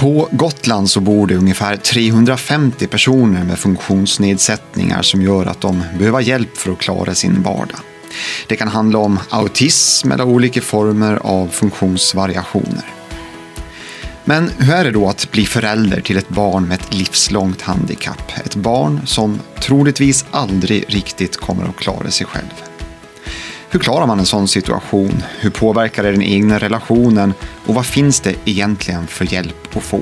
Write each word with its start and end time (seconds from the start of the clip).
På 0.00 0.28
Gotland 0.32 0.90
så 0.90 1.00
bor 1.00 1.26
det 1.26 1.36
ungefär 1.36 1.76
350 1.76 2.86
personer 2.86 3.44
med 3.44 3.58
funktionsnedsättningar 3.58 5.02
som 5.02 5.22
gör 5.22 5.46
att 5.46 5.60
de 5.60 5.82
behöver 5.98 6.20
hjälp 6.20 6.56
för 6.56 6.72
att 6.72 6.78
klara 6.78 7.14
sin 7.14 7.42
vardag. 7.42 7.80
Det 8.46 8.56
kan 8.56 8.68
handla 8.68 8.98
om 8.98 9.18
autism 9.30 10.12
eller 10.12 10.24
olika 10.24 10.60
former 10.60 11.18
av 11.22 11.48
funktionsvariationer. 11.48 12.84
Men 14.24 14.50
hur 14.58 14.74
är 14.74 14.84
det 14.84 14.90
då 14.90 15.08
att 15.08 15.30
bli 15.30 15.46
förälder 15.46 16.00
till 16.00 16.16
ett 16.16 16.28
barn 16.28 16.68
med 16.68 16.80
ett 16.80 16.94
livslångt 16.94 17.62
handikapp? 17.62 18.32
Ett 18.44 18.56
barn 18.56 19.00
som 19.06 19.40
troligtvis 19.60 20.24
aldrig 20.30 20.84
riktigt 20.88 21.36
kommer 21.36 21.64
att 21.64 21.76
klara 21.76 22.10
sig 22.10 22.26
själv. 22.26 22.69
Hur 23.72 23.80
klarar 23.80 24.06
man 24.06 24.18
en 24.18 24.26
sån 24.26 24.48
situation? 24.48 25.22
Hur 25.38 25.50
påverkar 25.50 26.02
det 26.02 26.10
den 26.10 26.22
egna 26.22 26.58
relationen? 26.58 27.34
Och 27.66 27.74
vad 27.74 27.86
finns 27.86 28.20
det 28.20 28.34
egentligen 28.44 29.06
för 29.06 29.32
hjälp 29.32 29.76
att 29.76 29.82
få? 29.82 30.00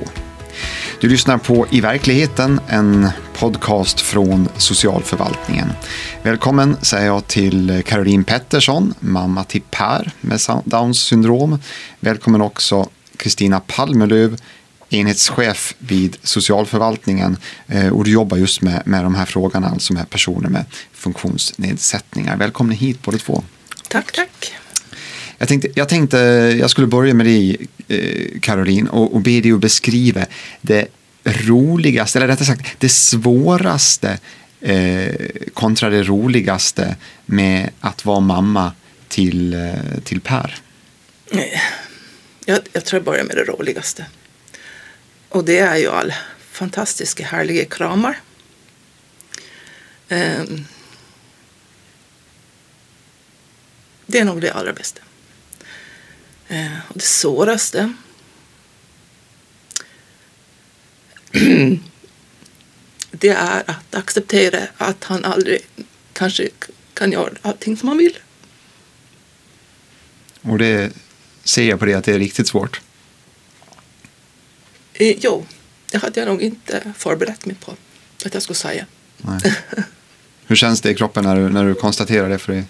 Du 1.00 1.08
lyssnar 1.08 1.38
på 1.38 1.66
I 1.70 1.80
verkligheten, 1.80 2.60
en 2.68 3.08
podcast 3.34 4.00
från 4.00 4.48
socialförvaltningen. 4.56 5.72
Välkommen 6.22 6.76
säger 6.82 7.06
jag 7.06 7.26
till 7.26 7.82
Caroline 7.86 8.24
Pettersson, 8.24 8.94
mamma 9.00 9.44
till 9.44 9.62
Per 9.70 10.10
med 10.20 10.40
Downs 10.64 10.98
syndrom. 10.98 11.58
Välkommen 12.00 12.40
också 12.40 12.88
Kristina 13.16 13.60
Palmelöv, 13.60 14.36
enhetschef 14.90 15.74
vid 15.78 16.16
socialförvaltningen 16.22 17.36
eh, 17.66 17.88
och 17.88 18.04
du 18.04 18.10
jobbar 18.10 18.36
just 18.36 18.62
med, 18.62 18.82
med 18.84 19.04
de 19.04 19.14
här 19.14 19.26
frågorna, 19.26 19.68
alltså 19.68 19.92
med 19.92 20.10
personer 20.10 20.48
med 20.48 20.64
funktionsnedsättningar. 20.92 22.36
Välkomna 22.36 22.72
hit 22.72 23.02
båda 23.02 23.18
två. 23.18 23.42
Tack, 23.88 24.12
tack. 24.12 24.54
Jag 25.38 25.48
tänkte, 25.48 25.68
jag 25.74 25.88
tänkte 25.88 26.18
jag 26.60 26.70
skulle 26.70 26.86
börja 26.86 27.14
med 27.14 27.26
dig, 27.26 27.66
eh, 27.88 28.40
Caroline, 28.40 28.88
och, 28.88 29.14
och 29.14 29.20
be 29.20 29.40
dig 29.40 29.52
att 29.52 29.60
beskriva 29.60 30.26
det 30.60 30.86
roligaste, 31.24 32.18
eller 32.18 32.26
rättare 32.26 32.46
sagt 32.46 32.66
det 32.78 32.88
svåraste 32.88 34.18
eh, 34.60 35.14
kontra 35.54 35.90
det 35.90 36.02
roligaste 36.02 36.96
med 37.26 37.70
att 37.80 38.04
vara 38.04 38.20
mamma 38.20 38.72
till, 39.08 39.54
eh, 39.54 40.00
till 40.04 40.20
Per. 40.20 40.54
Jag, 42.44 42.58
jag 42.72 42.84
tror 42.84 42.98
jag 42.98 43.04
börjar 43.04 43.24
med 43.24 43.36
det 43.36 43.44
roligaste. 43.44 44.06
Och 45.28 45.44
det 45.44 45.58
är 45.58 45.76
ju 45.76 45.88
all 45.88 46.12
fantastiska 46.50 47.24
härliga 47.24 47.64
kramar. 47.64 48.20
Um, 50.08 50.66
Det 54.10 54.18
är 54.18 54.24
nog 54.24 54.40
det 54.40 54.50
allra 54.50 54.72
bästa. 54.72 55.00
Eh, 56.48 56.78
och 56.88 56.94
det 56.94 57.04
svåraste 57.04 57.92
det 63.10 63.28
är 63.28 63.62
att 63.66 63.94
acceptera 63.94 64.58
att 64.76 65.04
han 65.04 65.24
aldrig 65.24 65.60
kanske 66.12 66.48
kan 66.94 67.12
göra 67.12 67.32
allting 67.42 67.76
som 67.76 67.88
han 67.88 67.98
vill. 67.98 68.18
Och 70.42 70.58
det 70.58 70.92
ser 71.44 71.68
jag 71.68 71.78
på 71.78 71.84
det 71.84 71.94
att 71.94 72.04
det 72.04 72.14
är 72.14 72.18
riktigt 72.18 72.48
svårt. 72.48 72.80
Eh, 74.94 75.16
jo, 75.20 75.46
det 75.90 75.98
hade 75.98 76.20
jag 76.20 76.28
nog 76.28 76.42
inte 76.42 76.92
förberett 76.96 77.46
mig 77.46 77.56
på 77.60 77.76
att 78.24 78.34
jag 78.34 78.42
skulle 78.42 78.56
säga. 78.56 78.86
Hur 80.46 80.56
känns 80.56 80.80
det 80.80 80.90
i 80.90 80.94
kroppen 80.94 81.24
när 81.24 81.36
du, 81.36 81.48
när 81.48 81.64
du 81.64 81.74
konstaterar 81.74 82.28
det 82.28 82.38
för 82.38 82.52
dig? 82.52 82.64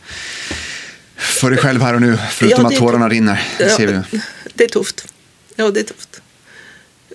För 1.18 1.50
dig 1.50 1.58
själv 1.58 1.82
här 1.82 1.94
och 1.94 2.00
nu, 2.00 2.18
förutom 2.30 2.64
ja, 2.64 2.68
att 2.68 2.76
tårarna 2.76 3.08
rinner. 3.08 3.48
Det, 3.58 3.70
ser 3.70 3.86
vi. 3.86 4.20
det 4.54 4.64
är 4.64 4.68
tufft. 4.68 5.14
Ja, 5.56 5.70
det 5.70 5.80
är 5.80 5.84
tufft. 5.84 6.22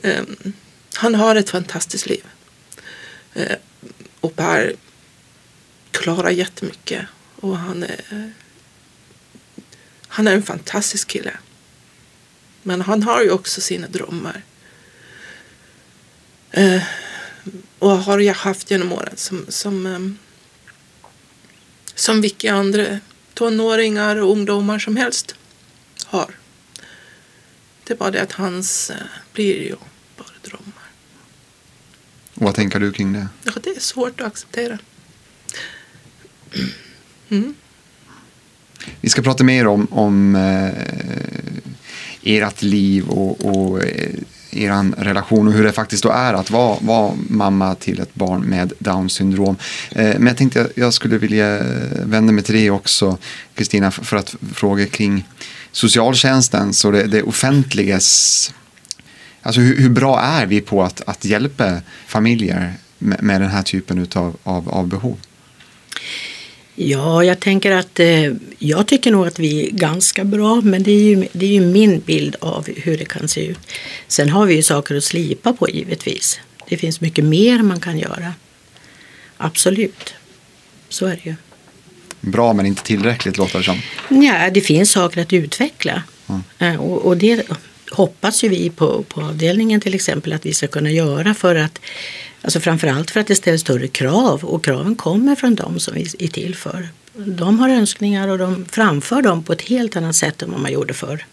Um, 0.04 0.54
han 0.94 1.16
har 1.16 1.36
ett 1.36 1.50
fantastiskt 1.50 2.06
liv. 2.06 2.24
Uh, 3.38 3.56
och 4.20 4.36
Per 4.36 4.74
klarar 5.92 6.30
jättemycket. 6.30 7.06
Och 7.36 7.58
han 7.58 7.84
är, 7.84 8.32
han 10.08 10.28
är 10.28 10.34
en 10.34 10.44
fantastisk 10.44 11.08
kille. 11.08 11.38
Men 12.64 12.82
han 12.82 13.04
har 13.04 13.22
ju 13.22 13.32
också 13.32 13.62
sina 13.62 13.88
drömmar. 13.88 14.42
Uh, 16.58 16.84
och 17.80 17.92
har 17.92 18.20
jag 18.20 18.34
haft 18.34 18.72
genom 18.72 18.92
åren 18.94 19.14
som, 19.16 19.46
som, 19.50 19.86
um, 19.86 20.18
som 21.96 22.22
vilka 22.22 22.54
andra 22.54 23.00
tonåringar 23.34 24.16
och 24.16 24.32
ungdomar 24.32 24.80
som 24.80 24.98
helst 24.98 25.36
har. 26.06 26.36
Det 27.84 27.94
är 27.94 27.98
bara 27.98 28.12
det 28.12 28.22
att 28.22 28.32
hans 28.32 28.90
eh, 28.90 28.98
blir 29.34 29.64
ju 29.64 29.76
bara 30.18 30.28
drömmar. 30.42 30.90
Och 32.34 32.42
vad 32.42 32.56
tänker 32.56 32.80
du 32.80 32.92
kring 32.92 33.14
det? 33.14 33.28
Ja, 33.44 33.52
det 33.64 33.70
är 33.70 33.80
svårt 33.80 34.22
att 34.22 34.28
acceptera. 34.28 34.80
Mm. 37.30 37.56
Vi 39.02 39.10
ska 39.10 39.22
prata 39.22 39.44
mer 39.44 39.68
om, 39.68 39.88
om 39.92 40.36
eh, 40.36 40.72
ert 42.22 42.62
liv 42.62 43.08
och, 43.10 43.46
och 43.46 43.84
eh, 43.84 44.10
er 44.56 45.02
relation 45.02 45.48
och 45.48 45.54
hur 45.54 45.64
det 45.64 45.72
faktiskt 45.72 46.04
då 46.04 46.10
är 46.10 46.34
att 46.34 46.52
vara, 46.52 46.78
vara 46.82 47.14
mamma 47.30 47.76
till 47.76 48.00
ett 48.00 48.16
barn 48.16 48.42
med 48.42 48.74
Downs 48.80 49.14
syndrom. 49.14 49.56
Eh, 49.92 50.04
men 50.04 50.28
jag 50.28 50.38
tänkte 50.38 50.70
jag 50.76 50.94
skulle 50.94 51.18
vilja 51.18 51.60
eh, 51.60 52.06
vända 52.06 52.34
mig 52.34 52.44
till 52.44 52.56
dig 52.56 52.72
också, 52.72 53.18
Kristina, 53.56 53.92
för 53.92 54.18
att 54.18 54.36
fråga 54.54 54.86
kring 54.86 55.28
socialtjänsten, 55.72 56.74
och 56.86 56.92
det, 56.92 57.04
det 57.04 57.24
offentligas 57.24 58.54
Alltså 59.46 59.62
hur, 59.62 59.78
hur, 59.78 59.90
bra 59.90 60.22
är 60.22 60.46
vi 60.46 60.62
på 60.62 60.84
att, 60.84 61.02
att 61.06 61.26
hjälpa 61.26 61.82
familjer 62.08 62.74
med, 62.98 63.24
med 63.24 63.42
den 63.42 63.50
här 63.50 63.64
typen 63.64 63.98
utav, 63.98 64.36
av, 64.44 64.70
av 64.70 64.88
behov? 64.88 65.18
Ja, 66.76 67.24
jag 67.24 67.40
tänker 67.40 67.72
att 67.72 68.00
eh, 68.00 68.34
jag 68.60 68.88
tycker 68.88 69.12
nog 69.12 69.28
att 69.28 69.40
vi 69.40 69.68
är 69.68 69.72
ganska 69.72 70.24
bra, 70.24 70.62
men 70.62 70.84
det 70.84 70.92
är, 70.92 71.04
ju, 71.04 71.28
det 71.32 71.46
är 71.46 71.50
ju 71.50 71.62
min 71.62 72.00
bild 72.00 72.36
av 72.40 72.68
hur 72.76 72.98
det 72.98 73.06
kan 73.06 73.28
se 73.28 73.46
ut. 73.46 73.60
Sen 74.08 74.30
har 74.30 74.46
vi 74.46 74.56
ju 74.56 74.64
saker 74.64 74.96
att 74.96 75.04
slipa 75.04 75.54
på 75.54 75.70
givetvis. 75.70 76.40
Det 76.70 76.78
finns 76.78 77.02
mycket 77.02 77.26
mer 77.26 77.60
man 77.60 77.80
kan 77.80 78.00
göra. 78.00 78.34
Absolut, 79.38 80.14
så 80.90 81.06
är 81.06 81.20
det 81.24 81.30
ju. 81.30 81.36
Bra 82.22 82.54
men 82.54 82.66
inte 82.66 82.84
tillräckligt 82.84 83.38
låter 83.38 83.58
det 83.58 83.66
som. 83.66 83.82
Ja, 84.24 84.50
det 84.50 84.62
finns 84.62 84.92
saker 84.92 85.22
att 85.22 85.34
utveckla. 85.34 86.04
Mm. 86.60 86.80
Och, 86.80 87.06
och 87.06 87.18
det 87.18 87.44
hoppas 87.92 88.44
ju 88.44 88.50
vi 88.50 88.70
på, 88.70 89.04
på 89.04 89.22
avdelningen 89.22 89.82
till 89.82 89.96
exempel 89.96 90.34
att 90.34 90.46
vi 90.46 90.54
ska 90.54 90.68
kunna 90.68 90.92
göra 90.92 91.34
för 91.34 91.56
att 91.56 91.80
Alltså 92.44 92.60
framförallt 92.60 93.12
för 93.12 93.20
att 93.20 93.28
det 93.28 93.36
ställs 93.36 93.62
större 93.62 93.88
krav 93.88 94.44
och 94.44 94.64
kraven 94.64 94.96
kommer 94.96 95.36
från 95.36 95.56
dem 95.56 95.80
som 95.80 95.94
vi 95.94 96.02
är 96.20 96.28
till 96.28 96.56
för. 96.56 96.90
De 97.14 97.60
har 97.60 97.70
önskningar 97.70 98.28
och 98.28 98.38
de 98.38 98.66
framför 98.66 99.22
dem 99.22 99.44
på 99.44 99.54
ett 99.54 99.62
helt 99.62 99.96
annat 99.96 100.16
sätt 100.16 100.42
än 100.42 100.52
vad 100.52 100.62
man 100.62 100.72
gjorde 100.72 100.94
förr. 100.94 101.26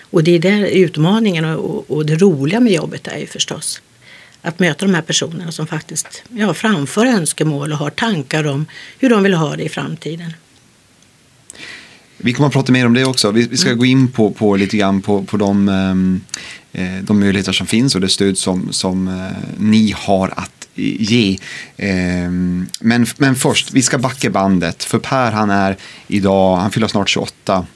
Och 0.00 0.24
det 0.24 0.30
är 0.30 0.38
där 0.38 0.64
utmaningen 0.64 1.44
och, 1.44 1.90
och 1.90 2.06
det 2.06 2.16
roliga 2.16 2.60
med 2.60 2.72
jobbet 2.72 3.08
är 3.08 3.18
ju 3.18 3.26
förstås. 3.26 3.82
Att 4.42 4.58
möta 4.58 4.86
de 4.86 4.94
här 4.94 5.02
personerna 5.02 5.52
som 5.52 5.66
faktiskt 5.66 6.22
ja, 6.30 6.54
framför 6.54 7.06
önskemål 7.06 7.72
och 7.72 7.78
har 7.78 7.90
tankar 7.90 8.46
om 8.46 8.66
hur 8.98 9.10
de 9.10 9.22
vill 9.22 9.34
ha 9.34 9.56
det 9.56 9.62
i 9.62 9.68
framtiden. 9.68 10.32
Vi 12.16 12.32
kommer 12.32 12.46
att 12.46 12.52
prata 12.52 12.72
mer 12.72 12.86
om 12.86 12.94
det 12.94 13.04
också. 13.04 13.30
Vi, 13.30 13.56
ska 13.56 13.68
mm. 13.68 13.78
gå 13.78 13.84
in 13.84 14.08
på, 14.08 14.30
på 14.30 14.56
lite 14.56 14.76
grann 14.76 15.02
på, 15.02 15.22
på 15.24 15.36
de, 15.36 15.68
eh, 15.68 16.34
Eh, 16.72 17.02
de 17.02 17.20
möjligheter 17.20 17.52
som 17.52 17.66
finns 17.66 17.94
och 17.94 18.00
det 18.00 18.08
stöd 18.08 18.38
som, 18.38 18.72
som 18.72 19.08
eh, 19.08 19.48
ni 19.58 19.94
har 19.96 20.32
att 20.36 20.68
ge. 20.74 21.38
Eh, 21.76 22.30
men, 22.80 23.06
men 23.16 23.34
först, 23.34 23.72
vi 23.72 23.82
ska 23.82 23.98
backa 23.98 24.30
bandet. 24.30 24.84
För 24.84 24.98
Per 24.98 25.32
han 25.32 25.50
är 25.50 25.76
idag, 26.06 26.56
han 26.56 26.70
fyller 26.70 26.88
snart 26.88 27.08
28 27.08 27.66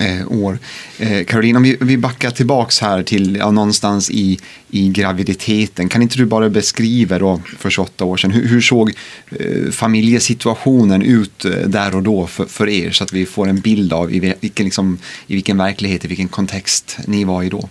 eh, 0.00 0.32
år. 0.32 0.58
Eh, 0.98 1.24
Caroline, 1.24 1.56
om 1.56 1.62
vi, 1.62 1.76
vi 1.80 1.96
backar 1.96 2.30
tillbaks 2.30 2.80
här 2.80 3.02
till 3.02 3.36
ja, 3.36 3.50
någonstans 3.50 4.10
i, 4.10 4.38
i 4.70 4.88
graviditeten. 4.88 5.88
Kan 5.88 6.02
inte 6.02 6.16
du 6.16 6.24
bara 6.24 6.50
beskriva 6.50 7.18
då 7.18 7.40
för 7.58 7.70
28 7.70 8.04
år 8.04 8.16
sedan, 8.16 8.30
hur, 8.30 8.48
hur 8.48 8.60
såg 8.60 8.92
eh, 9.30 9.70
familjesituationen 9.70 11.02
ut 11.02 11.44
eh, 11.44 11.50
där 11.50 11.96
och 11.96 12.02
då 12.02 12.26
för, 12.26 12.44
för, 12.44 12.68
er 12.68 12.90
så 12.90 13.04
att 13.04 13.12
vi 13.12 13.26
får 13.26 13.48
en 13.48 13.60
bild 13.60 13.92
av 13.92 14.12
i 14.12 14.34
vilken, 14.40 14.64
liksom, 14.64 14.98
i 15.26 15.34
vilken 15.34 15.58
verklighet, 15.58 16.04
i 16.04 16.08
vilken 16.08 16.28
kontext 16.28 16.98
ni 17.06 17.24
var 17.24 17.42
i 17.42 17.48
då? 17.48 17.68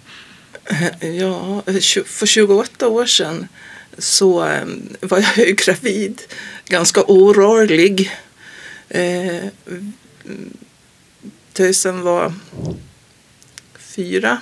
Ja, 1.02 1.62
för 2.06 2.26
28 2.26 2.88
år 2.88 3.06
sedan 3.06 3.48
så 3.98 4.46
eh, 4.46 4.66
var 5.00 5.26
jag 5.38 5.58
gravid, 5.58 6.22
ganska 6.66 7.04
orörlig. 7.04 8.12
Eh, 8.90 9.46
Tösen 11.54 12.02
var 12.02 12.34
fyra 13.78 14.42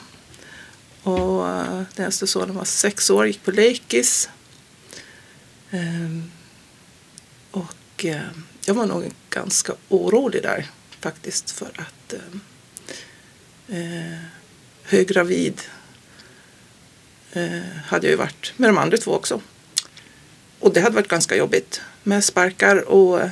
och 1.04 1.50
eh, 1.50 1.84
den 1.96 2.06
äldste 2.06 2.28
sonen 2.28 2.56
var 2.56 2.66
sex 2.66 3.10
år, 3.10 3.28
gick 3.28 3.44
på 3.44 3.52
lekis. 3.52 4.30
Eh, 5.72 6.20
och 7.52 8.06
eh, 8.06 8.22
jag 8.66 8.74
var 8.74 8.86
nog 8.86 9.12
ganska 9.30 9.74
orolig 9.90 10.44
där 10.44 10.66
faktiskt 11.00 11.52
för 11.52 11.72
att 11.76 12.14
eh, 13.68 14.20
höggravid 14.84 15.62
Eh, 17.34 17.60
hade 17.86 18.08
jag 18.08 18.12
ju 18.12 18.18
varit 18.18 18.54
med 18.58 18.70
de 18.70 18.78
andra 18.78 18.98
två 18.98 19.14
också. 19.14 19.42
Och 20.60 20.74
det 20.74 20.82
hade 20.82 20.96
varit 20.96 21.08
ganska 21.08 21.36
jobbigt 21.36 21.82
med 22.04 22.24
sparkar 22.24 22.90
och 22.90 23.22
eh, 23.22 23.32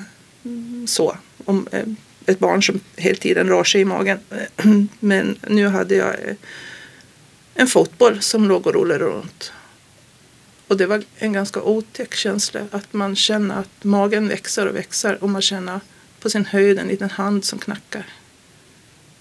så. 0.86 1.18
Om 1.46 1.68
eh, 1.72 1.86
ett 2.26 2.40
barn 2.40 2.64
som 2.64 2.80
hela 2.96 3.18
tiden 3.18 3.48
rör 3.48 3.64
sig 3.64 3.82
i 3.82 3.86
magen. 3.86 4.20
Men 5.00 5.40
nu 5.48 5.68
hade 5.68 5.96
jag 5.96 6.14
eh, 6.14 6.36
en 7.56 7.68
fotboll 7.68 8.22
som 8.22 8.48
låg 8.48 8.68
och 8.68 8.74
rullade 8.74 9.04
runt. 9.04 9.52
Och 10.68 10.78
det 10.78 10.86
var 10.86 11.04
en 11.16 11.34
ganska 11.34 11.62
otäck 11.62 12.16
känsla 12.16 12.62
att 12.72 12.94
man 12.94 13.16
känner 13.16 13.56
att 13.60 13.84
magen 13.84 14.28
växer 14.28 14.68
och 14.68 14.76
växer 14.76 15.24
och 15.24 15.30
man 15.30 15.42
känner 15.42 15.80
på 16.20 16.30
sin 16.30 16.46
höjd 16.46 16.80
en 16.80 16.88
liten 16.88 17.10
hand 17.10 17.46
som 17.46 17.60
knackar 17.60 18.06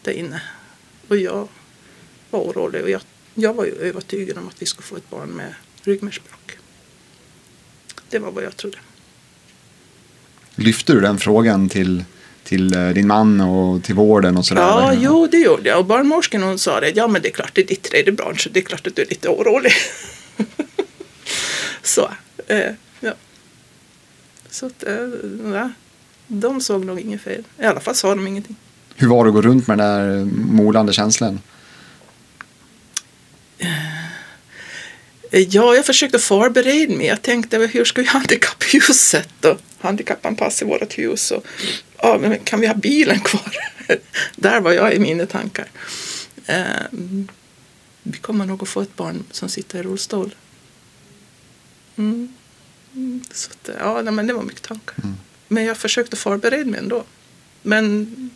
där 0.02 0.12
inne. 0.12 0.42
Och 1.08 1.16
jag 1.16 1.48
var 2.30 2.40
orolig 2.40 2.82
och 2.82 2.90
jag, 2.90 3.00
jag 3.38 3.54
var 3.54 3.64
ju 3.64 3.72
övertygad 3.72 4.38
om 4.38 4.48
att 4.48 4.62
vi 4.62 4.66
skulle 4.66 4.86
få 4.86 4.96
ett 4.96 5.10
barn 5.10 5.28
med 5.28 5.54
ryggmärgsbråck. 5.82 6.58
Det 8.10 8.18
var 8.18 8.30
vad 8.30 8.44
jag 8.44 8.56
trodde. 8.56 8.78
Lyfte 10.54 10.92
du 10.92 11.00
den 11.00 11.18
frågan 11.18 11.68
till, 11.68 12.04
till 12.44 12.74
eh, 12.74 12.88
din 12.88 13.06
man 13.06 13.40
och 13.40 13.82
till 13.84 13.94
vården 13.94 14.36
och 14.36 14.46
sådär? 14.46 14.62
Ja, 14.62 14.94
jo 14.94 15.26
det 15.26 15.38
gjorde 15.38 15.68
jag. 15.68 15.78
Och 15.78 15.84
barnmorskan 15.84 16.42
hon 16.42 16.58
sa 16.58 16.80
det. 16.80 16.90
Ja 16.90 17.08
men 17.08 17.22
det 17.22 17.28
är 17.28 17.32
klart 17.32 17.50
det 17.54 17.60
är 17.60 17.66
ditt 17.66 17.82
tredje 17.82 18.12
barn 18.12 18.38
så 18.38 18.48
det 18.48 18.60
är 18.60 18.64
klart 18.64 18.86
att 18.86 18.96
du 18.96 19.02
är 19.02 19.06
lite 19.06 19.28
orolig. 19.28 19.72
så, 21.82 22.10
eh, 22.46 22.70
ja. 23.00 23.12
Så 24.50 24.66
att, 24.66 24.82
eh, 24.82 25.68
de 26.26 26.60
såg 26.60 26.84
nog 26.84 27.00
inget 27.00 27.20
fel. 27.20 27.44
I 27.58 27.64
alla 27.64 27.80
fall 27.80 27.94
sa 27.94 28.14
de 28.14 28.26
ingenting. 28.26 28.56
Hur 28.94 29.08
var 29.08 29.24
det 29.24 29.28
att 29.28 29.34
gå 29.34 29.42
runt 29.42 29.66
med 29.66 29.78
den 29.78 29.86
där 29.86 30.24
molande 30.34 30.92
känslan? 30.92 31.40
Ja, 35.30 35.74
jag 35.74 35.86
försökte 35.86 36.18
förbereda 36.18 36.94
mig. 36.94 37.06
Jag 37.06 37.22
tänkte 37.22 37.58
hur 37.58 37.84
ska 37.84 38.00
vi 38.00 38.08
handikapphuset 38.08 39.44
och 39.44 39.60
handikappanpassa 39.78 40.64
vårt 40.64 40.98
hus 40.98 41.30
och 41.30 41.46
ja, 41.98 42.18
men 42.20 42.38
kan 42.38 42.60
vi 42.60 42.66
ha 42.66 42.74
bilen 42.74 43.20
kvar? 43.20 43.56
Där 44.36 44.60
var 44.60 44.72
jag 44.72 44.94
i 44.94 44.98
mina 44.98 45.26
tankar. 45.26 45.68
Um, 46.92 47.28
vi 48.02 48.18
kommer 48.18 48.46
nog 48.46 48.62
att 48.62 48.68
få 48.68 48.80
ett 48.80 48.96
barn 48.96 49.24
som 49.30 49.48
sitter 49.48 49.78
i 49.78 49.82
rullstol. 49.82 50.34
Mm. 51.96 52.34
Så 53.32 53.50
att, 53.50 53.70
ja, 53.78 54.02
nej, 54.02 54.12
men 54.12 54.26
det 54.26 54.32
var 54.32 54.42
mycket 54.42 54.62
tankar. 54.62 54.94
Mm. 55.04 55.16
Men 55.48 55.64
jag 55.64 55.76
försökte 55.76 56.16
förbereda 56.16 56.70
mig 56.70 56.80
ändå. 56.80 57.04
Men 57.62 58.30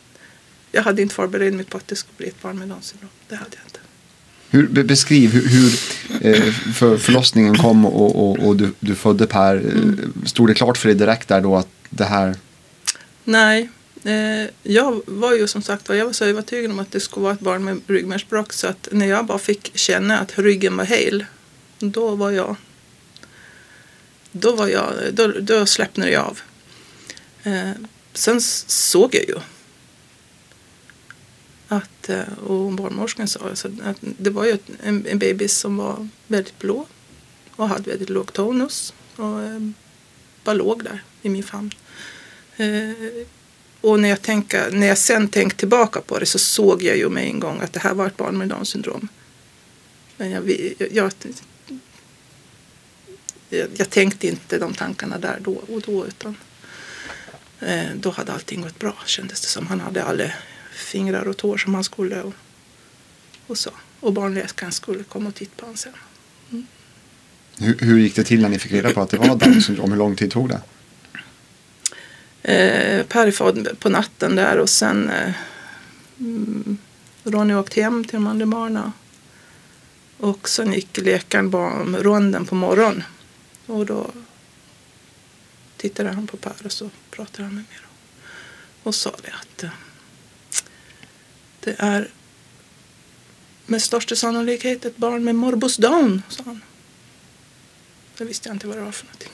jag 0.72 0.82
hade 0.82 1.02
inte 1.02 1.14
förberett 1.14 1.54
mig 1.54 1.64
på 1.64 1.76
att 1.76 1.88
det 1.88 1.96
skulle 1.96 2.16
bli 2.16 2.28
ett 2.28 2.42
barn 2.42 2.58
med 2.58 2.68
Downs 2.68 2.86
syndrom. 2.86 3.10
Det 3.28 3.36
hade 3.36 3.56
jag 3.56 3.66
inte. 3.66 3.79
Hur, 4.50 4.68
beskriv 4.68 5.30
hur, 5.30 5.48
hur 5.48 5.72
eh, 6.20 6.52
för 6.52 6.96
förlossningen 6.96 7.58
kom 7.58 7.86
och, 7.86 8.30
och, 8.30 8.38
och 8.38 8.56
du, 8.56 8.72
du, 8.80 8.94
födde 8.94 9.26
Per. 9.26 9.56
Mm. 9.56 10.12
Stod 10.26 10.48
det 10.48 10.54
klart 10.54 10.78
för 10.78 10.88
dig 10.88 10.96
direkt 10.96 11.28
där 11.28 11.40
då 11.40 11.56
att 11.56 11.68
det 11.90 12.04
här? 12.04 12.34
Nej, 13.24 13.68
eh, 14.04 14.50
jag 14.62 15.02
var 15.06 15.34
ju 15.34 15.46
som 15.46 15.62
sagt 15.62 15.88
jag 15.88 16.04
var 16.04 16.12
så 16.12 16.24
övertygad 16.24 16.70
om 16.70 16.78
att 16.78 16.92
det 16.92 17.00
skulle 17.00 17.24
vara 17.24 17.34
ett 17.34 17.40
barn 17.40 17.64
med 17.64 17.80
ryggmärgsbråck 17.86 18.52
så 18.52 18.66
att 18.66 18.88
när 18.92 19.06
jag 19.06 19.26
bara 19.26 19.38
fick 19.38 19.70
känna 19.74 20.18
att 20.18 20.38
ryggen 20.38 20.76
var 20.76 20.84
hel, 20.84 21.24
då 21.78 22.14
var 22.14 22.30
jag 22.30 22.56
då, 24.32 24.52
var 24.52 24.68
jag, 24.68 24.92
då, 25.12 25.26
då 25.40 25.66
släppte 25.66 26.00
jag 26.00 26.24
av. 26.24 26.40
Eh, 27.42 27.70
sen 28.12 28.40
såg 28.40 29.14
jag 29.14 29.24
ju 29.28 29.34
att, 31.72 32.08
eh, 32.08 32.38
och 32.46 32.72
barnmorskan 32.72 33.28
sa 33.28 33.40
alltså 33.48 33.68
att 33.82 33.96
det 34.00 34.30
var 34.30 34.44
ju 34.44 34.58
en, 34.82 35.06
en 35.06 35.18
bebis 35.18 35.58
som 35.58 35.76
var 35.76 36.08
väldigt 36.26 36.58
blå 36.58 36.86
och 37.56 37.68
hade 37.68 37.90
väldigt 37.90 38.10
låg 38.10 38.32
tonus 38.32 38.94
och 39.16 39.42
eh, 39.42 39.60
bara 40.44 40.52
låg 40.52 40.84
där 40.84 41.02
i 41.22 41.28
min 41.28 41.42
famn. 41.42 41.74
Eh, 42.56 43.26
och 43.80 44.00
när 44.00 44.08
jag, 44.08 44.22
tänka, 44.22 44.68
när 44.72 44.86
jag 44.86 44.98
sen 44.98 45.28
tänkte 45.28 45.58
tillbaka 45.58 46.00
på 46.00 46.18
det 46.18 46.26
så 46.26 46.38
såg 46.38 46.82
jag 46.82 46.96
ju 46.96 47.08
med 47.08 47.24
en 47.24 47.40
gång 47.40 47.60
att 47.60 47.72
det 47.72 47.80
här 47.80 47.94
var 47.94 48.06
ett 48.06 48.16
barn 48.16 48.38
med 48.38 48.48
Downs 48.48 48.68
syndrom. 48.68 49.08
Men 50.16 50.30
jag, 50.30 50.50
jag, 50.78 51.12
jag, 53.50 53.68
jag, 53.76 53.90
tänkte 53.90 54.28
inte 54.28 54.58
de 54.58 54.74
tankarna 54.74 55.18
där 55.18 55.38
då 55.40 55.52
och 55.52 55.80
då 55.80 56.06
utan 56.06 56.36
då 57.94 58.10
hade 58.10 58.32
allting 58.32 58.60
gått 58.60 58.78
bra 58.78 58.94
kändes 59.06 59.40
det 59.40 59.46
som. 59.46 59.66
Han 59.66 59.80
hade 59.80 60.04
alla 60.04 60.32
fingrar 60.80 61.28
och 61.28 61.36
tår 61.36 61.56
som 61.56 61.74
han 61.74 61.84
skulle 61.84 62.22
och, 62.22 62.34
och 63.46 63.58
så. 63.58 63.70
Och 64.00 64.12
barnläkaren 64.12 64.72
skulle 64.72 65.04
komma 65.04 65.28
och 65.28 65.34
titta 65.34 65.56
på 65.56 65.64
honom 65.64 65.76
sen. 65.76 65.92
Mm. 66.50 66.66
Hur, 67.58 67.78
hur, 67.78 67.98
gick 67.98 68.16
det 68.16 68.24
till 68.24 68.42
när 68.42 68.48
ni 68.48 68.58
fick 68.58 68.72
reda 68.72 68.92
på 68.92 69.00
att 69.00 69.10
det 69.10 69.16
var 69.16 69.36
Downs 69.36 69.66
syndrom? 69.66 69.90
Hur 69.90 69.98
lång 69.98 70.16
tid 70.16 70.30
tog 70.30 70.48
det? 70.48 70.60
Eh, 72.42 73.06
per 73.06 73.74
på 73.74 73.88
natten 73.88 74.36
där 74.36 74.58
och 74.58 74.70
sen 74.70 75.10
eh, 75.10 75.32
mm, 76.18 76.78
Ronny 77.24 77.54
åkte 77.54 77.82
hem 77.82 78.04
till 78.04 78.24
de 78.24 78.50
barnen. 78.50 78.92
Och 80.16 80.48
sen 80.48 80.72
gick 80.72 80.98
läkaren 80.98 81.96
ronden 81.98 82.46
på 82.46 82.54
morgonen. 82.54 83.02
Och 83.66 83.86
då 83.86 84.10
tittade 85.76 86.10
han 86.10 86.26
på 86.26 86.36
Per 86.36 86.54
och 86.64 86.72
så 86.72 86.90
pratade 87.10 87.42
han 87.42 87.54
med 87.54 87.64
mig. 87.64 87.78
Och 88.82 88.94
sa 88.94 89.10
det 89.22 89.32
att 89.40 89.62
eh, 89.62 89.70
det 91.60 91.74
är 91.78 92.10
med 93.66 93.82
största 93.82 94.16
sannolikhet 94.16 94.84
ett 94.84 94.96
barn 94.96 95.24
med 95.24 95.34
morbus 95.34 95.76
Down, 95.76 96.22
sa 96.28 96.42
han. 96.46 96.60
Det 98.18 98.24
visste 98.24 98.48
jag 98.48 98.54
inte 98.54 98.66
vad 98.66 98.76
det 98.76 98.82
var 98.82 98.92
för 98.92 99.06
någonting. 99.06 99.32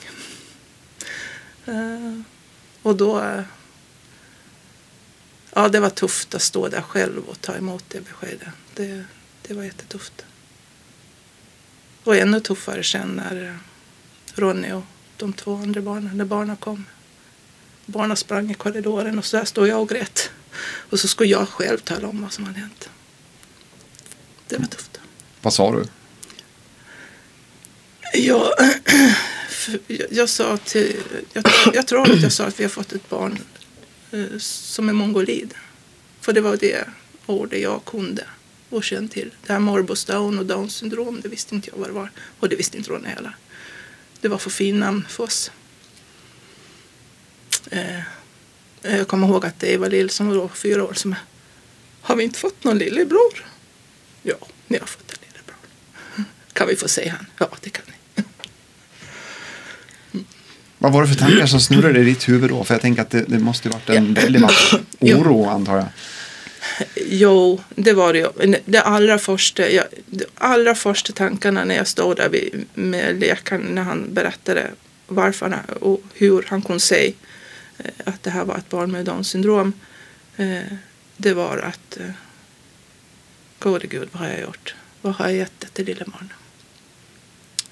Uh, 1.68 2.22
och 2.82 2.96
då... 2.96 3.20
Uh, 3.20 3.42
ja, 5.54 5.68
det 5.68 5.80
var 5.80 5.90
tufft 5.90 6.34
att 6.34 6.42
stå 6.42 6.68
där 6.68 6.82
själv 6.82 7.24
och 7.28 7.40
ta 7.40 7.54
emot 7.54 7.84
det 7.88 8.00
beskedet. 8.00 8.48
Det, 8.74 9.04
det 9.42 9.54
var 9.54 9.62
jättetufft. 9.62 10.24
Och 12.04 12.16
ännu 12.16 12.40
tuffare 12.40 12.84
sen 12.84 13.08
när 13.08 13.44
uh, 13.44 13.56
Ronny 14.34 14.72
och 14.72 14.84
de 15.16 15.32
två 15.32 15.56
andra 15.56 15.80
barnen, 15.80 16.16
när 16.16 16.24
barnen 16.24 16.56
kom. 16.56 16.84
Barnen 17.86 18.16
sprang 18.16 18.50
i 18.50 18.54
korridoren 18.54 19.18
och 19.18 19.24
så 19.24 19.36
där 19.36 19.44
stod 19.44 19.68
jag 19.68 19.80
och 19.82 19.88
grät. 19.88 20.30
Och 20.64 21.00
så 21.00 21.08
skulle 21.08 21.30
jag 21.30 21.48
själv 21.48 21.78
tala 21.78 22.08
om 22.08 22.22
vad 22.22 22.32
som 22.32 22.44
hade 22.44 22.58
hänt. 22.58 22.88
Det 24.48 24.56
var 24.58 24.66
tufft. 24.66 25.00
Vad 25.42 25.54
sa 25.54 25.72
du? 25.72 25.84
Jag, 28.14 28.52
jag 30.10 30.28
sa 30.28 30.56
till, 30.56 30.96
jag, 31.32 31.44
jag, 31.74 31.86
tror 31.86 32.12
att 32.12 32.22
jag 32.22 32.32
sa 32.32 32.44
att 32.44 32.60
vi 32.60 32.64
har 32.64 32.70
fått 32.70 32.92
ett 32.92 33.08
barn 33.08 33.38
eh, 34.10 34.38
som 34.38 34.88
är 34.88 34.92
mongolid. 34.92 35.54
För 36.20 36.32
det 36.32 36.40
var 36.40 36.56
det 36.56 36.84
ordet 37.26 37.60
jag 37.60 37.84
kunde 37.84 38.24
och 38.70 38.84
kände 38.84 39.12
till. 39.12 39.30
Det 39.46 39.52
här 39.52 39.60
morbus 39.60 40.04
Down 40.04 40.38
och 40.38 40.46
Downs 40.46 40.74
syndrom, 40.74 41.20
det 41.20 41.28
visste 41.28 41.54
inte 41.54 41.70
jag 41.70 41.78
vad 41.78 41.88
det 41.88 41.92
var. 41.92 42.10
Och 42.40 42.48
det 42.48 42.56
visste 42.56 42.76
inte 42.76 42.90
Ronny 42.90 43.08
heller. 43.08 43.36
Det 44.20 44.28
var 44.28 44.38
för 44.38 44.50
fin 44.50 44.80
namn 44.80 45.06
för 45.08 45.24
oss. 45.24 45.50
Eh, 47.70 48.00
jag 48.90 49.08
kommer 49.08 49.28
ihåg 49.28 49.46
att 49.46 49.64
Eva 49.64 49.88
Lill 49.88 50.10
som 50.10 50.28
var 50.28 50.34
då 50.34 50.48
fyra 50.48 50.84
år 50.84 50.94
som 50.94 51.14
Har 52.00 52.16
vi 52.16 52.24
inte 52.24 52.38
fått 52.38 52.64
någon 52.64 52.78
lillebror? 52.78 53.46
Ja, 54.22 54.34
ni 54.66 54.78
har 54.78 54.86
fått 54.86 55.12
en 55.12 55.18
lillebror. 55.20 55.56
Kan 56.52 56.68
vi 56.68 56.76
få 56.76 56.88
se 56.88 57.08
han? 57.08 57.26
Ja, 57.38 57.48
det 57.60 57.70
kan 57.70 57.84
ni. 57.86 58.22
Vad 60.78 60.92
var 60.92 61.02
det 61.02 61.08
för 61.08 61.14
tankar 61.14 61.46
som 61.46 61.60
snurrade 61.60 62.00
i 62.00 62.04
ditt 62.04 62.28
huvud 62.28 62.50
då? 62.50 62.64
För 62.64 62.74
jag 62.74 62.80
tänker 62.80 63.02
att 63.02 63.10
det, 63.10 63.24
det 63.28 63.38
måste 63.38 63.68
varit 63.68 63.88
en 63.88 64.14
ja. 64.14 64.22
väldig 64.22 64.40
massa 64.40 64.80
oro 65.00 65.48
antar 65.48 65.76
jag. 65.76 65.86
Jo, 67.06 67.60
det 67.74 67.92
var 67.92 68.12
det 68.12 68.18
ju. 68.18 68.56
Det 68.64 68.82
allra 68.82 69.18
första, 69.18 69.70
jag, 69.70 69.84
de 70.06 70.24
allra 70.34 70.74
första 70.74 71.12
tankarna 71.12 71.64
när 71.64 71.74
jag 71.74 71.86
stod 71.86 72.16
där 72.16 72.30
med 72.74 73.20
läkaren 73.20 73.60
när 73.60 73.82
han 73.82 74.14
berättade 74.14 74.70
varför 75.06 75.60
och 75.80 76.00
hur 76.14 76.44
han 76.48 76.62
kunde 76.62 76.80
säga 76.80 77.12
Eh, 77.12 77.12
att 78.04 78.22
det 78.22 78.30
här 78.30 78.44
var 78.44 78.56
ett 78.56 78.68
barn 78.68 78.92
med 78.92 79.04
Downs 79.04 79.28
syndrom. 79.28 79.72
Eh, 80.36 80.72
det 81.16 81.34
var 81.34 81.58
att 81.58 81.96
eh, 81.96 82.10
gode 83.58 83.86
gud, 83.86 84.08
vad 84.12 84.22
har 84.22 84.28
jag 84.28 84.40
gjort? 84.40 84.74
Vad 85.02 85.14
har 85.14 85.26
jag 85.26 85.34
gett 85.34 85.74
till 85.74 85.86
lilla 85.86 86.04
barn? 86.04 86.32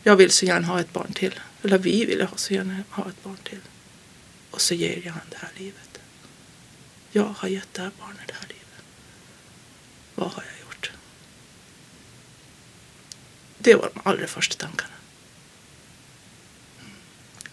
Jag 0.02 0.16
vill 0.16 0.30
så 0.30 0.46
gärna 0.46 0.66
ha 0.66 0.80
ett 0.80 0.92
barn 0.92 1.12
till. 1.12 1.40
Eller 1.62 1.78
vi 1.78 2.04
vill 2.04 2.26
så 2.36 2.54
gärna 2.54 2.82
ha 2.90 3.08
ett 3.08 3.24
barn 3.24 3.36
till. 3.42 3.60
Och 4.50 4.60
så 4.60 4.74
ger 4.74 5.02
jag 5.04 5.12
honom 5.12 5.28
det 5.30 5.36
här 5.36 5.50
livet. 5.56 5.98
Jag 7.12 7.34
har 7.36 7.48
gett 7.48 7.74
det 7.74 7.82
här 7.82 7.90
barnet 8.00 8.22
det 8.26 8.34
här 8.34 8.48
livet. 8.48 8.84
Vad 10.14 10.30
har 10.30 10.42
jag 10.42 10.60
gjort? 10.60 10.92
Det 13.58 13.74
var 13.74 13.90
de 13.94 14.00
allra 14.04 14.26
första 14.26 14.66
tankarna. 14.66 14.94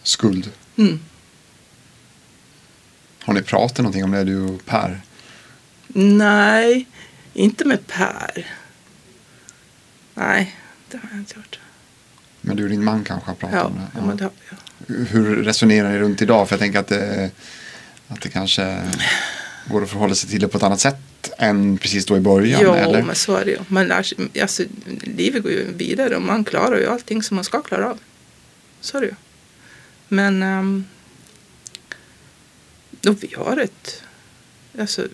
Skuld? 0.03 0.51
Mm. 0.75 0.99
Har 3.31 3.35
ni 3.35 3.41
pratat 3.41 3.77
någonting 3.77 4.03
om 4.03 4.11
det, 4.11 4.23
du 4.23 4.41
och 4.41 4.65
Per? 4.65 5.01
Nej, 5.87 6.87
inte 7.33 7.65
med 7.65 7.87
Per. 7.87 8.47
Nej, 10.13 10.55
det 10.89 10.97
har 10.97 11.09
jag 11.11 11.19
inte 11.19 11.33
gjort. 11.35 11.59
Men 12.41 12.57
du 12.57 12.63
och 12.63 12.69
din 12.69 12.83
man 12.83 13.03
kanske 13.03 13.29
har 13.29 13.35
pratat 13.35 13.55
Ja, 13.55 13.65
om 13.65 13.75
det? 13.75 13.87
ja. 13.95 14.05
men 14.05 14.17
det, 14.17 14.29
ja. 14.49 14.55
Hur 15.09 15.43
resonerar 15.43 15.91
ni 15.91 15.99
runt 15.99 16.21
idag? 16.21 16.49
För 16.49 16.55
jag 16.55 16.59
tänker 16.59 16.79
att 16.79 16.87
det, 16.87 17.31
att 18.07 18.21
det 18.21 18.29
kanske 18.29 18.81
går 19.69 19.83
att 19.83 19.89
förhålla 19.89 20.15
sig 20.15 20.29
till 20.29 20.41
det 20.41 20.47
på 20.47 20.57
ett 20.57 20.63
annat 20.63 20.79
sätt 20.79 21.31
än 21.37 21.77
precis 21.77 22.05
då 22.05 22.17
i 22.17 22.19
början? 22.19 22.61
Jo, 22.63 22.73
eller? 22.73 23.03
men 23.03 23.15
så 23.15 23.35
är 23.35 23.45
det 23.45 23.51
ju. 23.51 23.59
Man 23.67 23.87
lär 23.87 24.03
sig, 24.03 24.17
alltså, 24.41 24.63
livet 25.01 25.43
går 25.43 25.51
ju 25.51 25.73
vidare 25.73 26.15
och 26.15 26.21
man 26.21 26.43
klarar 26.43 26.77
ju 26.79 26.87
allting 26.87 27.23
som 27.23 27.35
man 27.35 27.43
ska 27.43 27.61
klara 27.61 27.89
av. 27.89 27.99
Så 28.81 28.97
är 28.97 29.01
det 29.01 29.07
ju. 29.07 29.15
Men 30.07 30.43
um, 30.43 30.85
och 33.07 33.23
vi 33.23 33.33
har 33.37 33.57
ett 33.57 34.03
alltså, 34.79 35.07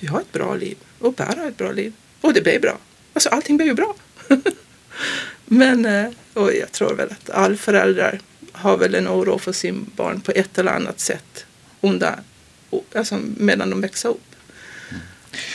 vi 0.00 0.06
har 0.06 0.20
ett 0.20 0.32
bra 0.32 0.54
liv 0.54 0.76
och 0.98 1.16
Per 1.16 1.36
har 1.36 1.46
ett 1.46 1.56
bra 1.56 1.72
liv 1.72 1.92
och 2.20 2.34
det 2.34 2.42
blir 2.42 2.60
bra. 2.60 2.78
Alltså 3.12 3.28
allting 3.28 3.56
blir 3.56 3.66
ju 3.66 3.74
bra. 3.74 3.94
Men 5.44 5.86
eh, 5.86 6.10
och 6.34 6.52
jag 6.54 6.72
tror 6.72 6.94
väl 6.94 7.08
att 7.10 7.30
alla 7.30 7.56
föräldrar 7.56 8.20
har 8.52 8.78
väl 8.78 8.94
en 8.94 9.08
oro 9.08 9.38
för 9.38 9.52
sin 9.52 9.90
barn 9.96 10.20
på 10.20 10.32
ett 10.32 10.58
eller 10.58 10.72
annat 10.72 11.00
sätt 11.00 11.44
under, 11.80 12.14
alltså 12.96 13.18
medan 13.36 13.70
de 13.70 13.80
växer 13.80 14.08
upp. 14.08 14.22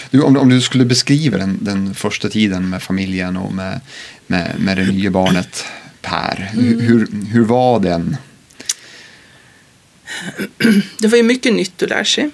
Du, 0.10 0.22
om, 0.22 0.38
om 0.38 0.50
du 0.50 0.62
skulle 0.62 0.86
beskriva 0.86 1.38
den, 1.38 1.58
den 1.62 1.96
första 1.96 2.30
tiden 2.30 2.70
med 2.70 2.84
familjen 2.84 3.38
och 3.38 3.54
med, 3.54 3.80
med, 4.28 4.56
med 4.60 4.78
det 4.78 4.86
nya 4.86 5.12
barnet 5.12 5.66
Per. 6.02 6.50
Hur, 6.54 6.82
hur, 6.82 7.08
hur 7.32 7.46
var 7.46 7.80
den? 7.80 8.18
Det 11.00 11.08
var 11.08 11.18
ju 11.18 11.24
mycket 11.24 11.54
nytt 11.54 11.84
att 11.84 11.90
lära 11.90 12.06
sig. 12.06 12.30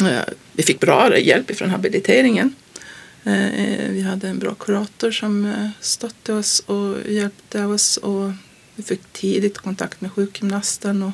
Eh, 0.00 0.22
vi 0.52 0.62
fick 0.62 0.80
bra 0.80 1.18
hjälp 1.18 1.56
från 1.56 1.70
habiliteringen. 1.70 2.54
Eh, 3.24 3.90
vi 3.90 4.02
hade 4.02 4.28
en 4.28 4.38
bra 4.38 4.54
kurator 4.54 5.10
som 5.10 5.46
eh, 5.46 5.68
stötte 5.80 6.32
oss 6.32 6.60
och 6.60 7.10
hjälpte 7.12 7.64
oss. 7.64 7.96
Och 7.96 8.32
vi 8.74 8.82
fick 8.82 9.00
tidigt 9.12 9.58
kontakt 9.58 10.00
med 10.00 10.12
sjukgymnasten 10.12 11.02
och 11.02 11.12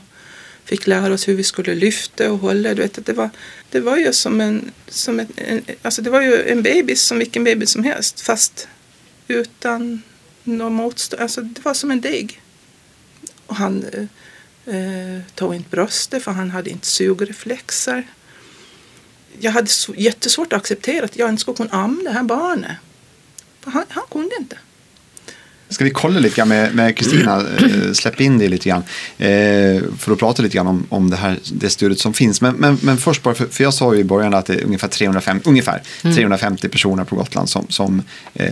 fick 0.65 0.87
lära 0.87 1.15
oss 1.15 1.29
hur 1.29 1.35
vi 1.35 1.45
skulle 1.45 1.75
lyfta 1.75 2.33
och 2.33 2.39
hålla. 2.39 2.75
Du 2.75 2.83
vet, 2.83 3.07
det, 3.07 3.13
var, 3.13 3.31
det 3.71 3.81
var 3.81 3.97
ju 3.97 4.13
som 4.13 4.41
en, 4.41 4.71
som 4.89 5.21
en, 5.21 5.27
en, 5.37 5.63
alltså 5.83 6.03
det 6.03 6.11
var 6.11 6.21
ju 6.21 6.49
en 6.49 6.63
bebis 6.63 7.03
som 7.03 7.19
vilken 7.19 7.45
bebis 7.45 7.71
som 7.71 7.85
helst 7.85 8.21
fast 8.21 8.69
utan 9.29 10.03
något 10.45 10.73
motstånd. 10.73 11.23
Alltså 11.23 11.41
det 11.41 11.65
var 11.65 11.75
som 11.75 11.91
en 11.91 12.01
deg. 12.01 12.41
Och 13.47 13.57
han 13.57 14.09
eh, 14.67 15.23
tog 15.35 15.55
inte 15.55 15.71
bröstet 15.71 16.23
för 16.23 16.33
han 16.33 16.51
hade 16.51 16.71
inte 16.71 16.87
sugreflexer. 16.87 18.07
Jag 19.39 19.53
hade 19.53 19.71
jättesvårt 19.97 20.53
att 20.53 20.59
acceptera 20.59 21.05
att 21.05 21.17
jag 21.17 21.29
inte 21.29 21.41
skulle 21.41 21.57
kunna 21.57 21.71
amma 21.71 22.03
det 22.03 22.11
här 22.11 22.23
barnet. 22.23 22.77
För 23.61 23.71
han, 23.71 23.85
han 23.89 24.05
kunde 24.11 24.37
inte. 24.41 24.59
Ska 25.71 25.85
vi 25.85 25.91
kolla 25.91 26.21
lite 26.21 26.37
grann 26.37 26.49
med 26.49 26.97
Kristina, 26.97 27.37
eh, 27.37 27.93
släpp 27.93 28.21
in 28.21 28.39
det 28.39 28.49
lite 28.49 28.69
grann. 28.69 28.83
Eh, 29.19 29.83
för 29.99 30.13
att 30.13 30.19
prata 30.19 30.43
lite 30.43 30.57
grann 30.57 30.67
om, 30.67 30.87
om 30.89 31.11
det 31.11 31.17
här 31.17 31.39
det 31.53 31.71
stödet 31.71 31.99
som 31.99 32.15
finns. 32.15 32.41
Men, 32.41 32.55
men, 32.55 32.79
men 32.83 32.97
först 32.97 33.23
bara, 33.23 33.35
för, 33.35 33.47
för 33.47 33.65
jag 33.65 33.75
sa 33.75 33.95
ju 33.95 34.01
i 34.01 34.05
början 34.05 34.35
att 34.35 34.47
det 34.47 34.55
är 34.55 34.65
ungefär 34.65 34.89
350, 34.89 35.49
ungefär 35.49 35.83
350 36.03 36.69
personer 36.69 37.05
på 37.05 37.17
Gotland 37.17 37.49
som, 37.49 37.67
som 37.69 38.03
eh, 38.35 38.51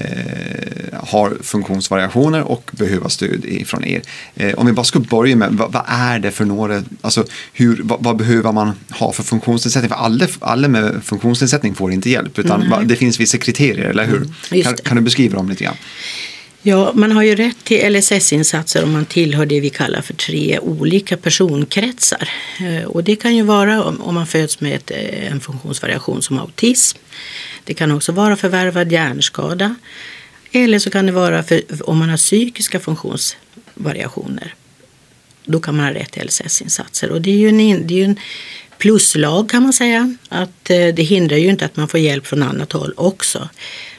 har 0.93 1.37
funktionsvariationer 1.43 2.43
och 2.43 2.71
behöver 2.73 3.09
stöd 3.09 3.45
ifrån 3.45 3.85
er. 3.85 4.03
Eh, 4.35 4.55
om 4.55 4.67
vi 4.67 4.73
bara 4.73 4.85
ska 4.85 4.99
börja 4.99 5.37
med, 5.37 5.53
vad, 5.53 5.73
vad 5.73 5.85
är 5.87 6.19
det 6.19 6.31
för 6.31 6.45
några, 6.45 6.83
alltså 7.01 7.25
hur, 7.53 7.81
vad, 7.83 8.05
vad 8.05 8.17
behöver 8.17 8.53
man 8.53 8.73
ha 8.91 9.13
för 9.13 9.23
funktionsnedsättning? 9.23 9.89
För 9.89 9.97
alla, 9.97 10.27
alla 10.41 10.69
med 10.69 11.01
funktionsnedsättning 11.05 11.75
får 11.75 11.93
inte 11.93 12.11
hjälp, 12.11 12.39
utan 12.39 12.71
va, 12.71 12.81
det 12.85 12.97
finns 12.97 13.21
vissa 13.21 13.39
kriterier, 13.39 13.85
eller 13.85 14.07
hur? 14.07 14.63
Kan, 14.63 14.77
kan 14.77 14.97
du 14.97 15.03
beskriva 15.03 15.37
dem 15.37 15.49
lite 15.49 15.65
grann? 15.65 15.77
Ja, 16.69 16.93
man 16.95 17.13
har 17.13 17.23
ju 17.23 17.35
rätt 17.35 17.65
till 17.65 17.93
LSS-insatser 17.93 18.85
om 18.85 18.93
man 18.93 19.07
tillhör 19.07 19.47
det 19.47 19.61
vi 19.61 19.71
kallar 19.71 20.03
för 20.03 20.15
tre 20.15 20.59
olika 20.59 21.17
personkretsar. 21.17 22.29
Eh, 22.61 22.85
och 22.85 23.05
det 23.05 23.17
kan 23.17 23.37
ju 23.37 23.43
vara 23.43 23.85
om 23.85 24.15
man 24.15 24.27
föds 24.27 24.61
med 24.61 24.75
ett, 24.75 24.91
eh, 24.91 25.33
en 25.33 25.41
funktionsvariation 25.41 26.23
som 26.23 26.39
autism. 26.39 26.99
Det 27.65 27.75
kan 27.75 27.93
också 27.93 28.13
vara 28.13 28.37
förvärvad 28.37 28.93
hjärnskada. 28.93 29.75
Eller 30.53 30.79
så 30.79 30.91
kan 30.91 31.07
det 31.07 31.13
vara 31.13 31.43
för, 31.43 31.63
om 31.91 31.99
man 31.99 32.09
har 32.09 32.17
psykiska 32.17 32.81
funktionsvariationer. 32.81 34.55
Då 35.45 35.61
kan 35.61 35.77
man 35.77 35.87
ha 35.87 35.95
rätt 35.95 36.13
till 36.13 36.23
LSS-insatser. 36.23 37.11
Och 37.11 37.23
det 37.23 37.31
är 37.31 37.37
ju 37.37 37.49
en, 37.49 37.87
det 37.87 38.01
är 38.01 38.05
en 38.05 38.19
pluslag 38.79 39.51
kan 39.51 39.63
man 39.63 39.73
säga. 39.73 40.17
Att 40.29 40.71
eh, 40.71 40.87
det 40.95 41.03
hindrar 41.03 41.37
ju 41.37 41.49
inte 41.49 41.65
att 41.65 41.77
man 41.77 41.89
får 41.89 42.01
hjälp 42.01 42.27
från 42.27 42.43
annat 42.43 42.73
håll 42.73 42.93
också. 42.97 43.49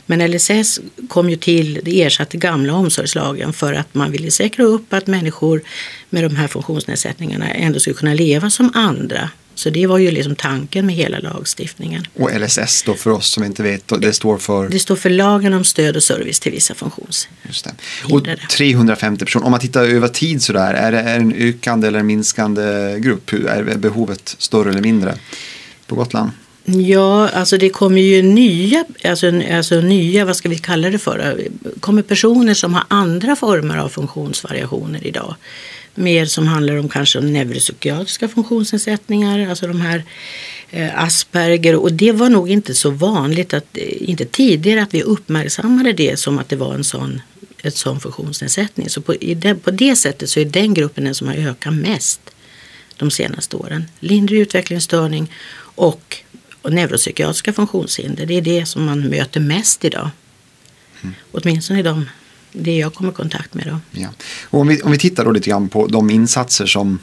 Men 0.10 0.32
LSS 0.32 0.80
kom 1.08 1.30
ju 1.30 1.36
till, 1.36 1.80
det 1.84 2.02
ersatte 2.02 2.38
gamla 2.38 2.74
omsorgslagen 2.74 3.54
för 3.54 3.74
att 3.74 3.96
man 3.96 4.12
ville 4.12 4.32
säkra 4.32 4.64
upp 4.64 4.94
att 4.94 5.08
människor 5.08 5.62
med 6.10 6.24
de 6.24 6.36
här 6.36 6.48
funktionsnedsättningarna 6.48 7.52
ändå 7.52 7.80
skulle 7.80 7.94
kunna 7.94 8.14
leva 8.14 8.50
som 8.50 8.72
andra. 8.74 9.30
Så 9.56 9.70
det 9.70 9.88
var 9.88 9.98
ju 9.98 10.12
liksom 10.12 10.36
tanken 10.36 10.86
med 10.86 10.96
hela 10.96 11.20
lagstiftningen. 11.20 12.06
Och 12.14 12.30
LSS 12.40 12.84
då 12.84 12.94
för 12.94 13.10
oss 13.10 13.28
som 13.28 13.44
inte 13.44 13.64
vet, 13.64 14.02
det 14.02 14.14
står 14.14 14.38
för 14.38 14.70
Det 14.70 14.80
står 14.80 14.96
för 14.96 15.10
lagen 15.10 15.54
om 15.54 15.64
stöd 15.64 15.96
och 15.96 16.04
service 16.04 16.40
till 16.40 16.52
vissa 16.52 16.74
funktions. 16.74 17.28
Just 17.48 17.66
det. 17.66 17.72
Och 18.14 18.28
350 18.52 19.26
personer, 19.26 19.46
om 19.46 19.52
man 19.52 19.60
tittar 19.60 19.84
över 19.84 20.08
tid 20.08 20.42
sådär, 20.42 20.74
är 20.74 20.92
det 20.92 21.02
en 21.02 21.34
ökande 21.36 21.88
eller 21.88 22.04
minskande 22.04 22.96
grupp? 23.00 23.34
Är 23.34 23.78
behovet 23.78 24.36
större 24.40 24.70
eller 24.70 24.82
mindre 24.82 25.18
på 25.88 25.96
Gotland? 25.96 26.32
Ja, 26.78 27.30
alltså 27.30 27.58
det 27.58 27.70
kommer 27.70 28.02
ju 28.02 28.22
nya, 28.22 28.86
alltså, 29.04 29.42
alltså 29.52 29.82
nya, 29.82 30.26
vad 30.26 30.36
ska 30.36 30.50
vi 30.50 30.58
kalla 30.58 30.90
det 30.90 31.00
för? 31.00 31.48
kommer 31.80 32.02
personer 32.02 32.54
som 32.54 32.74
har 32.74 32.84
andra 32.88 33.36
former 33.36 33.78
av 33.78 33.90
funktionsvariationer 33.90 35.08
idag. 35.08 35.36
Mer 35.96 36.26
som 36.26 36.48
handlar 36.48 36.76
om 36.76 36.90
kanske 36.90 37.20
om 37.20 37.34
neuropsykiatriska 37.34 38.28
funktionsnedsättningar, 38.28 39.50
alltså 39.50 39.68
de 39.68 39.82
här 39.82 40.04
eh, 40.70 41.04
Asperger. 41.04 41.76
Och 41.76 41.94
det 41.94 42.12
var 42.12 42.30
nog 42.30 42.50
inte 42.50 42.74
så 42.76 42.90
vanligt, 42.90 43.54
att, 43.54 43.78
eh, 43.78 44.10
inte 44.10 44.26
tidigare, 44.26 44.84
att 44.84 44.94
vi 44.94 45.02
uppmärksammade 45.02 45.94
det 45.94 46.20
som 46.20 46.40
att 46.40 46.50
det 46.50 46.56
var 46.56 46.74
en 46.74 46.84
sån, 46.84 47.22
ett 47.64 47.76
sån 47.76 48.00
funktionsnedsättning. 48.00 48.90
Så 48.90 49.02
på, 49.02 49.16
i 49.16 49.34
det, 49.34 49.56
på 49.56 49.72
det 49.72 49.96
sättet 49.96 50.30
så 50.30 50.40
är 50.40 50.46
den 50.46 50.74
gruppen 50.74 51.04
den 51.04 51.16
som 51.16 51.28
har 51.28 51.36
ökat 51.36 51.74
mest 51.74 52.22
de 52.98 53.12
senaste 53.12 53.58
åren. 53.58 53.86
Lindrig 54.00 54.40
utvecklingsstörning 54.40 55.32
och, 55.76 56.18
och 56.70 56.76
neuropsykiatriska 56.76 57.54
funktionshinder. 57.54 58.26
Det 58.26 58.34
är 58.34 58.42
det 58.42 58.66
som 58.66 58.86
man 58.86 59.10
möter 59.10 59.40
mest 59.40 59.86
idag. 59.86 60.10
Åtminstone 61.32 61.80
i 61.80 61.84
de, 61.84 62.10
det 62.52 62.78
jag 62.78 62.94
kommer 62.94 63.12
i 63.12 63.16
kontakt 63.16 63.54
med. 63.54 63.66
Då. 63.68 64.00
Ja. 64.00 64.08
Och 64.44 64.60
om, 64.60 64.68
vi, 64.68 64.82
om 64.82 64.92
vi 64.92 64.98
tittar 64.98 65.26
då 65.26 65.32
lite 65.32 65.50
grann 65.50 65.70
på 65.70 65.88
de 65.88 66.10
insatser 66.10 66.66
som 66.66 67.00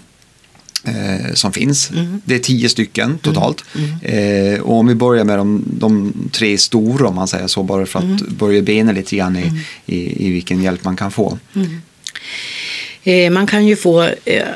eh, 0.85 1.35
som 1.35 1.53
finns. 1.53 1.91
Det 2.25 2.35
är 2.35 2.39
tio 2.39 2.69
stycken 2.69 3.19
totalt. 3.19 3.65
Eh, 4.03 4.61
och 4.61 4.75
om 4.75 4.87
vi 4.87 4.95
börjar 4.95 5.25
med 5.25 5.39
de, 5.39 5.65
de 5.67 6.13
tre 6.33 6.59
stora 6.59 7.09
om 7.09 7.15
man 7.15 7.29
säger 7.29 7.47
så, 7.47 7.63
bara 7.63 7.87
för 7.87 7.99
att 7.99 8.29
börja 8.29 8.63
bena 8.63 8.93
lite 8.93 9.17
grann 9.17 9.37
i, 9.37 9.63
i, 9.87 10.27
i 10.27 10.31
vilken 10.31 10.63
hjälp 10.63 10.85
man 10.85 10.97
kan 10.97 11.11
få. 11.11 11.39
Eh, 13.07 13.31
man 13.31 13.47
kan 13.47 13.67
ju 13.67 13.77
få, 13.77 14.03
eh, 14.25 14.47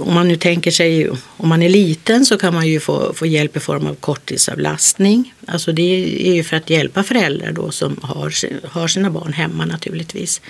om 0.00 0.14
man 0.14 0.28
nu 0.28 0.36
tänker 0.36 0.70
sig, 0.70 1.10
om 1.36 1.48
man 1.48 1.62
är 1.62 1.68
liten 1.68 2.26
så 2.26 2.38
kan 2.38 2.54
man 2.54 2.66
ju 2.66 2.80
få, 2.80 3.12
få 3.14 3.26
hjälp 3.26 3.56
i 3.56 3.60
form 3.60 3.86
av 3.86 3.94
korttidsavlastning. 3.94 5.34
Alltså 5.46 5.72
det 5.72 5.82
är 6.28 6.34
ju 6.34 6.44
för 6.44 6.56
att 6.56 6.70
hjälpa 6.70 7.02
föräldrar 7.02 7.52
då 7.52 7.70
som 7.70 7.96
har, 8.02 8.32
har 8.68 8.88
sina 8.88 9.10
barn 9.10 9.32
hemma 9.32 9.64
naturligtvis. 9.64 10.40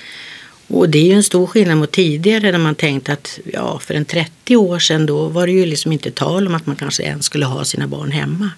Och 0.69 0.89
det 0.89 0.99
är 0.99 1.05
ju 1.05 1.13
en 1.13 1.23
stor 1.23 1.47
skillnad 1.47 1.79
mot 1.79 1.93
tidigare 1.93 2.53
när 2.53 2.59
man 2.59 2.75
tänkte 2.75 3.13
att 3.13 3.39
ja, 3.53 3.79
för 3.79 3.95
en 3.95 4.05
30 4.05 4.57
år 4.57 4.79
sedan 4.79 5.07
då 5.07 5.29
var 5.29 5.47
det 5.47 5.53
ju 5.53 5.67
liksom 5.67 5.93
inte 5.93 6.11
tal 6.11 6.47
om 6.47 6.55
att 6.55 6.67
man 6.67 6.77
kanske 6.77 7.03
ens 7.03 7.27
skulle 7.27 7.47
ha 7.47 7.65
sina 7.65 7.87
barn 7.87 8.11
hemma. 8.11 8.51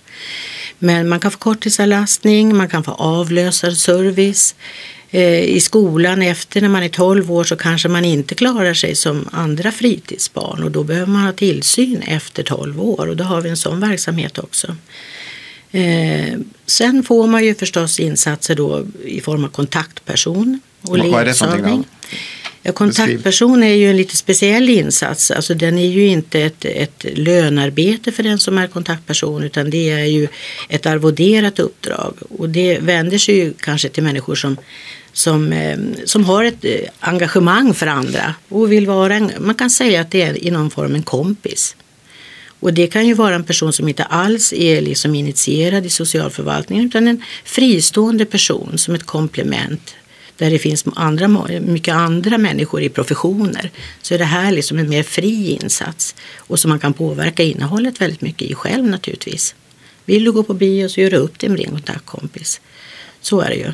Men 0.79 1.09
man 1.09 1.21
kan 1.21 1.31
få 1.31 1.39
korttidsavlastning, 1.39 2.57
man 2.57 2.69
kan 2.69 2.85
få 2.85 2.91
avlösarservice. 2.91 4.55
Eh, 5.11 5.43
I 5.43 5.61
skolan 5.61 6.23
efter 6.23 6.61
när 6.61 6.69
man 6.69 6.83
är 6.83 6.89
12 6.89 7.33
år 7.33 7.45
så 7.45 7.57
kanske 7.57 7.89
man 7.89 8.05
inte 8.05 8.35
klarar 8.35 8.75
sig 8.75 8.95
som 8.95 9.29
andra 9.33 9.73
fritidsbarn 9.73 10.63
och 10.63 10.71
då 10.71 10.85
behöver 10.85 11.13
man 11.13 11.23
ha 11.25 11.33
tillsyn 11.33 12.03
efter 12.03 12.43
12 12.43 12.81
år 12.81 13.07
och 13.09 13.17
då 13.17 13.25
har 13.25 13.41
vi 13.41 13.51
en 13.51 13.57
sån 13.57 13.81
verksamhet 13.81 14.39
också. 14.39 14.77
Eh, 15.73 16.39
sen 16.67 17.03
får 17.03 17.27
man 17.27 17.45
ju 17.45 17.55
förstås 17.55 18.01
insatser 18.01 18.55
då 18.55 18.87
i 19.05 19.21
form 19.21 19.45
av 19.45 19.49
kontaktperson 19.49 20.61
och 20.83 20.99
Vad- 20.99 21.27
ledsagning. 21.27 21.85
Ja, 22.63 22.73
kontaktperson 22.73 23.63
är 23.63 23.75
ju 23.75 23.91
en 23.91 23.97
lite 23.97 24.17
speciell 24.17 24.69
insats. 24.69 25.31
Alltså 25.31 25.55
den 25.55 25.79
är 25.79 25.87
ju 25.87 26.07
inte 26.07 26.41
ett, 26.41 26.65
ett 26.65 27.05
lönarbete 27.15 28.13
för 28.13 28.23
den 28.23 28.39
som 28.39 28.59
är 28.59 28.67
kontaktperson 28.67 29.45
utan 29.45 29.71
det 29.71 29.91
är 29.91 30.05
ju 30.05 30.29
ett 30.69 30.87
arvoderat 30.87 31.59
uppdrag. 31.59 32.15
Och 32.39 32.49
det 32.49 32.79
vänder 32.79 33.19
sig 33.19 33.35
ju 33.35 33.53
kanske 33.61 33.89
till 33.89 34.03
människor 34.03 34.35
som, 34.35 34.57
som, 35.19 35.53
eh, 35.53 35.79
som 36.05 36.25
har 36.25 36.45
ett 36.45 36.65
eh, 36.65 36.81
engagemang 37.01 37.75
för 37.75 37.87
andra 37.87 38.35
och 38.49 38.73
vill 38.73 38.87
vara 38.87 39.15
en, 39.15 39.33
man 39.39 39.55
kan 39.55 39.71
säga 39.71 40.01
att 40.01 40.11
det 40.11 40.23
är 40.23 40.45
i 40.45 40.51
någon 40.51 40.71
form 40.71 40.95
en 40.95 41.03
kompis. 41.03 41.77
Och 42.61 42.75
det 42.75 42.87
kan 42.87 43.07
ju 43.07 43.15
vara 43.15 43.35
en 43.35 43.45
person 43.45 43.73
som 43.73 43.89
inte 43.89 44.05
alls 44.05 44.53
är 44.53 44.81
liksom 44.81 45.15
initierad 45.15 45.87
i 45.87 45.89
socialförvaltningen 45.91 46.87
utan 46.87 47.09
en 47.09 47.23
fristående 47.45 48.25
person 48.25 48.79
som 48.79 48.95
ett 48.95 49.07
komplement 49.07 49.95
där 50.37 50.51
det 50.51 50.59
finns 50.59 50.85
andra, 50.95 51.29
mycket 51.61 51.95
andra 51.95 52.39
människor 52.39 52.83
i 52.83 52.89
professioner 52.89 53.71
så 54.03 54.15
är 54.15 54.19
det 54.19 54.25
här 54.25 54.53
liksom 54.53 54.79
en 54.79 54.89
mer 54.89 55.03
fri 55.03 55.59
insats 55.63 56.15
och 56.37 56.59
som 56.59 56.69
man 56.69 56.79
kan 56.79 56.93
påverka 56.93 57.43
innehållet 57.43 58.01
väldigt 58.01 58.21
mycket 58.21 58.51
i 58.51 58.55
själv 58.55 58.85
naturligtvis. 58.85 59.55
Vill 60.05 60.25
du 60.25 60.33
gå 60.33 60.43
på 60.43 60.55
bio 60.55 60.89
så 60.89 61.01
gör 61.01 61.11
du 61.11 61.17
upp 61.17 61.39
det 61.39 61.49
med 61.49 61.59
din 61.59 61.71
kontaktkompis. 61.71 62.61
Så 63.21 63.41
är 63.41 63.49
det 63.49 63.57
ju. 63.57 63.73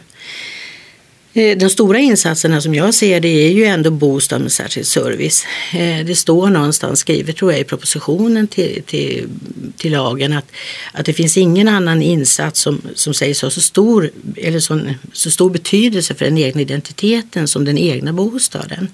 Den 1.34 1.58
de 1.58 1.70
stora 1.70 1.98
insatserna 1.98 2.60
som 2.60 2.74
jag 2.74 2.94
ser 2.94 3.20
det 3.20 3.28
är 3.28 3.50
ju 3.50 3.64
ändå 3.64 3.90
bostad 3.90 4.42
med 4.42 4.52
särskild 4.52 4.86
service. 4.86 5.46
Eh, 5.72 6.06
det 6.06 6.14
står 6.14 6.50
någonstans 6.50 7.00
skrivet 7.00 7.36
tror 7.36 7.52
jag 7.52 7.60
i 7.60 7.64
propositionen 7.64 8.46
till, 8.46 8.82
till, 8.86 9.28
till 9.76 9.92
lagen 9.92 10.32
att, 10.32 10.44
att 10.92 11.06
det 11.06 11.12
finns 11.12 11.36
ingen 11.36 11.68
annan 11.68 12.02
insats 12.02 12.60
som, 12.60 12.82
som 12.94 13.14
sägs 13.14 13.42
ha 13.42 13.50
så 13.50 13.60
stor, 13.60 14.10
eller 14.36 14.60
så, 14.60 14.80
så 15.12 15.30
stor 15.30 15.50
betydelse 15.50 16.14
för 16.14 16.24
den 16.24 16.38
egna 16.38 16.60
identiteten 16.60 17.48
som 17.48 17.64
den 17.64 17.78
egna 17.78 18.12
bostaden. 18.12 18.88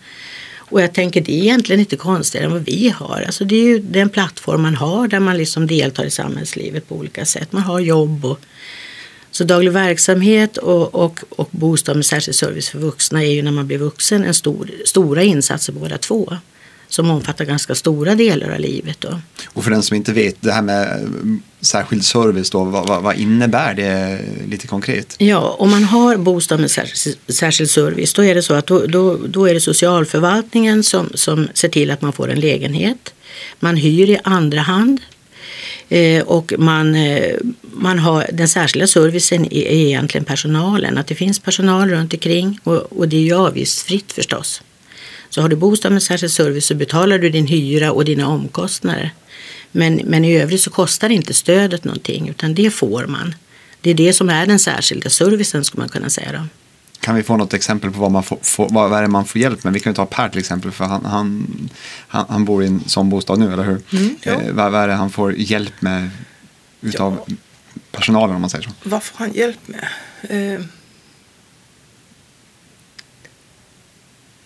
Och 0.57 0.83
jag 0.83 0.93
tänker 0.93 1.21
det 1.21 1.33
är 1.33 1.43
egentligen 1.43 1.81
inte 1.81 1.97
konstigare 1.97 2.47
än 2.47 2.53
vad 2.53 2.65
vi 2.65 2.89
har. 2.89 3.25
Alltså 3.27 3.45
det 3.45 3.55
är 3.55 3.65
ju 3.65 3.79
den 3.79 4.09
plattform 4.09 4.63
man 4.63 4.77
har 4.77 5.09
där 5.09 5.21
man 5.21 5.37
liksom 5.37 5.67
deltar 5.67 6.05
i 6.05 6.11
samhällslivet 6.11 6.89
på 6.89 6.95
olika 6.95 7.25
sätt. 7.25 7.53
Man 7.53 7.63
har 7.63 7.81
jobb 7.81 8.25
och 8.25 8.41
så 9.41 9.45
daglig 9.45 9.73
verksamhet 9.73 10.57
och, 10.57 10.95
och, 10.95 11.21
och 11.29 11.49
bostad 11.51 11.97
med 11.97 12.07
särskild 12.07 12.37
service 12.37 12.69
för 12.69 12.79
vuxna 12.79 13.25
är 13.25 13.33
ju 13.33 13.43
när 13.43 13.51
man 13.51 13.67
blir 13.67 13.79
vuxen 13.79 14.25
en 14.25 14.35
stor, 14.35 14.71
stora 14.85 15.23
insatser 15.23 15.73
båda 15.73 15.99
två 15.99 16.37
som 16.89 17.11
omfattar 17.11 17.45
ganska 17.45 17.75
stora 17.75 18.15
delar 18.15 18.51
av 18.51 18.61
livet. 18.61 19.01
Då. 19.01 19.21
Och 19.47 19.65
för 19.65 19.71
den 19.71 19.83
som 19.83 19.97
inte 19.97 20.13
vet, 20.13 20.37
det 20.41 20.53
här 20.53 20.63
med 20.63 21.11
särskild 21.61 22.05
service, 22.05 22.51
då, 22.51 22.65
vad, 22.65 23.03
vad, 23.03 23.17
innebär 23.17 23.75
det 23.75 24.21
lite 24.49 24.67
konkret? 24.67 25.15
Ja, 25.19 25.57
om 25.59 25.71
man 25.71 25.85
har 25.85 26.17
bostad 26.17 26.61
med 26.61 26.71
särskild, 26.71 27.17
särskild 27.29 27.71
service 27.71 28.13
då 28.15 28.25
är 28.25 28.35
det 28.35 28.43
så 28.43 28.55
att 28.55 28.67
då, 28.67 28.87
då, 28.87 29.17
då, 29.27 29.49
är 29.49 29.55
det 29.55 29.61
socialförvaltningen 29.61 30.83
som, 30.83 31.11
som 31.15 31.49
ser 31.55 31.69
till 31.69 31.91
att 31.91 32.03
man 32.03 32.13
får 32.13 32.31
en 32.31 32.41
lägenhet. 32.41 33.15
Man 33.61 33.77
hyr 33.77 34.11
i 34.11 34.19
andra 34.25 34.61
hand 34.61 35.01
Eh, 35.91 36.23
och 36.23 36.53
man, 36.59 36.95
eh, 36.95 37.37
man 37.63 37.99
har, 37.99 38.27
den 38.33 38.49
särskilda 38.49 38.87
servicen 38.87 39.45
är, 39.45 39.63
är 39.63 39.87
egentligen 39.87 40.25
personalen, 40.25 40.99
att 40.99 41.07
det 41.07 41.15
finns 41.15 41.39
personal 41.39 41.91
runt 41.91 42.13
omkring 42.13 42.59
och, 42.65 42.77
och 42.77 43.09
det 43.09 43.17
är 43.17 43.21
ju 43.21 43.35
avgiftsfritt 43.35 44.13
förstås. 44.13 44.63
Så 45.31 45.43
har 45.43 45.49
du 45.49 45.57
bostad 45.57 45.93
med 45.93 46.03
särskild 46.03 46.33
service 46.33 46.67
så 46.67 46.75
betalar 46.75 47.19
du 47.19 47.31
din 47.31 47.47
hyra 47.47 47.93
och 47.93 48.05
dina 48.05 48.29
omkostnader. 48.29 49.11
Men, 49.73 50.01
men 50.05 50.25
i 50.25 50.41
övrigt 50.41 50.61
så 50.61 50.71
kostar 50.71 51.11
inte 51.11 51.35
stödet 51.35 51.85
någonting 51.85 52.29
utan 52.29 52.55
det 52.55 52.71
får 52.71 53.07
man. 53.07 53.35
Det 53.81 53.91
är 53.91 53.95
det 53.95 54.13
som 54.13 54.31
är 54.31 54.47
den 54.47 54.59
särskilda 54.59 55.11
servicen 55.11 55.65
skulle 55.65 55.81
man 55.81 55.89
kunna 55.89 56.11
säga. 56.11 56.33
Då. 56.33 56.60
Kan 57.01 57.15
vi 57.15 57.23
få 57.23 57.37
något 57.37 57.55
exempel 57.55 57.91
på 57.91 58.01
vad, 58.01 58.11
man 58.11 58.23
får, 58.23 58.39
får, 58.43 58.69
vad 58.69 58.93
är 58.93 59.03
det 59.03 59.09
man 59.09 59.25
får 59.25 59.41
hjälp 59.41 59.65
med? 59.65 59.73
Vi 59.73 59.81
kan 59.81 59.91
ju 59.91 59.95
ta 59.95 60.07
Per 60.07 60.29
till 60.29 60.39
exempel, 60.39 60.73
för 60.73 60.85
han, 60.85 61.05
han, 61.05 61.47
han, 62.09 62.27
han 62.29 62.45
bor 62.45 62.63
i 62.63 62.67
en 62.67 62.89
sån 62.89 63.11
bostad 63.11 63.39
nu, 63.39 63.53
eller 63.53 63.65
hur? 63.65 63.83
Mm, 63.93 64.17
ja. 64.23 64.33
eh, 64.33 64.53
vad, 64.53 64.73
vad, 64.73 64.83
är 64.83 64.89
det 64.89 64.95
han 64.95 65.11
får 65.11 65.33
hjälp 65.33 65.83
med 65.83 66.11
utav 66.81 67.21
ja. 67.27 67.35
personalen 67.93 68.35
om 68.35 68.41
man 68.41 68.51
säger 68.51 68.65
så? 68.65 68.71
Vad 68.83 69.03
får 69.03 69.19
han 69.19 69.33
hjälp 69.33 69.69
med? 69.69 69.89
Eh, 70.23 70.61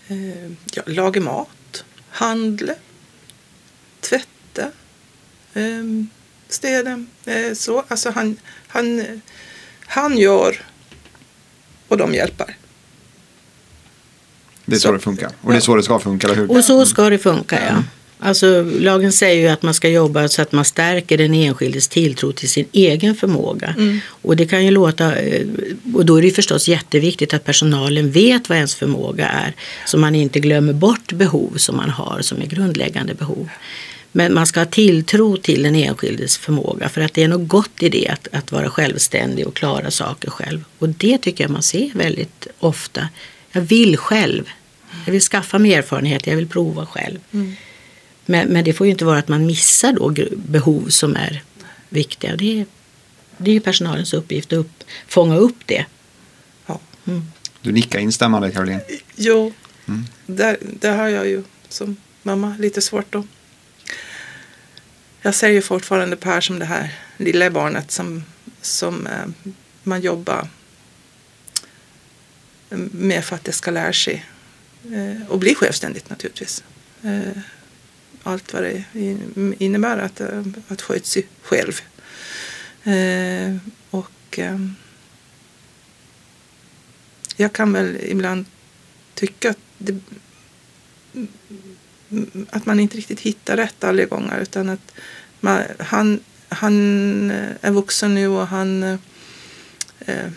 eh, 0.07 0.51
ja, 0.73 0.83
laga 0.85 1.21
mat, 1.21 1.85
handla, 2.09 2.73
tvätta, 3.99 4.71
eh, 5.53 5.83
städa. 6.49 7.05
Eh, 7.25 7.53
så. 7.53 7.83
Alltså 7.87 8.11
han, 8.11 8.37
han, 8.67 9.21
han 9.87 10.17
gör 10.17 10.61
och 11.87 11.97
de 11.97 12.13
hjälper. 12.13 12.57
Det 14.65 14.75
är 14.75 14.79
så, 14.79 14.87
så 14.87 14.91
det 14.91 14.99
funkar 14.99 15.31
och 15.41 15.51
det 15.51 15.57
är 15.57 15.61
så 15.61 15.75
det 15.75 15.83
ska 15.83 15.99
funka, 15.99 16.27
eller 16.27 16.37
hur? 16.37 16.51
Och 16.51 16.63
så 16.63 16.85
ska 16.85 17.09
det 17.09 17.17
funka, 17.17 17.59
ja. 17.69 17.83
Alltså, 18.19 18.63
lagen 18.79 19.11
säger 19.11 19.41
ju 19.41 19.47
att 19.47 19.63
man 19.63 19.73
ska 19.73 19.89
jobba 19.89 20.27
så 20.27 20.41
att 20.41 20.51
man 20.51 20.65
stärker 20.65 21.17
den 21.17 21.33
enskildes 21.33 21.87
tilltro 21.87 22.31
till 22.31 22.49
sin 22.49 22.65
egen 22.71 23.15
förmåga. 23.15 23.75
Mm. 23.77 23.99
Och 24.07 24.35
det 24.35 24.45
kan 24.45 24.65
ju 24.65 24.71
låta, 24.71 25.15
eh, 25.15 25.47
och 25.93 26.05
då 26.05 26.17
är 26.17 26.21
det 26.21 26.31
förstås 26.31 26.67
jätteviktigt 26.67 27.33
att 27.33 27.43
personalen 27.43 28.11
vet 28.11 28.49
vad 28.49 28.57
ens 28.57 28.75
förmåga 28.75 29.27
är. 29.27 29.53
Så 29.85 29.97
man 29.97 30.15
inte 30.15 30.39
glömmer 30.39 30.73
bort 30.73 31.13
behov 31.13 31.53
som 31.57 31.77
man 31.77 31.89
har 31.89 32.21
som 32.21 32.41
är 32.41 32.45
grundläggande 32.45 33.13
behov. 33.13 33.49
Men 34.17 34.33
man 34.33 34.47
ska 34.47 34.59
ha 34.59 34.65
tilltro 34.65 35.37
till 35.37 35.63
den 35.63 35.75
enskildes 35.75 36.37
förmåga 36.37 36.89
för 36.89 37.01
att 37.01 37.13
det 37.13 37.23
är 37.23 37.27
något 37.27 37.47
gott 37.47 37.83
i 37.83 37.89
det 37.89 38.07
att, 38.07 38.27
att 38.31 38.51
vara 38.51 38.69
självständig 38.69 39.47
och 39.47 39.55
klara 39.55 39.91
saker 39.91 40.29
själv. 40.29 40.63
Och 40.79 40.89
det 40.89 41.17
tycker 41.17 41.43
jag 41.43 41.51
man 41.51 41.63
ser 41.63 41.91
väldigt 41.93 42.47
ofta. 42.59 43.09
Jag 43.51 43.61
vill 43.61 43.97
själv. 43.97 44.49
Jag 45.05 45.11
vill 45.11 45.21
skaffa 45.21 45.59
mig 45.59 45.73
erfarenhet, 45.73 46.27
jag 46.27 46.35
vill 46.35 46.47
prova 46.47 46.85
själv. 46.85 47.19
Mm. 47.31 47.55
Men, 48.25 48.47
men, 48.47 48.63
det 48.63 48.73
får 48.73 48.87
ju 48.87 48.91
inte 48.91 49.05
vara 49.05 49.19
att 49.19 49.27
man 49.27 49.45
missar 49.45 49.93
då 49.93 50.13
behov 50.35 50.89
som 50.89 51.15
är 51.15 51.43
viktiga. 51.89 52.35
Det 52.35 52.59
är, 52.59 52.65
det 53.37 53.51
är 53.51 53.53
ju 53.53 53.59
personalens 53.59 54.13
uppgift 54.13 54.53
att 54.53 54.59
upp, 54.59 54.83
fånga 55.07 55.35
upp 55.35 55.59
det. 55.65 55.85
Ja. 56.65 56.79
Mm. 57.05 57.23
Du 57.61 57.71
nickar 57.71 57.99
instämmande 57.99 58.51
Caroline. 58.51 58.81
Jo, 59.15 59.53
mm. 59.85 60.05
där, 60.25 60.57
där 60.61 60.97
har 60.97 61.07
jag 61.07 61.27
ju 61.27 61.43
som 61.69 61.97
mamma 62.23 62.55
lite 62.59 62.81
svårt 62.81 63.15
att 63.15 63.25
jag 65.25 65.35
ser 65.35 65.49
ju 65.49 65.61
fortfarande 65.61 66.15
Per 66.15 66.41
som 66.41 66.59
det 66.59 66.65
här 66.65 66.93
lilla 67.17 67.49
barnet 67.49 67.91
som, 67.91 68.23
som 68.61 69.07
eh, 69.07 69.53
man 69.83 70.01
jobbar 70.01 70.47
eh, 72.69 72.77
med 72.91 73.25
för 73.25 73.35
att 73.35 73.43
det 73.43 73.51
ska 73.51 73.71
lära 73.71 73.93
sig 73.93 74.25
eh, 74.83 75.27
och 75.27 75.39
bli 75.39 75.55
självständigt 75.55 76.09
naturligtvis. 76.09 76.63
Eh, 77.03 77.37
allt 78.23 78.53
vad 78.53 78.63
det 78.63 78.83
innebär 79.59 79.97
att, 79.97 80.21
eh, 80.21 80.43
att 80.67 80.81
sköta 80.81 81.05
sig 81.05 81.27
själv. 81.41 81.81
Eh, 82.83 83.57
och 83.89 84.39
eh, 84.39 84.59
jag 87.35 87.53
kan 87.53 87.73
väl 87.73 87.97
ibland 88.01 88.45
tycka 89.13 89.49
att 89.49 89.59
det, 89.77 89.99
att 92.49 92.65
man 92.65 92.79
inte 92.79 92.97
riktigt 92.97 93.19
hittar 93.19 93.57
rätt 93.57 93.83
alla 93.83 94.05
gånger 94.05 94.39
utan 94.41 94.69
att 94.69 94.91
man, 95.39 95.61
han, 95.79 96.19
han 96.49 97.31
eh, 97.31 97.49
är 97.61 97.71
vuxen 97.71 98.15
nu 98.15 98.27
och 98.27 98.47
han, 98.47 98.83
eh, 99.99 100.29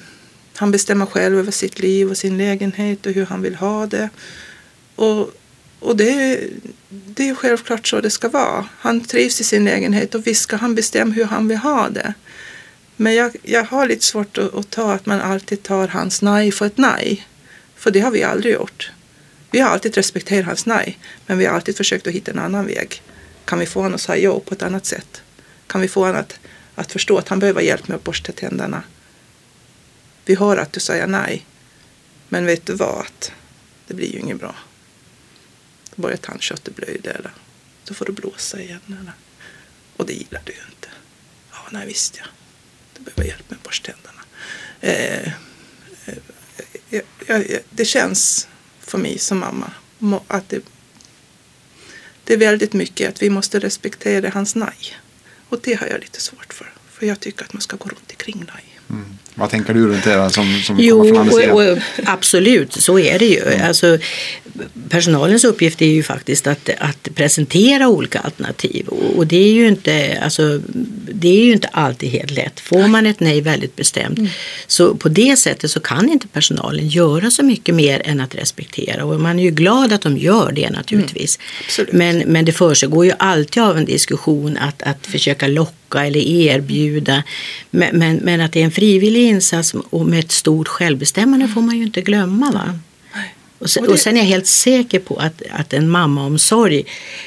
han 0.57 0.71
bestämmer 0.71 1.07
själv 1.07 1.39
över 1.39 1.53
sitt 1.53 1.79
liv 1.79 2.11
och 2.11 2.17
sin 2.17 2.39
lägenhet 2.39 3.07
och 3.07 3.13
hur 3.13 3.27
han 3.27 3.43
vill 3.43 3.55
ha 3.55 3.87
det. 3.87 4.09
Och, 4.95 5.33
och 5.81 5.97
det, 5.97 6.41
det 6.89 7.29
är 7.29 7.35
självklart 7.35 7.87
så 7.87 8.01
det 8.01 8.11
ska 8.11 8.29
vara. 8.29 8.69
Han 8.79 9.01
trivs 9.01 9.41
i 9.41 9.45
sin 9.45 9.65
lägenhet 9.65 10.15
och 10.15 10.27
visst 10.27 10.43
ska 10.43 10.57
han 10.57 10.75
bestämma 10.75 11.13
hur 11.13 11.25
han 11.25 11.49
vill 11.49 11.59
ha 11.59 11.89
det. 11.89 12.15
Men 12.97 13.15
jag, 13.15 13.37
jag 13.43 13.65
har 13.65 13.87
lite 13.87 14.05
svårt 14.05 14.39
att, 14.39 14.55
att 14.55 14.71
ta 14.71 14.93
att 14.93 15.07
man 15.07 15.21
alltid 15.21 15.63
tar 15.63 15.89
hans 15.89 16.23
nej 16.23 16.53
för 16.53 16.67
ett 16.67 16.79
nej. 16.79 17.27
För 17.77 17.91
det 17.91 18.01
har 18.01 18.11
vi 18.11 18.23
aldrig 18.23 18.55
gjort. 18.55 18.91
Vi 19.51 19.61
har 19.61 19.71
alltid 19.71 19.95
respekterat 19.95 20.47
hans 20.47 20.67
nej, 20.67 20.99
men 21.27 21.39
vi 21.39 21.47
har 21.47 21.55
alltid 21.55 21.77
försökt 21.77 22.07
att 22.07 22.13
hitta 22.13 22.31
en 22.31 22.39
annan 22.39 22.67
väg. 22.67 23.03
Kan 23.45 23.59
vi 23.59 23.67
få 23.67 23.81
honom 23.81 23.95
att 23.95 24.01
säga 24.01 24.23
ja 24.23 24.41
på 24.41 24.55
ett 24.55 24.63
annat 24.63 24.87
sätt? 24.87 25.23
Kan 25.67 25.81
vi 25.81 25.89
få 25.89 26.01
honom 26.01 26.21
att, 26.21 26.41
att 26.75 26.93
förstå 26.93 27.19
att 27.19 27.29
han 27.29 27.39
behöver 27.39 27.61
hjälp 27.61 27.89
med 27.89 27.97
att 27.97 28.05
borsta 28.05 28.33
tänderna? 28.33 28.83
Vi 30.25 30.35
hör 30.35 30.57
att 30.57 30.73
du 30.73 30.81
säger 30.81 31.07
nej, 31.07 31.47
men 32.29 32.47
vet 32.47 32.67
du 32.67 32.75
vad? 32.75 33.07
Det 33.87 33.95
blir 33.95 34.13
ju 34.13 34.19
inget 34.19 34.41
bra. 34.41 34.55
Då 35.95 36.03
börjar 36.03 36.17
tandköttet 36.17 36.77
blöda 36.77 37.11
eller 37.11 37.31
då 37.85 37.95
får 37.95 38.05
du 38.05 38.13
blåsa 38.13 38.61
igen. 38.61 38.81
Eller, 38.87 39.13
och 39.97 40.07
det 40.07 40.13
gillar 40.13 40.43
du 40.45 40.53
ju 40.53 40.59
inte. 40.59 40.89
Ja, 41.53 41.59
nej 41.71 41.87
visst 41.87 42.17
ja. 42.17 42.25
Du 42.97 43.03
behöver 43.03 43.25
hjälp 43.25 43.51
med 43.51 43.57
att 43.57 43.63
borsta 43.63 43.93
tänderna. 43.93 44.23
Eh, 44.81 45.33
eh, 46.07 46.19
eh, 46.91 47.03
eh, 47.27 47.41
eh 47.41 47.61
det 47.71 47.85
känns 47.85 48.49
för 48.91 48.99
mig 48.99 49.19
som 49.19 49.39
mamma. 49.39 49.71
Att 50.29 50.49
det, 50.49 50.61
det 52.25 52.35
är 52.35 52.39
väldigt 52.39 52.73
mycket 52.73 53.09
att 53.09 53.23
vi 53.23 53.31
måste 53.31 53.59
respektera 53.59 54.31
hans 54.31 54.55
nej. 54.55 54.97
Och 55.49 55.61
det 55.63 55.75
har 55.75 55.87
jag 55.87 56.01
lite 56.01 56.21
svårt 56.21 56.55
för. 56.55 56.73
För 56.93 57.07
jag 57.07 57.21
tycker 57.21 57.45
att 57.45 57.53
man 57.53 57.63
ska 57.63 57.77
gå 57.77 57.89
runt 57.89 58.11
omkring 58.11 58.45
nej. 58.55 58.65
Mm. 58.91 59.19
Vad 59.35 59.51
tänker 59.51 59.75
du 59.75 59.89
runt 59.89 60.05
det 60.05 60.31
som, 60.31 60.61
som 60.65 60.77
jo, 60.81 61.03
kommer 61.03 61.31
från 61.31 61.51
och, 61.51 61.73
och, 61.73 61.79
absolut, 62.05 62.73
så 62.73 62.99
är 62.99 63.19
det 63.19 63.27
ju. 63.27 63.43
Mm. 63.43 63.69
Alltså, 63.69 63.99
personalens 64.89 65.45
uppgift 65.45 65.83
är 65.83 65.87
ju 65.87 66.03
faktiskt 66.03 66.47
att, 66.47 66.71
att 66.79 67.09
presentera 67.15 67.89
olika 67.89 68.19
alternativ 68.19 68.89
och, 68.89 69.17
och, 69.17 69.27
det, 69.27 69.37
är 69.37 69.53
ju 69.53 69.69
inte, 69.69 70.19
alltså, 70.23 70.61
det 71.13 71.29
är 71.29 71.45
ju 71.45 71.53
inte 71.53 71.69
alltid 71.69 72.11
helt 72.11 72.31
lätt. 72.31 72.61
Får 72.61 72.89
man 72.89 73.07
ett 73.07 73.21
nej 73.21 73.41
väldigt 73.41 73.77
bestämt 73.77 74.19
mm. 74.19 74.31
så 74.67 74.95
på 74.95 75.09
det 75.09 75.37
sättet 75.37 75.71
så 75.71 75.81
kan 75.81 76.09
inte 76.09 76.27
personalen 76.29 76.89
göra 76.89 77.31
så 77.31 77.43
mycket 77.43 77.75
mer 77.75 78.03
än 78.05 78.21
att 78.21 78.35
respektera 78.35 79.05
och 79.05 79.21
man 79.21 79.39
är 79.39 79.43
ju 79.43 79.51
glad 79.51 79.93
att 79.93 80.03
de 80.03 80.17
gör 80.17 80.53
det 80.53 80.71
naturligtvis. 80.71 81.39
Mm. 81.79 81.91
Men, 81.93 82.33
men 82.33 82.45
det 82.45 82.53
försiggår 82.53 83.05
ju 83.05 83.13
alltid 83.19 83.63
av 83.63 83.79
en 83.79 83.85
diskussion 83.85 84.57
att, 84.57 84.83
att 84.83 85.07
försöka 85.07 85.47
locka 85.47 86.07
eller 86.07 86.21
erbjuda. 86.21 87.23
Men, 87.71 87.99
men, 87.99 88.17
men, 88.17 88.41
att 88.41 88.53
det 88.53 88.61
är 88.61 88.65
en 88.65 88.71
frivillig 88.71 89.23
insats 89.23 89.75
och 89.91 90.07
med 90.07 90.19
ett 90.19 90.33
stort 90.33 90.69
självbestämmande 90.69 91.49
får 91.49 91.61
man 91.61 91.77
ju 91.77 91.83
inte 91.83 92.01
glömma. 92.01 92.51
Va? 92.51 92.79
Och 93.59 93.71
sen, 93.71 93.89
Och 93.89 93.99
sen 93.99 94.17
är 94.17 94.21
jag 94.21 94.27
helt 94.27 94.47
säker 94.47 94.99
på 94.99 95.17
att, 95.17 95.43
att 95.51 95.73
en 95.73 95.89
mammaomsorg 95.89 96.85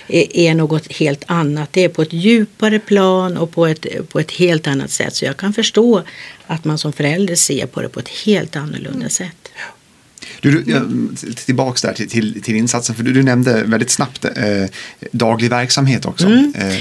är, 0.08 0.38
är 0.38 0.54
något 0.54 0.94
helt 0.94 1.24
annat. 1.28 1.74
Det 1.74 1.84
är 1.84 1.89
på 1.89 2.02
ett 2.02 2.13
djupare 2.13 2.80
plan 2.80 3.38
och 3.38 3.52
på 3.52 3.67
ett, 3.67 4.10
på 4.10 4.20
ett 4.20 4.32
helt 4.32 4.67
annat 4.67 4.91
sätt. 4.91 5.15
Så 5.15 5.26
jag 5.26 5.38
kan 5.38 5.54
förstå 5.54 6.04
att 6.48 6.65
man 6.65 6.78
som 6.78 6.94
förälder 6.94 7.36
ser 7.36 7.65
på 7.65 7.82
det 7.82 7.89
på 7.89 8.00
ett 8.00 8.10
helt 8.10 8.56
annorlunda 8.56 9.10
sätt. 9.10 9.41
Du, 10.39 10.62
du, 10.62 11.10
tillbaks 11.36 11.82
där 11.82 11.94
till, 11.94 12.10
till, 12.10 12.41
till 12.41 12.56
insatsen, 12.56 12.96
för 12.96 13.04
du, 13.04 13.13
du 13.13 13.24
nämnde 13.24 13.63
väldigt 13.63 13.89
snabbt 13.89 14.26
eh, 14.26 14.32
daglig 15.12 15.50
verksamhet 15.50 16.06
också. 16.06 16.26
Mm. 16.26 16.54
Eh, 16.58 16.76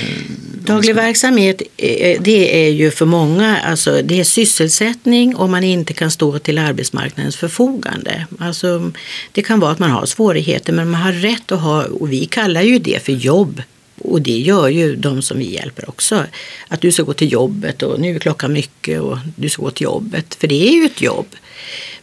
Daglig 0.64 0.94
verksamhet 0.94 1.62
eh, 1.76 2.22
det 2.22 2.66
är 2.66 2.70
ju 2.70 2.90
för 2.90 3.06
många 3.06 3.58
alltså 3.58 4.02
det 4.04 4.20
är 4.20 4.24
sysselsättning 4.24 5.36
om 5.36 5.50
man 5.50 5.64
inte 5.64 5.94
kan 5.94 6.10
stå 6.10 6.38
till 6.38 6.58
arbetsmarknadens 6.58 7.36
förfogande. 7.36 8.26
Alltså, 8.38 8.92
det 9.32 9.42
kan 9.42 9.60
vara 9.60 9.72
att 9.72 9.78
man 9.78 9.90
har 9.90 10.06
svårigheter 10.06 10.72
men 10.72 10.90
man 10.90 11.00
har 11.00 11.12
rätt 11.12 11.52
att 11.52 11.60
ha, 11.60 11.84
och 11.84 12.12
vi 12.12 12.26
kallar 12.26 12.62
ju 12.62 12.78
det 12.78 13.04
för 13.04 13.12
jobb. 13.12 13.62
Och 14.02 14.22
det 14.22 14.38
gör 14.38 14.68
ju 14.68 14.96
de 14.96 15.22
som 15.22 15.38
vi 15.38 15.54
hjälper 15.54 15.88
också. 15.88 16.24
Att 16.68 16.80
du 16.80 16.92
ska 16.92 17.02
gå 17.02 17.12
till 17.12 17.32
jobbet 17.32 17.82
och 17.82 18.00
nu 18.00 18.14
är 18.14 18.18
klockan 18.18 18.52
mycket 18.52 19.00
och 19.00 19.18
du 19.36 19.48
ska 19.48 19.62
gå 19.62 19.70
till 19.70 19.84
jobbet. 19.84 20.34
För 20.34 20.48
det 20.48 20.68
är 20.68 20.72
ju 20.72 20.84
ett 20.84 21.02
jobb. 21.02 21.26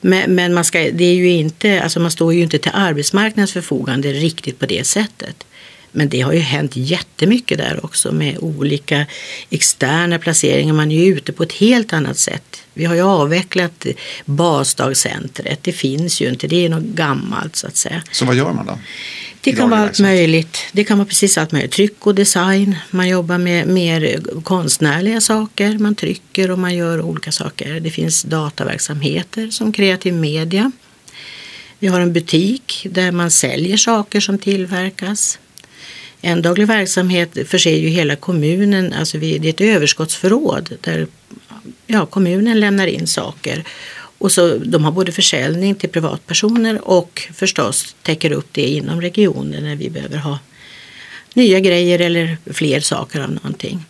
Men, 0.02 0.36
men 0.36 0.54
man, 0.54 0.66
ska, 0.66 0.80
det 0.80 1.04
är 1.04 1.16
ju 1.16 1.30
inte, 1.30 1.82
alltså 1.84 2.00
man 2.00 2.12
står 2.12 2.34
ju 2.34 2.42
inte 2.42 2.58
till 2.58 2.72
arbetsmarknadens 2.74 3.54
förfogande 3.54 4.12
riktigt 4.12 4.60
på 4.60 4.66
det 4.66 4.88
sättet. 4.88 5.46
Men 5.98 6.10
det 6.10 6.22
har 6.22 6.34
ju 6.34 6.40
hänt 6.40 6.72
jättemycket 6.76 7.58
där 7.58 7.86
också 7.86 8.12
med 8.12 8.38
olika 8.40 9.06
externa 9.50 10.20
placeringar. 10.20 10.74
Man 10.74 10.92
är 10.92 11.06
ju 11.06 11.18
ute 11.18 11.34
på 11.34 11.44
ett 11.44 11.54
helt 11.54 11.94
annat 11.94 12.18
sätt. 12.18 12.62
Vi 12.74 12.86
har 12.86 12.96
ju 12.96 13.02
avvecklat 13.02 13.86
basdagcentret. 14.26 15.60
Det 15.62 15.72
finns 15.72 16.22
ju 16.22 16.30
inte, 16.30 16.48
det 16.48 16.66
är 16.66 16.70
något 16.70 16.84
gammalt 16.84 17.56
så 17.56 17.68
att 17.68 17.76
säga. 17.76 18.04
Så 18.12 18.26
vad 18.26 18.36
gör 18.36 18.54
man 18.54 18.66
då? 18.66 18.80
Det 19.42 19.52
kan 19.52 19.70
vara 19.70 19.82
allt 19.82 20.00
möjligt. 20.00 20.58
Det 20.72 20.84
kan 20.84 20.98
vara 20.98 21.08
precis 21.08 21.38
allt 21.38 21.52
möjligt. 21.52 21.72
Tryck 21.72 22.08
och 22.08 22.16
design. 22.16 22.76
Man 22.90 23.08
jobbar 23.10 23.38
med 23.38 23.68
mer 23.68 24.20
konstnärliga 24.44 25.22
saker. 25.22 25.78
Man 25.78 25.96
trycker 25.96 26.52
och 26.52 26.60
man 26.60 26.76
gör 26.76 27.02
olika 27.02 27.32
saker. 27.32 27.80
Det 27.80 27.90
finns 27.90 28.24
dataverksamheter 28.24 29.50
som 29.50 29.72
kreativ 29.72 30.14
media. 30.14 30.72
Vi 31.80 31.88
har 31.88 32.00
en 32.00 32.14
butik 32.14 32.88
där 32.92 33.12
man 33.12 33.32
säljer 33.32 33.78
saker 33.78 34.20
som 34.20 34.38
tillverkas. 34.38 35.40
En 36.22 36.42
daglig 36.42 36.68
verksamhet 36.68 37.38
förser 37.46 37.78
ju 37.78 37.88
hela 37.88 38.16
kommunen, 38.16 38.94
alltså 38.94 39.18
vi, 39.18 39.38
det 39.38 39.48
är 39.48 39.50
ett 39.50 39.76
överskottsförråd 39.76 40.78
där 40.82 41.08
ja, 41.88 42.06
kommunen 42.06 42.60
lämnar 42.60 42.88
in 42.88 43.08
saker. 43.08 43.64
Och 44.20 44.32
så, 44.32 44.58
de 44.58 44.84
har 44.84 44.92
både 44.92 45.12
försäljning 45.12 45.76
till 45.76 45.90
privatpersoner 45.90 46.88
och 46.88 47.28
förstås 47.34 47.96
täcker 48.02 48.32
upp 48.32 48.48
det 48.52 48.68
inom 48.68 49.02
regionen 49.02 49.64
när 49.64 49.76
vi 49.76 49.90
behöver 49.90 50.18
ha 50.18 50.40
nya 51.34 51.60
grejer 51.60 52.00
eller 52.00 52.38
fler 52.54 52.80
saker 52.80 53.22
av 53.22 53.32
någonting. 53.32 53.86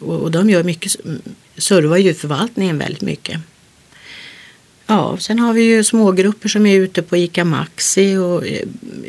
Och, 0.00 0.20
och 0.20 0.30
de 0.30 0.50
gör 0.50 0.62
mycket, 0.62 0.96
servar 1.56 1.96
ju 1.96 2.14
förvaltningen 2.14 2.78
väldigt 2.78 3.02
mycket. 3.02 3.40
Ja, 4.90 5.18
sen 5.20 5.38
har 5.38 5.52
vi 5.52 5.62
ju 5.62 5.84
smågrupper 5.84 6.48
som 6.48 6.66
är 6.66 6.76
ute 6.76 7.02
på 7.02 7.16
ICA 7.16 7.44
Maxi 7.44 8.16
och 8.16 8.46
eh, 8.46 8.68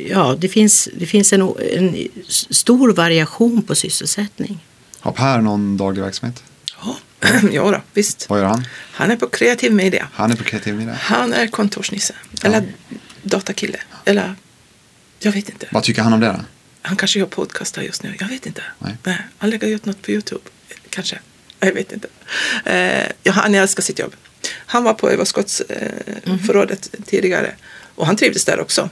ja, 0.10 0.36
det 0.40 0.48
finns, 0.48 0.90
det 0.94 1.06
finns 1.06 1.34
en, 1.34 1.42
en 1.72 2.08
stor 2.28 2.94
variation 2.94 3.62
på 3.62 3.76
sysselsättning. 3.76 4.66
Har 5.00 5.12
Per 5.12 5.42
någon 5.42 5.78
daglig 5.78 6.02
verksamhet? 6.02 6.44
Ja, 6.82 6.98
ja 7.52 7.72
då, 7.72 7.82
visst. 7.94 8.30
Vad 8.30 8.40
gör 8.40 8.46
han? 8.46 8.68
Han 8.92 9.12
är 9.12 9.16
på 9.16 9.28
kreativ 9.28 9.74
media. 9.74 10.08
Han 10.14 10.32
är 10.32 10.36
på 10.36 10.44
kreativ 10.44 10.76
media. 10.76 10.94
Han 11.02 11.34
är 11.34 11.48
kontorsnisse. 11.48 12.14
Eller 12.44 12.64
datakille. 13.24 13.80
Eller 14.06 14.36
jag 15.20 15.32
vet 15.32 15.50
inte. 15.50 15.68
Vad 15.72 15.84
tycker 15.84 16.02
han 16.02 16.14
om 16.14 16.20
det 16.20 16.28
då? 16.28 16.40
Han 16.82 16.98
kanske 16.98 17.20
gör 17.20 17.26
podcastar 17.26 17.82
just 17.82 18.04
nu. 18.04 18.16
Jag 18.20 18.28
vet 18.28 18.46
inte. 18.46 18.64
Nej. 18.80 19.18
han 19.38 19.50
lägger 19.50 19.68
ut 19.68 19.86
något 19.86 20.02
på 20.02 20.12
Youtube. 20.12 20.42
Kanske. 20.90 21.20
Jag 21.60 21.74
vet 21.74 21.92
inte. 21.92 22.08
Eh, 22.66 23.12
ja, 23.24 23.32
han 23.32 23.56
älskar 23.56 23.84
sitt 23.84 24.00
jobb. 24.00 24.16
Han 24.48 24.84
var 24.84 24.94
på 24.94 25.10
överskottsförrådet 25.10 26.46
förrådet 26.46 26.90
tidigare. 27.06 27.56
Och 27.96 28.06
han 28.06 28.16
trivdes 28.16 28.46
där 28.46 28.60
också. 28.60 28.90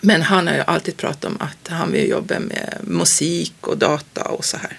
Men 0.00 0.22
han 0.22 0.46
har 0.46 0.54
ju 0.54 0.60
alltid 0.60 0.96
pratat 0.96 1.24
om 1.24 1.36
att 1.40 1.68
han 1.68 1.92
vill 1.92 2.08
jobba 2.08 2.38
med 2.38 2.78
musik 2.82 3.54
och 3.60 3.78
data 3.78 4.22
och 4.22 4.44
så 4.44 4.56
här. 4.56 4.78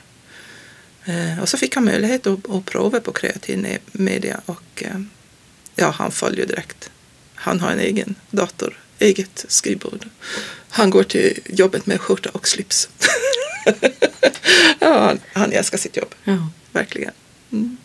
Eh, 1.05 1.39
och 1.41 1.49
så 1.49 1.57
fick 1.57 1.75
han 1.75 1.85
möjlighet 1.85 2.27
att, 2.27 2.49
att 2.49 2.65
prova 2.65 2.99
på 2.99 3.11
kreativ 3.11 3.77
media 3.91 4.41
och 4.45 4.83
eh, 4.83 4.99
ja, 5.75 5.89
han 5.89 6.11
följer 6.11 6.45
direkt. 6.45 6.89
Han 7.35 7.59
har 7.59 7.71
en 7.71 7.79
egen 7.79 8.15
dator, 8.31 8.79
eget 8.99 9.45
skrivbord. 9.47 10.05
Han 10.69 10.89
går 10.89 11.03
till 11.03 11.39
jobbet 11.45 11.85
med 11.85 12.01
skjorta 12.01 12.29
och 12.29 12.47
slips. 12.47 12.89
ja, 14.79 14.99
han, 14.99 15.19
han 15.33 15.51
älskar 15.51 15.77
sitt 15.77 15.97
jobb, 15.97 16.15
Ja. 16.23 16.49
verkligen. 16.71 17.11
Mm. 17.51 17.77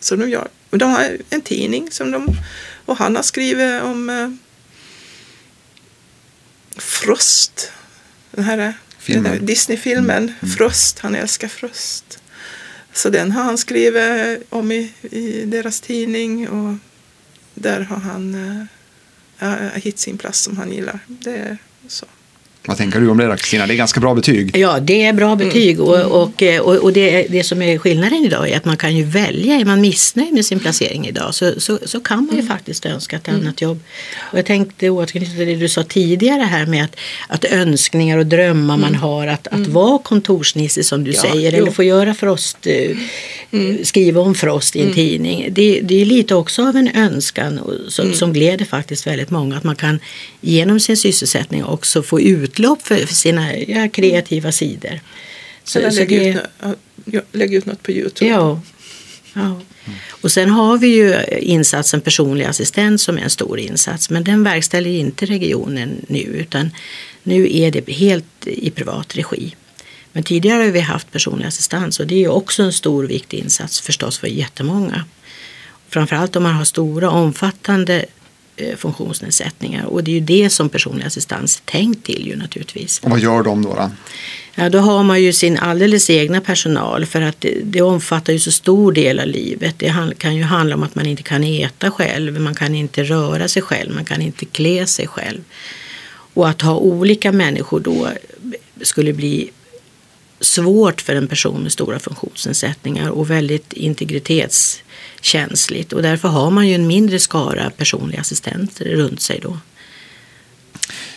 Så 0.00 0.16
de 0.16 0.30
gör. 0.30 0.48
De 0.70 0.90
har 0.90 1.18
en 1.30 1.40
tidning 1.40 1.90
som 1.90 2.10
de, 2.10 2.36
och 2.84 2.96
han 2.96 3.16
har 3.16 3.22
skrivit 3.22 3.82
om 3.82 4.10
eh, 4.10 4.30
Frost. 6.78 7.72
Den 8.30 8.44
här 8.44 8.74
Filmen. 8.98 9.24
den 9.24 9.32
här 9.32 9.40
Disney-filmen 9.40 10.32
Frost. 10.56 10.98
Han 10.98 11.14
älskar 11.14 11.48
Frost. 11.48 12.18
Så 12.92 13.10
den 13.10 13.32
har 13.32 13.42
han 13.42 13.58
skrivit 13.58 14.42
om 14.50 14.72
i, 14.72 14.92
i 15.02 15.44
deras 15.44 15.80
tidning 15.80 16.48
och 16.48 16.74
där 17.54 17.80
har 17.80 17.96
han 17.96 18.34
uh, 19.42 19.74
hittat 19.74 20.00
sin 20.00 20.18
plats 20.18 20.40
som 20.40 20.56
han 20.56 20.72
gillar. 20.72 20.98
Det 21.06 21.36
är 21.36 21.58
så. 21.88 22.06
Vad 22.66 22.76
tänker 22.76 23.00
du 23.00 23.08
om 23.08 23.16
det 23.16 23.26
då 23.26 23.36
Kristina? 23.36 23.66
Det 23.66 23.74
är 23.74 23.76
ganska 23.76 24.00
bra 24.00 24.14
betyg. 24.14 24.56
Ja, 24.56 24.80
det 24.80 25.02
är 25.02 25.12
bra 25.12 25.36
betyg 25.36 25.80
och, 25.80 26.22
och, 26.22 26.42
och, 26.60 26.74
och 26.74 26.92
det, 26.92 27.26
det 27.30 27.44
som 27.44 27.62
är 27.62 27.78
skillnaden 27.78 28.24
idag 28.24 28.48
är 28.48 28.56
att 28.56 28.64
man 28.64 28.76
kan 28.76 28.96
ju 28.96 29.04
välja. 29.04 29.54
Är 29.54 29.64
man 29.64 29.80
missnöjd 29.80 30.34
med 30.34 30.46
sin 30.46 30.60
placering 30.60 31.06
idag 31.06 31.34
så, 31.34 31.60
så, 31.60 31.78
så 31.84 32.00
kan 32.00 32.26
man 32.26 32.36
ju 32.36 32.42
faktiskt 32.42 32.86
önska 32.86 33.16
ett 33.16 33.28
annat 33.28 33.60
jobb. 33.60 33.80
Och 34.32 34.38
jag 34.38 34.46
tänkte 34.46 34.90
återknyta 34.90 35.32
till 35.32 35.46
det 35.46 35.56
du 35.56 35.68
sa 35.68 35.82
tidigare 35.82 36.42
här 36.42 36.66
med 36.66 36.84
att, 36.84 36.96
att 37.28 37.44
önskningar 37.44 38.18
och 38.18 38.26
drömmar 38.26 38.76
man 38.76 38.94
har 38.94 39.26
att, 39.26 39.46
att 39.46 39.66
vara 39.66 39.98
kontorsnisse 39.98 40.84
som 40.84 41.04
du 41.04 41.12
Ja, 41.12 41.20
säger 41.20 41.52
jo. 41.52 41.58
eller 41.58 41.70
få 41.70 41.82
göra 41.82 42.14
Frost, 42.14 42.66
eh, 42.66 42.96
skriva 43.82 44.20
om 44.20 44.34
Frost 44.34 44.76
i 44.76 44.82
en 44.82 44.94
tidning. 44.94 45.48
Det, 45.52 45.80
det 45.80 46.00
är 46.00 46.04
lite 46.04 46.34
också 46.34 46.68
av 46.68 46.76
en 46.76 46.88
önskan 46.94 47.58
och, 47.58 47.92
som, 47.92 48.12
som 48.12 48.32
gläder 48.32 48.64
faktiskt 48.64 49.06
väldigt 49.06 49.30
många 49.30 49.56
att 49.56 49.64
man 49.64 49.76
kan 49.76 50.00
genom 50.40 50.80
sin 50.80 50.96
sysselsättning 50.96 51.64
också 51.64 52.02
få 52.02 52.20
utlopp 52.56 52.82
för, 52.82 53.06
för 53.06 53.14
sina 53.14 53.88
kreativa 53.88 54.52
sidor. 54.52 55.00
Så, 55.64 55.78
Eller 55.78 55.90
så 55.90 55.98
lägga, 55.98 56.18
det, 56.18 56.28
ut, 56.28 56.40
ja, 57.04 57.20
lägga 57.32 57.58
ut 57.58 57.66
något 57.66 57.82
på 57.82 57.92
Youtube. 57.92 58.30
ja, 58.30 58.60
ja. 59.34 59.60
Och 60.08 60.32
sen 60.32 60.50
har 60.50 60.78
vi 60.78 60.86
ju 60.86 61.24
insatsen 61.40 62.00
personlig 62.00 62.44
assistent 62.44 63.00
som 63.00 63.18
är 63.18 63.22
en 63.22 63.30
stor 63.30 63.58
insats 63.58 64.10
men 64.10 64.24
den 64.24 64.44
verkställer 64.44 64.90
inte 64.90 65.26
regionen 65.26 66.04
nu 66.08 66.18
utan 66.18 66.70
nu 67.22 67.56
är 67.56 67.70
det 67.70 67.92
helt 67.92 68.46
i 68.46 68.70
privat 68.70 69.16
regi. 69.16 69.54
Men 70.12 70.22
tidigare 70.22 70.62
har 70.62 70.70
vi 70.70 70.80
haft 70.80 71.12
personlig 71.12 71.46
assistans 71.46 72.00
och 72.00 72.06
det 72.06 72.24
är 72.24 72.28
också 72.28 72.62
en 72.62 72.72
stor 72.72 73.04
viktig 73.04 73.38
insats 73.38 73.80
förstås 73.80 74.18
för 74.18 74.26
jättemånga. 74.26 75.04
Framförallt 75.88 76.36
om 76.36 76.42
man 76.42 76.54
har 76.54 76.64
stora 76.64 77.10
omfattande 77.10 78.04
funktionsnedsättningar 78.76 79.84
och 79.84 80.04
det 80.04 80.10
är 80.10 80.14
ju 80.14 80.20
det 80.20 80.50
som 80.50 80.68
personlig 80.68 81.06
assistans 81.06 81.62
är 81.66 81.70
tänkt 81.70 82.06
till 82.06 82.26
ju 82.26 82.36
naturligtvis. 82.36 83.00
Och 83.02 83.10
vad 83.10 83.20
gör 83.20 83.42
de 83.42 83.62
då? 83.62 83.74
då? 83.74 83.90
Ja, 84.54 84.68
då 84.68 84.78
har 84.78 85.02
man 85.02 85.22
ju 85.22 85.32
sin 85.32 85.58
alldeles 85.58 86.10
egna 86.10 86.40
personal 86.40 87.06
för 87.06 87.22
att 87.22 87.40
det, 87.40 87.60
det 87.64 87.82
omfattar 87.82 88.32
ju 88.32 88.38
så 88.38 88.52
stor 88.52 88.92
del 88.92 89.20
av 89.20 89.26
livet. 89.26 89.74
Det 89.78 89.94
kan 90.18 90.36
ju 90.36 90.42
handla 90.42 90.74
om 90.74 90.82
att 90.82 90.94
man 90.94 91.06
inte 91.06 91.22
kan 91.22 91.44
äta 91.44 91.90
själv, 91.90 92.40
man 92.40 92.54
kan 92.54 92.74
inte 92.74 93.04
röra 93.04 93.48
sig 93.48 93.62
själv, 93.62 93.94
man 93.94 94.04
kan 94.04 94.22
inte 94.22 94.44
klä 94.44 94.86
sig 94.86 95.06
själv. 95.06 95.40
Och 96.34 96.48
att 96.48 96.62
ha 96.62 96.76
olika 96.76 97.32
människor 97.32 97.80
då 97.80 98.08
skulle 98.82 99.12
bli 99.12 99.50
svårt 100.40 101.00
för 101.00 101.14
en 101.14 101.28
person 101.28 101.62
med 101.62 101.72
stora 101.72 101.98
funktionsnedsättningar 101.98 103.08
och 103.08 103.30
väldigt 103.30 103.72
integritetskänsligt. 105.26 105.92
Och 105.92 106.02
därför 106.02 106.28
har 106.28 106.50
man 106.50 106.68
ju 106.68 106.74
en 106.74 106.86
mindre 106.86 107.18
skara 107.18 107.70
personliga 107.70 108.20
assistenter 108.20 108.84
runt 108.84 109.20
sig 109.20 109.40
då. 109.42 109.58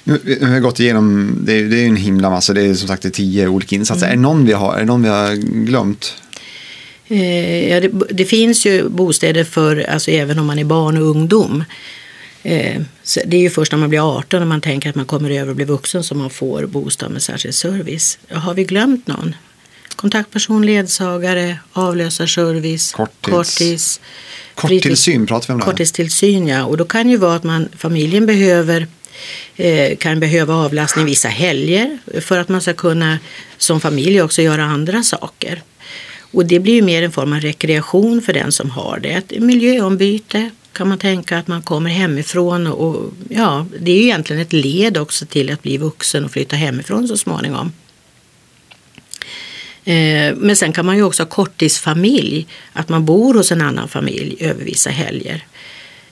Nu, 0.04 0.20
nu 0.24 0.46
har 0.46 0.54
vi 0.54 0.60
gått 0.60 0.80
igenom, 0.80 1.38
det 1.46 1.54
är, 1.54 1.64
det 1.64 1.84
är 1.84 1.88
en 1.88 1.96
himla 1.96 2.30
massa, 2.30 2.54
det 2.54 2.62
är 2.62 2.74
som 2.74 2.88
sagt 2.88 3.04
det 3.04 3.10
är 3.10 3.12
tio 3.12 3.48
olika 3.48 3.76
insatser. 3.76 4.08
Mm. 4.08 4.12
Är, 4.12 4.16
det 4.16 4.22
någon 4.22 4.46
vi 4.46 4.54
har, 4.54 4.76
är 4.76 4.80
det 4.80 4.86
någon 4.86 5.04
vi 5.04 5.10
har 5.10 5.36
glömt? 5.66 6.14
Eh, 7.08 7.70
ja, 7.70 7.80
det, 7.80 7.92
det 8.10 8.26
finns 8.26 8.66
ju 8.66 8.90
bostäder 8.90 9.44
för, 9.44 9.90
alltså 9.90 10.12
även 10.12 10.40
om 10.40 10.48
man 10.48 10.60
är 10.60 10.64
barn 10.64 10.98
och 10.98 11.04
ungdom. 11.04 11.64
Eh, 12.44 12.82
det 13.26 13.38
är 13.38 13.42
ju 13.42 13.50
först 13.50 13.72
när 13.72 13.80
man 13.80 13.90
blir 13.90 14.18
18 14.18 14.42
och 14.42 14.48
man 14.48 14.62
tänker 14.62 14.90
att 14.90 14.96
man 14.96 15.06
kommer 15.06 15.30
över 15.30 15.50
och 15.50 15.56
blir 15.56 15.66
vuxen 15.66 16.04
som 16.04 16.18
man 16.18 16.30
får 16.30 16.66
bostad 16.66 17.12
med 17.12 17.22
särskild 17.22 17.56
service. 17.56 18.20
Har 18.32 18.54
vi 18.54 18.64
glömt 18.64 19.08
någon? 19.08 19.36
Kontaktperson, 20.00 20.66
ledsagare, 20.66 21.60
avlösarservice, 21.74 22.94
Korttids- 22.94 23.10
korttids, 23.22 24.02
Korttillsyn 24.56 25.28
pratar 25.28 25.48
vi 25.48 25.54
om 25.54 25.60
det. 25.60 25.66
Korttidstillsyn, 25.66 26.48
ja. 26.48 26.66
Och 26.66 26.78
då 26.78 26.86
kan 26.86 27.10
ju 27.10 27.18
vara 27.18 27.36
att 27.36 27.44
man, 27.44 27.70
familjen 27.78 28.26
behöver 28.26 28.88
eh, 29.56 29.98
kan 29.98 30.20
behöva 30.20 30.56
avlastning 30.56 31.06
vissa 31.06 31.28
helger 31.28 31.98
för 32.22 32.40
att 32.40 32.50
man 32.50 32.62
ska 32.62 32.74
kunna 32.74 33.20
som 33.58 33.82
familj 33.82 34.22
också 34.22 34.42
göra 34.42 34.64
andra 34.64 35.04
saker. 35.04 35.62
Och 36.32 36.46
det 36.46 36.60
blir 36.60 36.74
ju 36.74 36.82
mer 36.82 37.04
en 37.04 37.12
form 37.12 37.34
av 37.34 37.40
rekreation 37.40 38.22
för 38.22 38.34
den 38.34 38.52
som 38.52 38.70
har 38.70 39.00
det. 39.00 39.10
Ett 39.10 39.40
miljöombyte 39.40 40.50
kan 40.74 40.88
man 40.88 40.98
tänka 40.98 41.38
att 41.38 41.48
man 41.48 41.62
kommer 41.62 41.90
hemifrån 41.90 42.68
och 42.68 43.14
ja, 43.30 43.66
det 43.80 43.92
är 43.92 43.96
ju 43.96 44.04
egentligen 44.04 44.42
ett 44.42 44.54
led 44.54 44.98
också 44.98 45.26
till 45.26 45.54
att 45.54 45.62
bli 45.62 45.78
vuxen 45.78 46.26
och 46.26 46.32
flytta 46.32 46.56
hemifrån 46.56 47.08
så 47.08 47.18
småningom. 47.18 47.72
Eh, 49.86 50.36
men 50.36 50.56
sen 50.56 50.74
kan 50.74 50.86
man 50.86 50.96
ju 50.96 51.04
också 51.04 51.24
ha 51.24 51.28
korttidsfamilj, 51.30 52.48
att 52.74 52.90
man 52.90 53.06
bor 53.06 53.34
hos 53.34 53.52
en 53.52 53.62
annan 53.62 53.88
familj 53.88 54.38
över 54.40 54.64
vissa 54.64 54.90
helger. 54.90 55.46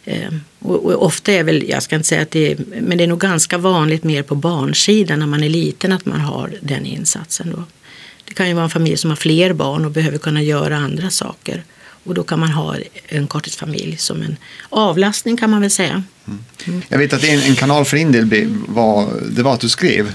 Eh, 0.06 0.34
och 0.60 1.06
ofta 1.06 1.32
är 1.32 1.44
väl, 1.44 1.70
jag 1.70 1.84
ska 1.84 1.96
inte 1.96 2.08
säga 2.08 2.22
att 2.22 2.32
det 2.32 2.52
är, 2.52 2.58
men 2.82 2.98
det 2.98 3.04
är 3.04 3.08
nog 3.08 3.20
ganska 3.20 3.58
vanligt 3.58 4.04
mer 4.04 4.24
på 4.24 4.36
barnsidan 4.36 5.20
när 5.20 5.28
man 5.28 5.44
är 5.44 5.50
liten 5.50 5.92
att 5.92 6.06
man 6.06 6.20
har 6.20 6.54
den 6.62 6.86
insatsen. 6.86 7.52
Då. 7.52 7.64
Det 8.26 8.34
kan 8.34 8.48
ju 8.48 8.54
vara 8.54 8.64
en 8.64 8.70
familj 8.70 8.98
som 8.98 9.10
har 9.10 9.16
fler 9.16 9.54
barn 9.54 9.86
och 9.86 9.92
behöver 9.92 10.18
kunna 10.18 10.44
göra 10.44 10.78
andra 10.78 11.10
saker. 11.10 11.64
Och 12.04 12.14
då 12.14 12.24
kan 12.24 12.40
man 12.40 12.50
ha 12.50 12.76
en 13.08 13.28
korttidsfamilj 13.28 13.98
som 13.98 14.22
en 14.22 14.38
avlastning 14.70 15.38
kan 15.38 15.50
man 15.50 15.62
väl 15.62 15.72
säga. 15.72 16.04
Mm. 16.28 16.82
Jag 16.90 16.98
vet 16.98 17.14
att 17.14 17.24
en, 17.24 17.40
en 17.40 17.56
kanal 17.56 17.86
för 17.86 17.98
din 17.98 18.12
del 18.12 18.48
var, 18.68 19.10
det 19.32 19.44
var 19.44 19.54
att 19.54 19.60
du 19.60 19.70
skrev. 19.70 20.14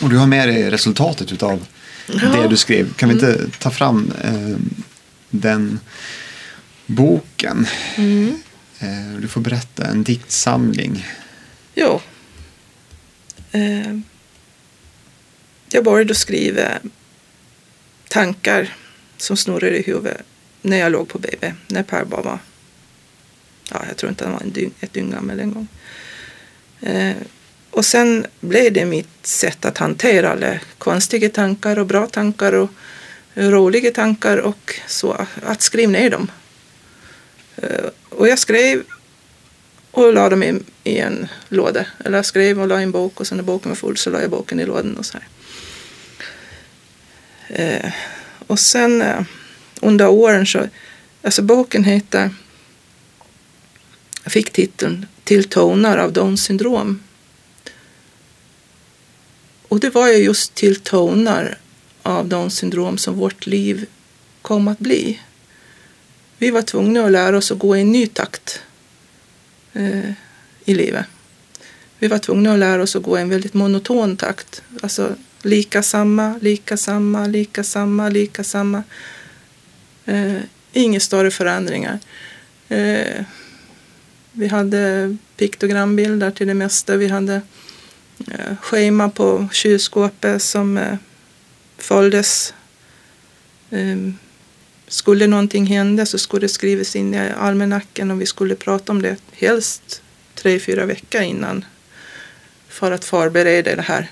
Och 0.00 0.10
du 0.10 0.16
har 0.16 0.26
med 0.26 0.48
dig 0.48 0.70
resultatet 0.70 1.42
av 1.42 1.66
ja. 2.06 2.28
det 2.28 2.48
du 2.48 2.56
skrev. 2.56 2.94
Kan 2.94 3.08
vi 3.08 3.14
inte 3.14 3.50
ta 3.58 3.70
fram 3.70 4.12
eh, 4.22 4.56
den 5.30 5.80
boken? 6.86 7.66
Mm. 7.96 8.42
Eh, 8.78 9.20
du 9.20 9.28
får 9.28 9.40
berätta 9.40 9.86
en 9.86 10.02
diktsamling. 10.02 11.06
Jo. 11.74 12.00
Eh, 13.52 13.98
jag 15.68 15.84
började 15.84 16.14
skriva 16.14 16.68
tankar 18.08 18.76
som 19.16 19.36
snurrade 19.36 19.78
i 19.78 19.82
huvudet 19.82 20.22
när 20.62 20.76
jag 20.76 20.92
låg 20.92 21.08
på 21.08 21.18
BB, 21.18 21.54
när 21.68 21.82
Per 21.82 22.04
bara 22.04 22.22
var, 22.22 22.38
ja, 23.70 23.84
jag 23.88 23.96
tror 23.96 24.10
inte 24.10 24.24
han 24.24 24.32
var 24.32 24.40
en 24.40 24.52
dygn, 24.52 24.74
ett 24.80 24.92
dygn 24.92 25.10
gammal 25.10 25.40
en 25.40 25.52
gång. 25.52 25.68
Eh, 26.80 27.16
och 27.74 27.84
sen 27.84 28.26
blev 28.40 28.72
det 28.72 28.84
mitt 28.84 29.26
sätt 29.26 29.64
att 29.64 29.78
hantera 29.78 30.30
alla 30.30 30.58
konstiga 30.78 31.28
tankar 31.28 31.78
och 31.78 31.86
bra 31.86 32.06
tankar 32.06 32.52
och 32.52 32.70
roliga 33.34 33.90
tankar 33.90 34.38
och 34.38 34.80
så, 34.86 35.26
att 35.42 35.62
skriva 35.62 35.92
ner 35.92 36.10
dem. 36.10 36.30
Eh, 37.56 37.84
och 38.08 38.28
jag 38.28 38.38
skrev 38.38 38.82
och 39.90 40.12
la 40.12 40.28
dem 40.28 40.42
i, 40.42 40.60
i 40.84 40.98
en 40.98 41.28
låda. 41.48 41.86
Eller 42.04 42.18
jag 42.18 42.26
skrev 42.26 42.60
och 42.60 42.68
la 42.68 42.80
i 42.80 42.82
en 42.82 42.92
bok 42.92 43.20
och 43.20 43.26
sen 43.26 43.36
när 43.36 43.44
boken 43.44 43.70
var 43.70 43.76
full 43.76 43.96
så 43.96 44.10
la 44.10 44.20
jag 44.20 44.30
boken 44.30 44.60
i 44.60 44.64
lådan 44.64 44.96
och 44.96 45.06
så 45.06 45.18
här. 45.18 45.28
Eh, 47.48 47.92
och 48.46 48.58
sen 48.58 49.02
eh, 49.02 49.22
under 49.80 50.08
åren 50.08 50.46
så, 50.46 50.68
alltså 51.22 51.42
boken 51.42 51.84
heter, 51.84 52.30
jag 54.22 54.32
fick 54.32 54.52
titeln 54.52 55.06
Till 55.24 55.44
toner 55.44 55.98
av 55.98 56.12
Downs 56.12 56.44
syndrom. 56.44 57.00
Och 59.74 59.80
det 59.80 59.90
var 59.90 60.08
ju 60.08 60.16
just 60.16 60.54
till 60.54 60.76
toner 60.76 61.58
av 62.02 62.28
de 62.28 62.50
syndrom 62.50 62.98
som 62.98 63.14
vårt 63.14 63.46
liv 63.46 63.86
kom 64.42 64.68
att 64.68 64.78
bli. 64.78 65.20
Vi 66.38 66.50
var 66.50 66.62
tvungna 66.62 67.04
att 67.04 67.12
lära 67.12 67.36
oss 67.36 67.52
att 67.52 67.58
gå 67.58 67.76
i 67.76 67.80
en 67.80 67.92
ny 67.92 68.06
takt 68.06 68.62
eh, 69.72 70.10
i 70.64 70.74
livet. 70.74 71.06
Vi 71.98 72.08
var 72.08 72.18
tvungna 72.18 72.52
att 72.52 72.58
lära 72.58 72.82
oss 72.82 72.96
att 72.96 73.02
gå 73.02 73.18
i 73.18 73.20
en 73.20 73.28
väldigt 73.28 73.54
monoton 73.54 74.16
takt. 74.16 74.62
Alltså 74.82 75.14
lika 75.42 75.82
samma, 75.82 76.38
lika 76.40 76.76
samma, 76.76 77.26
lika 77.26 77.64
samma, 77.64 78.08
lika 78.08 78.44
samma. 78.44 78.82
Eh, 80.04 80.38
inga 80.72 81.00
större 81.00 81.30
förändringar. 81.30 81.98
Eh, 82.68 83.24
vi 84.32 84.46
hade 84.46 85.16
piktogrambilder 85.36 86.30
till 86.30 86.46
det 86.46 86.54
mesta. 86.54 86.96
Vi 86.96 87.08
hade 87.08 87.34
eh, 87.34 87.40
Eh, 88.18 88.56
schema 88.60 89.08
på 89.08 89.48
kylskåpet 89.52 90.42
som 90.42 90.78
eh, 90.78 90.96
följdes. 91.78 92.54
Eh, 93.70 93.96
skulle 94.88 95.26
någonting 95.26 95.66
hända 95.66 96.06
så 96.06 96.18
skulle 96.18 96.44
det 96.44 96.52
skrivas 96.52 96.96
in 96.96 97.14
i 97.14 97.18
almanackan 97.18 98.10
och 98.10 98.20
vi 98.20 98.26
skulle 98.26 98.54
prata 98.54 98.92
om 98.92 99.02
det 99.02 99.16
helst 99.32 100.02
tre, 100.34 100.60
fyra 100.60 100.86
veckor 100.86 101.22
innan 101.22 101.64
för 102.68 102.92
att 102.92 103.04
förbereda 103.04 103.76
det 103.76 103.82
här 103.82 104.10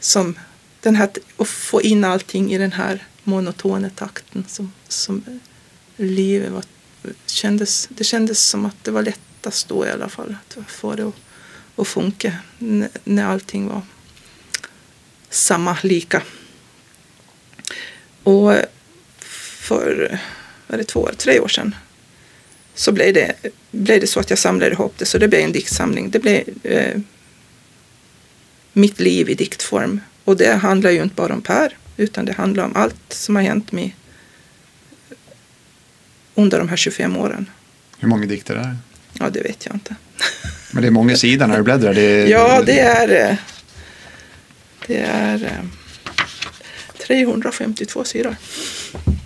som 0.00 0.38
den 0.80 0.96
här, 0.96 1.10
och 1.36 1.48
få 1.48 1.82
in 1.82 2.04
allting 2.04 2.52
i 2.52 2.58
den 2.58 2.72
här 2.72 3.06
monotona 3.24 3.90
takten 3.90 4.44
som, 4.48 4.72
som 4.88 5.40
livet 5.96 6.52
var, 6.52 6.64
kändes, 7.26 7.88
det 7.90 8.04
kändes 8.04 8.44
som 8.44 8.66
att 8.66 8.84
det 8.84 8.90
var 8.90 9.02
lättast 9.02 9.68
då 9.68 9.86
i 9.86 9.90
alla 9.90 10.08
fall 10.08 10.36
att 10.56 10.70
få 10.70 10.94
det 10.94 11.06
att, 11.06 11.14
att 11.80 11.88
funka 11.88 12.32
när 13.04 13.24
allting 13.24 13.68
var 13.68 13.82
samma, 15.30 15.76
lika. 15.82 16.22
Och 18.22 18.54
för 19.18 20.18
var 20.66 20.78
det 20.78 20.84
två, 20.84 21.08
tre 21.16 21.40
år 21.40 21.48
sedan 21.48 21.74
så 22.74 22.92
blev 22.92 23.14
det, 23.14 23.34
blev 23.70 24.00
det 24.00 24.06
så 24.06 24.20
att 24.20 24.30
jag 24.30 24.38
samlade 24.38 24.72
ihop 24.72 24.94
det 24.98 25.06
så 25.06 25.18
det 25.18 25.28
blev 25.28 25.40
en 25.40 25.52
diktsamling. 25.52 26.10
Det 26.10 26.18
blev 26.18 26.42
eh, 26.62 27.00
mitt 28.72 29.00
liv 29.00 29.30
i 29.30 29.34
diktform. 29.34 30.00
Och 30.24 30.36
det 30.36 30.54
handlar 30.54 30.90
ju 30.90 31.02
inte 31.02 31.14
bara 31.14 31.34
om 31.34 31.42
Per, 31.42 31.76
utan 31.96 32.24
det 32.24 32.32
handlar 32.32 32.64
om 32.64 32.76
allt 32.76 33.12
som 33.12 33.36
har 33.36 33.42
hänt 33.42 33.72
mig 33.72 33.96
under 36.34 36.58
de 36.58 36.68
här 36.68 36.76
25 36.76 37.16
åren. 37.16 37.50
Hur 37.98 38.08
många 38.08 38.26
dikter 38.26 38.54
är 38.56 38.62
det? 38.62 38.76
Ja, 39.12 39.30
det 39.30 39.42
vet 39.42 39.66
jag 39.66 39.74
inte. 39.74 39.94
Men 40.70 40.82
det 40.82 40.88
är 40.88 40.90
många 40.90 41.16
sidor 41.16 41.46
när 41.46 41.56
du 41.56 41.62
bläddrar? 41.62 41.94
Det. 41.94 42.28
Ja, 42.28 42.62
det 42.66 42.80
är, 42.80 43.36
det 44.86 44.96
är 44.96 45.64
352 47.06 48.04
sidor. 48.04 48.36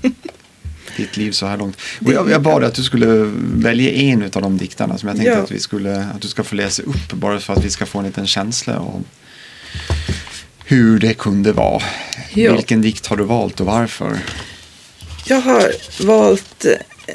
Ditt 0.97 1.17
liv 1.17 1.33
så 1.33 1.47
här 1.47 1.57
långt. 1.57 1.77
Och 2.07 2.13
jag, 2.13 2.31
jag 2.31 2.43
bad 2.43 2.65
att 2.65 2.75
du 2.75 2.83
skulle 2.83 3.07
välja 3.55 3.91
en 3.91 4.23
av 4.23 4.43
de 4.43 4.59
dikterna 4.59 4.99
som 4.99 5.09
jag 5.09 5.17
tänkte 5.17 5.33
ja. 5.33 5.43
att, 5.43 5.51
vi 5.51 5.61
skulle, 5.61 6.05
att 6.05 6.21
du 6.21 6.29
ska 6.29 6.45
få 6.45 6.55
läsa 6.55 6.83
upp 6.83 7.13
bara 7.13 7.41
för 7.41 7.53
att 7.53 7.65
vi 7.65 7.71
ska 7.71 7.87
få 7.87 7.99
en 7.99 8.05
liten 8.05 8.27
känsla 8.27 8.79
av 8.79 9.05
hur 10.65 10.99
det 10.99 11.15
kunde 11.15 11.53
vara. 11.53 11.83
Ja. 12.35 12.53
Vilken 12.53 12.83
dikt 12.83 13.07
har 13.07 13.17
du 13.17 13.25
valt 13.25 13.61
och 13.61 13.67
varför? 13.67 14.19
Jag 15.27 15.41
har 15.41 15.73
valt 16.07 16.65
eh, 16.65 17.15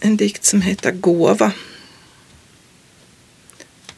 en 0.00 0.16
dikt 0.16 0.44
som 0.44 0.62
heter 0.62 0.92
Gåva. 0.92 1.52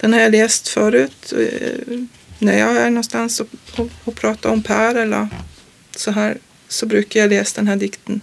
Den 0.02 0.12
har 0.12 0.20
jag 0.20 0.32
läst 0.32 0.68
förut 0.68 1.32
eh, 1.32 1.98
när 2.38 2.58
jag 2.58 2.76
är 2.76 2.90
någonstans 2.90 3.40
och, 3.40 3.48
och, 3.78 3.88
och 4.04 4.14
pratar 4.14 4.50
om 4.50 4.62
Per 4.62 4.94
eller 4.94 5.28
så 5.96 6.10
här 6.10 6.38
så 6.68 6.86
brukar 6.86 7.20
jag 7.20 7.30
läsa 7.30 7.60
den 7.60 7.68
här 7.68 7.76
dikten. 7.76 8.20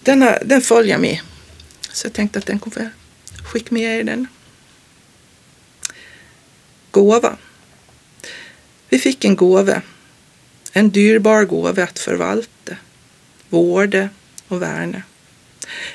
Den, 0.00 0.22
här, 0.22 0.42
den 0.44 0.60
följer 0.60 0.98
med. 0.98 1.20
Så 1.92 2.06
jag 2.06 2.12
tänkte 2.12 2.38
att 2.38 2.46
den 2.46 2.58
kommer 2.58 2.90
skicka 3.44 3.74
med 3.74 4.00
er 4.00 4.04
den 4.04 4.26
gåva. 6.90 7.36
Vi 8.88 8.98
fick 8.98 9.24
en 9.24 9.36
gåva, 9.36 9.82
en 10.72 10.90
dyrbar 10.90 11.44
gåva 11.44 11.82
att 11.82 11.98
förvalta, 11.98 12.76
vårda 13.48 14.08
och 14.48 14.62
värna. 14.62 15.02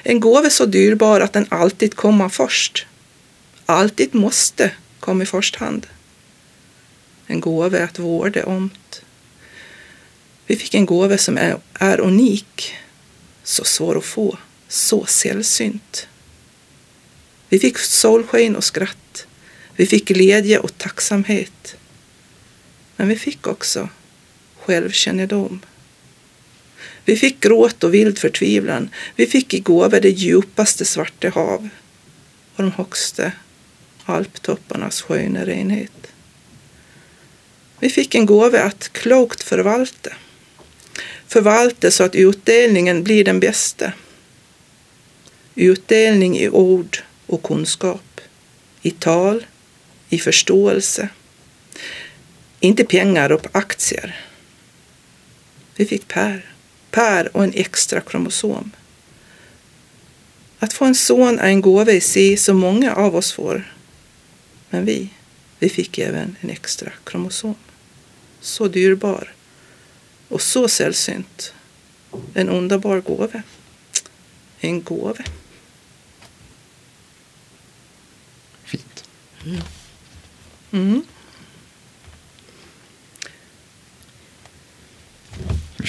En 0.04 0.20
gåva 0.20 0.50
så 0.50 0.66
dyrbar 0.66 1.22
att 1.22 1.34
den 1.34 1.48
alltid 1.50 1.96
kommer 1.96 2.30
först, 2.30 2.86
alltid 3.66 4.16
måste 4.16 4.72
komma 5.00 5.24
i 5.24 5.26
första 5.26 5.66
hand. 5.66 5.88
En 7.28 7.40
gåva 7.40 7.84
att 7.84 8.00
vårda 8.00 8.46
omt. 8.46 9.02
Vi 10.46 10.56
fick 10.56 10.74
en 10.74 10.86
gåva 10.86 11.18
som 11.18 11.38
är, 11.38 11.58
är 11.74 12.00
unik, 12.00 12.76
så 13.44 13.64
svår 13.64 13.98
att 13.98 14.06
få, 14.06 14.38
så 14.68 15.06
sällsynt. 15.06 16.08
Vi 17.50 17.60
fick 17.60 17.78
solsken 17.78 18.56
och 18.56 18.64
skratt, 18.64 19.28
vi 19.76 19.86
fick 19.86 20.08
glädje 20.08 20.60
och 20.60 20.78
tacksamhet. 20.78 21.76
Men 22.96 23.08
vi 23.08 23.16
fick 23.16 23.48
också 23.48 23.90
självkännedom. 24.60 25.60
Vi 27.06 27.16
fick 27.16 27.40
gråt 27.40 27.84
och 27.84 27.94
vild 27.94 28.20
förtvivlan. 28.20 28.90
Vi 29.16 29.26
fick 29.26 29.54
i 29.54 29.60
gåva 29.60 30.00
det 30.00 30.10
djupaste 30.10 30.86
svarta 30.86 31.30
hav 31.30 31.70
och 32.56 32.64
de 32.64 32.72
högsta 32.72 33.32
alptopparnas 34.06 35.02
sköna 35.02 35.46
renhet. 35.46 36.14
Vi 37.80 37.90
fick 37.90 38.16
en 38.16 38.26
gåva 38.26 38.64
att 38.64 38.94
klokt 38.94 39.44
förvalta. 39.44 40.10
Förvalta 41.28 41.92
så 41.92 42.04
att 42.04 42.16
utdelningen 42.16 43.04
blir 43.04 43.24
den 43.24 43.40
bästa. 43.40 43.94
Utdelning 45.56 46.38
i 46.40 46.50
ord 46.50 46.98
och 47.28 47.44
kunskap. 47.44 48.22
I 48.82 48.92
tal, 48.92 49.46
i 50.10 50.20
förståelse. 50.20 51.10
Inte 52.60 52.84
pengar 52.84 53.32
och 53.32 53.48
aktier. 53.52 54.26
Vi 55.76 55.86
fick 55.86 56.08
Per. 56.08 56.51
Per 56.92 57.38
och 57.38 57.44
en 57.44 57.54
extra 57.54 58.02
kromosom. 58.02 58.72
Att 60.60 60.74
få 60.74 60.86
en 60.86 60.96
son 60.96 61.40
är 61.40 61.48
en 61.48 61.62
gåva 61.62 61.92
i 61.92 62.02
sig 62.02 62.38
som 62.38 62.58
många 62.58 62.96
av 62.96 63.16
oss 63.16 63.34
får. 63.34 63.74
Men 64.70 64.86
vi, 64.86 65.10
vi 65.60 65.70
fick 65.70 66.00
även 66.00 66.36
en 66.42 66.50
extra 66.50 66.92
kromosom. 67.04 67.56
Så 68.42 68.68
dyrbar 68.68 69.34
och 70.28 70.42
så 70.42 70.68
sällsynt. 70.68 71.54
En 72.34 72.50
underbar 72.50 73.00
gåva. 73.00 73.44
En 74.60 74.84
gåva. 74.84 75.24
Fint. 78.64 79.04
Mm. 80.72 81.04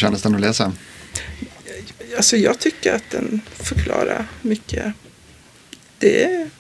Kändes 0.03 0.23
den 0.23 0.35
att 0.35 0.41
läsa? 0.41 0.73
Alltså 2.17 2.37
jag 2.37 2.59
tycker 2.59 2.95
att 2.95 3.11
den 3.11 3.41
förklarar 3.57 4.27
mycket. 4.43 4.93
Det 5.99 6.25
är, 6.25 6.51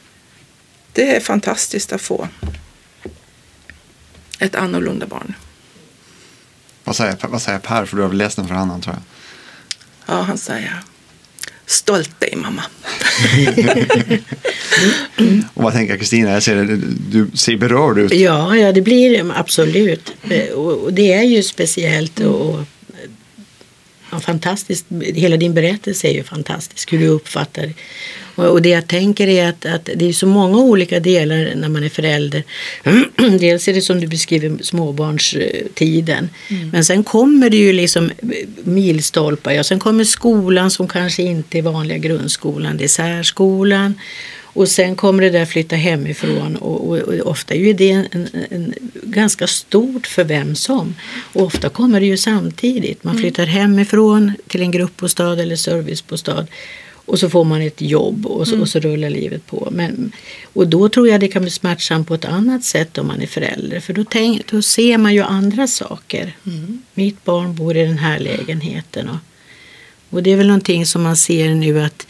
det 0.92 1.16
är 1.16 1.20
fantastiskt 1.20 1.92
att 1.92 2.00
få 2.00 2.28
ett 4.38 4.54
annorlunda 4.54 5.06
barn. 5.06 5.34
Vad 6.84 6.96
säger, 6.96 7.16
vad 7.28 7.42
säger 7.42 7.58
Per? 7.58 7.84
För 7.84 7.96
du 7.96 8.02
har 8.02 8.08
väl 8.08 8.18
läst 8.18 8.36
den 8.36 8.48
för 8.48 8.54
annan 8.54 8.80
tror 8.80 8.94
jag. 8.96 9.02
Ja, 10.16 10.22
han 10.22 10.38
säger 10.38 10.80
stolt 11.66 12.20
dig 12.20 12.34
mamma. 12.36 12.62
Och 15.54 15.62
vad 15.62 15.72
tänker 15.72 15.96
Kristina? 15.96 16.30
Jag 16.30 16.42
ser 16.42 16.56
det, 16.56 16.76
du 17.10 17.30
ser 17.34 17.56
berörd 17.56 17.98
ut. 17.98 18.12
Ja, 18.14 18.56
ja, 18.56 18.72
det 18.72 18.82
blir 18.82 19.32
absolut. 19.36 20.14
Eh, 20.30 20.48
Och 20.48 20.92
det 20.92 21.12
är 21.12 21.22
ju 21.22 21.42
speciellt 21.42 22.20
och 22.20 22.60
fantastiskt. 24.22 24.86
Hela 25.14 25.36
din 25.36 25.54
berättelse 25.54 26.08
är 26.08 26.12
ju 26.12 26.22
fantastisk, 26.22 26.92
hur 26.92 26.98
du 26.98 27.06
uppfattar 27.06 27.62
det. 27.62 27.74
Och 28.34 28.44
och 28.44 28.62
det 28.62 28.68
jag 28.68 28.88
tänker 28.88 29.28
är 29.28 29.48
att, 29.48 29.66
att 29.66 29.88
det 29.96 30.08
är 30.08 30.12
så 30.12 30.26
många 30.26 30.58
olika 30.58 31.00
delar 31.00 31.52
när 31.54 31.68
man 31.68 31.84
är 31.84 31.88
förälder. 31.88 32.42
Dels 33.40 33.68
är 33.68 33.74
det 33.74 33.82
som 33.82 34.00
du 34.00 34.06
beskriver 34.06 34.62
småbarnstiden. 34.62 36.28
Men 36.72 36.84
sen 36.84 37.04
kommer 37.04 37.50
det 37.50 37.56
ju 37.56 37.72
liksom 37.72 38.10
milstolpar. 38.64 39.52
Ja, 39.52 39.64
sen 39.64 39.78
kommer 39.78 40.04
skolan 40.04 40.70
som 40.70 40.88
kanske 40.88 41.22
inte 41.22 41.58
är 41.58 41.62
vanliga 41.62 41.98
grundskolan. 41.98 42.76
Det 42.76 42.84
är 42.84 42.88
särskolan. 42.88 43.94
Och 44.52 44.68
sen 44.68 44.96
kommer 44.96 45.22
det 45.22 45.30
där 45.30 45.44
flytta 45.44 45.76
hemifrån 45.76 46.56
och, 46.56 46.88
och, 46.88 46.98
och 46.98 47.26
ofta 47.30 47.54
är 47.54 47.74
det 47.74 47.90
en, 47.90 48.06
en, 48.12 48.28
en, 48.50 48.74
ganska 49.02 49.46
stort 49.46 50.06
för 50.06 50.24
vem 50.24 50.54
som. 50.54 50.94
Och 51.32 51.42
ofta 51.42 51.68
kommer 51.68 52.00
det 52.00 52.06
ju 52.06 52.16
samtidigt. 52.16 53.04
Man 53.04 53.18
flyttar 53.18 53.46
hemifrån 53.46 54.32
till 54.46 54.62
en 54.62 54.70
gruppbostad 54.70 55.40
eller 55.40 55.56
servicebostad 55.56 56.46
och 57.04 57.18
så 57.18 57.30
får 57.30 57.44
man 57.44 57.62
ett 57.62 57.80
jobb 57.80 58.26
och 58.26 58.48
så, 58.48 58.60
och 58.60 58.68
så 58.68 58.80
rullar 58.80 59.10
livet 59.10 59.46
på. 59.46 59.68
Men, 59.72 60.12
och 60.52 60.68
då 60.68 60.88
tror 60.88 61.08
jag 61.08 61.20
det 61.20 61.28
kan 61.28 61.42
bli 61.42 61.50
smärtsamt 61.50 62.08
på 62.08 62.14
ett 62.14 62.24
annat 62.24 62.64
sätt 62.64 62.98
om 62.98 63.06
man 63.06 63.22
är 63.22 63.26
förälder. 63.26 63.80
För 63.80 63.92
då, 63.92 64.04
tänk, 64.04 64.50
då 64.50 64.62
ser 64.62 64.98
man 64.98 65.14
ju 65.14 65.22
andra 65.22 65.66
saker. 65.66 66.36
Mitt 66.94 67.24
barn 67.24 67.54
bor 67.54 67.76
i 67.76 67.84
den 67.84 67.98
här 67.98 68.18
lägenheten. 68.18 69.08
Och, 69.08 69.16
och 70.10 70.22
det 70.22 70.30
är 70.30 70.36
väl 70.36 70.46
någonting 70.46 70.86
som 70.86 71.02
man 71.02 71.16
ser 71.16 71.54
nu 71.54 71.80
att 71.80 72.06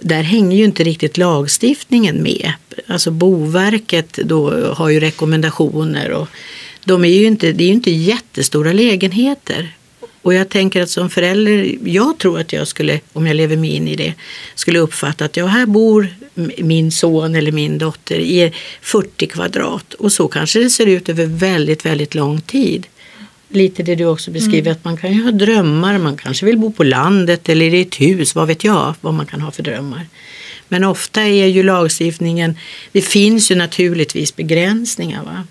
där 0.00 0.22
hänger 0.22 0.56
ju 0.56 0.64
inte 0.64 0.84
riktigt 0.84 1.16
lagstiftningen 1.16 2.22
med. 2.22 2.52
Alltså 2.86 3.10
Boverket 3.10 4.12
då 4.12 4.50
har 4.74 4.88
ju 4.88 5.00
rekommendationer 5.00 6.10
och 6.10 6.28
de 6.84 7.04
är 7.04 7.08
ju 7.08 7.26
inte, 7.26 7.52
det 7.52 7.64
är 7.64 7.68
ju 7.68 7.74
inte 7.74 7.90
jättestora 7.90 8.72
lägenheter. 8.72 9.74
Och 10.22 10.34
jag 10.34 10.48
tänker 10.48 10.82
att 10.82 10.90
som 10.90 11.10
förälder, 11.10 11.76
jag 11.84 12.18
tror 12.18 12.40
att 12.40 12.52
jag 12.52 12.68
skulle, 12.68 13.00
om 13.12 13.26
jag 13.26 13.36
lever 13.36 13.56
mig 13.56 13.70
in 13.70 13.88
i 13.88 13.96
det, 13.96 14.14
skulle 14.54 14.78
uppfatta 14.78 15.24
att 15.24 15.36
ja, 15.36 15.46
här 15.46 15.66
bor 15.66 16.08
min 16.58 16.92
son 16.92 17.34
eller 17.34 17.52
min 17.52 17.78
dotter 17.78 18.18
i 18.18 18.52
40 18.82 19.26
kvadrat 19.26 19.94
och 19.94 20.12
så 20.12 20.28
kanske 20.28 20.58
det 20.58 20.70
ser 20.70 20.86
ut 20.86 21.08
över 21.08 21.26
väldigt, 21.26 21.86
väldigt 21.86 22.14
lång 22.14 22.40
tid. 22.40 22.86
Lite 23.52 23.82
det 23.82 23.94
du 23.94 24.04
också 24.04 24.30
beskriver, 24.30 24.72
att 24.72 24.84
man 24.84 24.96
kan 24.96 25.12
ju 25.12 25.24
ha 25.24 25.30
drömmar, 25.30 25.98
man 25.98 26.16
kanske 26.16 26.46
vill 26.46 26.58
bo 26.58 26.72
på 26.72 26.84
landet 26.84 27.48
eller 27.48 27.74
i 27.74 27.80
ett 27.80 28.00
hus, 28.00 28.34
vad 28.34 28.48
vet 28.48 28.64
jag 28.64 28.94
vad 29.00 29.14
man 29.14 29.26
kan 29.26 29.40
ha 29.40 29.50
för 29.50 29.62
drömmar. 29.62 30.06
Men 30.68 30.84
ofta 30.84 31.22
är 31.22 31.46
ju 31.46 31.62
lagstiftningen, 31.62 32.56
det 32.92 33.02
finns 33.02 33.50
ju 33.50 33.54
naturligtvis 33.54 34.36
begränsningar. 34.36 35.24
Va? 35.24 35.44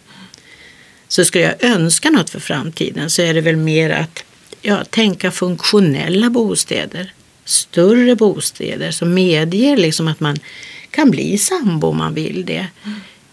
Så 1.07 1.25
skulle 1.25 1.43
jag 1.43 1.63
önska 1.63 2.09
något 2.09 2.29
för 2.29 2.39
framtiden 2.39 3.09
så 3.09 3.21
är 3.21 3.33
det 3.33 3.41
väl 3.41 3.55
mer 3.55 3.89
att 3.89 4.23
ja, 4.61 4.83
tänka 4.83 5.31
funktionella 5.31 6.29
bostäder. 6.29 7.13
Större 7.45 8.15
bostäder 8.15 8.91
som 8.91 9.13
medger 9.13 9.77
liksom 9.77 10.07
att 10.07 10.19
man 10.19 10.37
kan 10.91 11.11
bli 11.11 11.37
sambo 11.37 11.87
om 11.87 11.97
man 11.97 12.13
vill 12.13 12.45
det. 12.45 12.67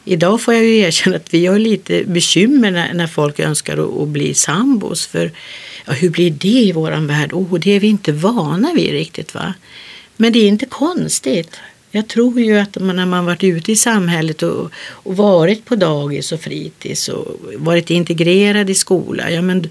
Idag 0.08 0.40
får 0.40 0.54
jag 0.54 0.64
ju 0.64 0.78
erkänna 0.78 1.16
att 1.16 1.34
vi 1.34 1.46
har 1.46 1.58
lite 1.58 2.04
bekymmer 2.04 2.70
när, 2.70 2.94
när 2.94 3.06
folk 3.06 3.40
önskar 3.40 3.78
att, 3.78 4.02
att 4.02 4.08
bli 4.08 4.34
sambos. 4.34 5.06
För 5.06 5.32
ja, 5.84 5.92
hur 5.92 6.10
blir 6.10 6.30
det 6.30 6.48
i 6.48 6.72
våran 6.72 7.06
värld? 7.06 7.32
Oh, 7.32 7.58
det 7.58 7.70
är 7.70 7.80
vi 7.80 7.86
inte 7.86 8.12
vana 8.12 8.72
vid 8.74 8.90
riktigt. 8.90 9.34
va? 9.34 9.54
Men 10.16 10.32
det 10.32 10.38
är 10.38 10.48
inte 10.48 10.66
konstigt. 10.66 11.56
Jag 11.90 12.08
tror 12.08 12.40
ju 12.40 12.58
att 12.58 12.80
man, 12.80 12.96
när 12.96 13.06
man 13.06 13.24
varit 13.24 13.44
ute 13.44 13.72
i 13.72 13.76
samhället 13.76 14.42
och, 14.42 14.70
och 14.88 15.16
varit 15.16 15.64
på 15.64 15.76
dagis 15.76 16.32
och 16.32 16.40
fritids 16.40 17.08
och 17.08 17.40
varit 17.56 17.90
integrerad 17.90 18.70
i 18.70 18.74
skola, 18.74 19.30
ja 19.30 19.42
men 19.42 19.68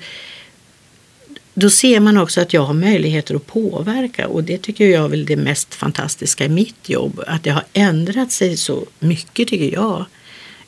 då 1.54 1.70
ser 1.70 2.00
man 2.00 2.18
också 2.18 2.42
att 2.42 2.54
jag 2.54 2.62
har 2.62 2.74
möjligheter 2.74 3.36
att 3.36 3.48
påverka 3.48 4.28
och 4.28 4.44
det 4.44 4.58
tycker 4.58 4.88
jag 4.88 5.06
är 5.06 5.10
väl 5.10 5.26
det 5.26 5.36
mest 5.36 5.76
fantastiska 5.76 6.46
i 6.46 6.50
mitt 6.50 6.90
jobb. 6.90 7.24
Att 7.28 7.44
det 7.44 7.50
har 7.50 7.64
ändrat 7.74 8.32
sig 8.32 8.58
så 8.58 8.86
mycket 9.00 9.48
tycker 9.48 9.74
jag 9.74 10.06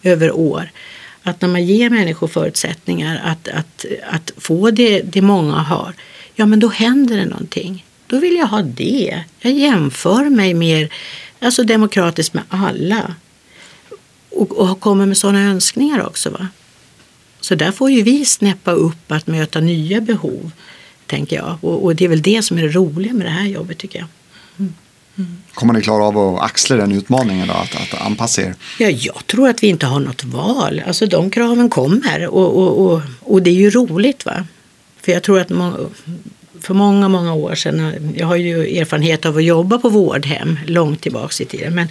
över 0.08 0.32
år. 0.32 0.72
Att 1.24 1.42
när 1.42 1.50
man 1.50 1.66
ger 1.66 1.90
människor 1.90 2.28
förutsättningar 2.28 3.22
att, 3.26 3.48
att, 3.48 3.86
att 4.10 4.32
få 4.38 4.72
det, 4.72 5.02
det 5.02 5.22
många 5.22 5.54
har, 5.54 5.94
ja 6.36 6.46
men 6.46 6.60
då 6.60 6.68
händer 6.68 7.18
det 7.18 7.26
någonting. 7.26 7.86
Då 8.08 8.20
vill 8.20 8.36
jag 8.36 8.48
ha 8.48 8.62
det. 8.62 9.24
Jag 9.40 9.54
jämför 9.54 10.30
mig 10.30 10.54
mer 10.54 10.90
alltså 11.40 11.64
demokratiskt 11.64 12.34
med 12.34 12.44
alla. 12.50 13.16
Och, 14.30 14.52
och 14.52 14.80
kommer 14.80 15.06
med 15.06 15.18
sådana 15.18 15.44
önskningar 15.44 16.06
också. 16.06 16.30
Va? 16.30 16.48
Så 17.40 17.56
där 17.56 17.72
får 17.72 17.92
ju 17.92 18.02
vi 18.02 18.26
snäppa 18.26 18.72
upp 18.72 19.12
att 19.12 19.28
möta 19.28 19.60
nya 19.60 20.02
behov, 20.02 20.52
tänker 21.06 21.36
jag. 21.36 21.58
Och, 21.62 21.84
och 21.84 21.96
det 21.96 22.06
är 22.06 22.10
väl 22.10 22.22
det 22.22 22.42
som 22.42 22.58
är 22.58 22.62
det 22.62 22.68
roliga 22.68 23.14
med 23.14 23.26
det 23.26 23.32
här 23.32 23.46
jobbet, 23.46 23.78
tycker 23.78 24.00
jag. 24.00 24.08
Kommer 25.54 25.74
ni 25.74 25.82
klara 25.82 26.04
av 26.04 26.18
att 26.18 26.44
axla 26.44 26.76
den 26.76 26.92
utmaningen 26.92 27.48
då, 27.48 27.54
att, 27.54 27.76
att 27.76 28.02
anpassa 28.02 28.42
er? 28.42 28.56
Ja, 28.80 28.90
jag 28.90 29.28
tror 29.28 29.50
att 29.50 29.64
vi 29.64 29.68
inte 29.68 29.86
har 29.86 30.00
något 30.00 30.24
val. 30.24 30.82
Alltså 30.88 31.06
de 31.06 31.30
kraven 31.30 31.70
kommer 31.70 32.28
och, 32.28 32.58
och, 32.58 32.86
och, 32.86 33.02
och 33.20 33.42
det 33.42 33.50
är 33.50 33.54
ju 33.54 33.70
roligt. 33.70 34.26
va. 34.26 34.46
För 35.02 35.12
jag 35.12 35.24
tror 35.24 35.40
att 35.40 35.50
må, 35.50 35.90
för 36.62 36.74
många, 36.74 37.10
många 37.10 37.34
år 37.34 37.56
sedan, 37.56 37.80
eh, 37.80 38.20
jag 38.20 38.28
har 38.28 38.36
ju 38.36 38.78
erfarenhet 38.80 39.26
av 39.26 39.38
att 39.38 39.44
jobba 39.44 39.78
på 39.78 39.90
vårdhem 39.90 40.60
långt 40.66 41.02
tillbaks 41.02 41.42
i 41.42 41.46
tiden. 41.46 41.76
Men, 41.76 41.88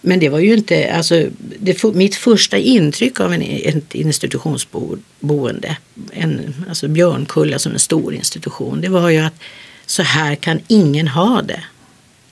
men 0.00 0.18
det 0.18 0.28
var 0.28 0.38
ju 0.38 0.54
inte, 0.54 0.94
alltså 0.94 1.26
det, 1.58 1.84
mitt 1.84 2.14
första 2.14 2.58
intryck 2.58 3.20
av 3.20 3.32
en, 3.32 3.42
ett 3.42 3.94
institutionsboende, 3.94 5.76
en, 6.12 6.54
alltså 6.68 6.88
Björnkulla 6.88 7.58
som 7.58 7.72
en 7.72 7.78
stor 7.78 8.14
institution, 8.14 8.80
det 8.80 8.88
var 8.88 9.10
ju 9.10 9.18
att 9.18 9.40
så 9.86 10.02
här 10.02 10.34
kan 10.34 10.60
ingen 10.68 11.08
ha 11.08 11.42
det. 11.42 11.64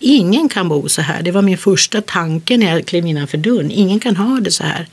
Ingen 0.07 0.49
kan 0.49 0.69
bo 0.69 0.89
så 0.89 1.03
här. 1.03 1.23
Det 1.23 1.31
var 1.31 1.43
min 1.43 1.59
första 1.59 2.01
tanke 2.01 2.57
när 2.57 2.77
jag 2.77 2.87
klev 2.87 3.07
innanför 3.07 3.39
dörren. 3.39 3.71
Ingen 3.71 4.01
kan 4.01 4.17
ha 4.17 4.41
det 4.41 4.51
så 4.51 4.65
här. 4.65 4.87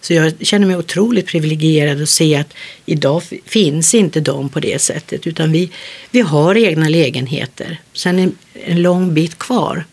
Så 0.00 0.14
jag 0.14 0.32
känner 0.40 0.66
mig 0.66 0.76
otroligt 0.76 1.26
privilegierad 1.26 2.02
att 2.02 2.08
se 2.08 2.36
att 2.36 2.54
idag 2.86 3.22
finns 3.46 3.94
inte 3.94 4.20
de 4.20 4.48
på 4.48 4.60
det 4.60 4.82
sättet 4.82 5.26
utan 5.26 5.52
vi, 5.52 5.70
vi 6.10 6.20
har 6.20 6.56
egna 6.56 6.88
lägenheter. 6.88 7.80
Sen 7.92 8.18
är 8.18 8.30
en 8.54 8.82
lång 8.82 9.14
bit 9.14 9.38
kvar. 9.38 9.84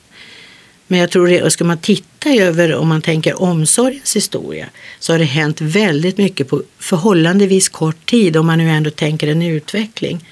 Men 0.87 0.99
jag 0.99 1.11
tror 1.11 1.41
att 1.41 1.53
ska 1.53 1.63
man 1.63 1.77
titta 1.77 2.29
över 2.29 2.75
om 2.75 2.87
man 2.87 3.01
tänker 3.01 3.41
omsorgens 3.41 4.15
historia 4.15 4.65
så 4.99 5.13
har 5.13 5.19
det 5.19 5.25
hänt 5.25 5.61
väldigt 5.61 6.17
mycket 6.17 6.47
på 6.47 6.63
förhållandevis 6.79 7.69
kort 7.69 8.05
tid 8.05 8.37
om 8.37 8.45
man 8.45 8.57
nu 8.57 8.69
ändå 8.69 8.89
tänker 8.89 9.27
en 9.27 9.41
utveckling. 9.41 10.25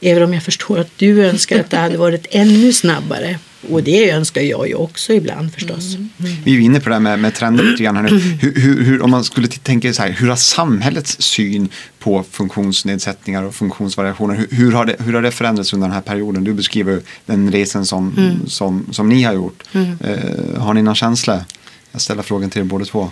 Även 0.00 0.22
om 0.22 0.34
jag 0.34 0.42
förstår 0.42 0.78
att 0.78 0.98
du 0.98 1.24
önskar 1.24 1.60
att 1.60 1.70
det 1.70 1.76
hade 1.76 1.98
varit 1.98 2.26
ännu 2.30 2.72
snabbare. 2.72 3.38
Och 3.70 3.82
det 3.82 4.10
önskar 4.10 4.40
jag 4.40 4.68
ju 4.68 4.74
också 4.74 5.12
ibland 5.12 5.52
förstås. 5.54 5.94
Mm. 5.94 6.10
Vi 6.44 6.56
är 6.56 6.60
inne 6.60 6.80
på 6.80 6.88
det 6.88 6.94
här 6.94 7.00
med, 7.00 7.18
med 7.18 7.34
trender 7.34 7.64
lite 7.64 7.82
grann 7.82 7.96
här 7.96 8.02
nu. 8.02 8.18
Hur, 8.18 8.54
hur, 8.54 8.82
hur, 8.82 9.02
om 9.02 9.10
man 9.10 9.24
skulle 9.24 9.48
tänka 9.48 9.92
så 9.92 10.02
här, 10.02 10.10
hur 10.10 10.28
har 10.28 10.36
samhällets 10.36 11.22
syn 11.22 11.68
på 11.98 12.24
funktionsnedsättningar 12.30 13.42
och 13.42 13.54
funktionsvariationer, 13.54 14.34
hur, 14.34 14.48
hur, 14.50 14.72
har, 14.72 14.84
det, 14.84 14.96
hur 14.98 15.12
har 15.12 15.22
det 15.22 15.30
förändrats 15.30 15.72
under 15.72 15.88
den 15.88 15.94
här 15.94 16.02
perioden? 16.02 16.44
Du 16.44 16.52
beskriver 16.52 17.00
den 17.26 17.52
resan 17.52 17.86
som, 17.86 18.14
mm. 18.16 18.46
som, 18.46 18.86
som 18.90 19.08
ni 19.08 19.22
har 19.22 19.34
gjort. 19.34 19.62
Mm. 19.72 19.90
Uh, 19.90 20.58
har 20.58 20.74
ni 20.74 20.82
någon 20.82 20.94
känsla? 20.94 21.44
Jag 21.92 22.00
ställer 22.00 22.22
frågan 22.22 22.50
till 22.50 22.60
er 22.60 22.64
båda 22.64 22.84
två. 22.84 23.10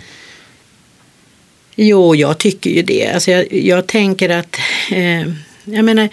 Jo, 1.75 2.15
jag 2.15 2.37
tycker 2.37 2.69
ju 2.69 2.81
det. 2.81 3.11
Alltså 3.13 3.31
jag, 3.31 3.53
jag 3.53 3.87
tänker 3.87 4.29
att, 4.29 4.57
eh, 4.91 5.21
jag 5.63 5.85
menar, 5.85 6.09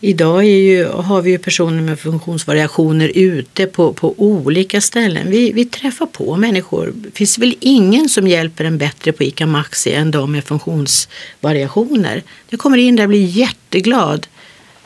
Idag 0.00 0.44
ju, 0.44 0.86
har 0.86 1.22
vi 1.22 1.30
ju 1.30 1.38
personer 1.38 1.82
med 1.82 1.98
funktionsvariationer 1.98 3.12
ute 3.14 3.66
på, 3.66 3.92
på 3.92 4.14
olika 4.16 4.80
ställen. 4.80 5.30
Vi, 5.30 5.52
vi 5.52 5.64
träffar 5.64 6.06
på 6.06 6.36
människor. 6.36 6.92
Det 6.94 7.10
finns 7.10 7.38
väl 7.38 7.56
ingen 7.60 8.08
som 8.08 8.28
hjälper 8.28 8.64
en 8.64 8.78
bättre 8.78 9.12
på 9.12 9.24
ICA 9.24 9.46
Maxi 9.46 9.92
än 9.92 10.10
de 10.10 10.32
med 10.32 10.44
funktionsvariationer. 10.44 12.22
Jag 12.48 12.60
kommer 12.60 12.78
in 12.78 12.96
där 12.96 13.02
och 13.02 13.08
blir 13.08 13.24
jätteglad. 13.24 14.26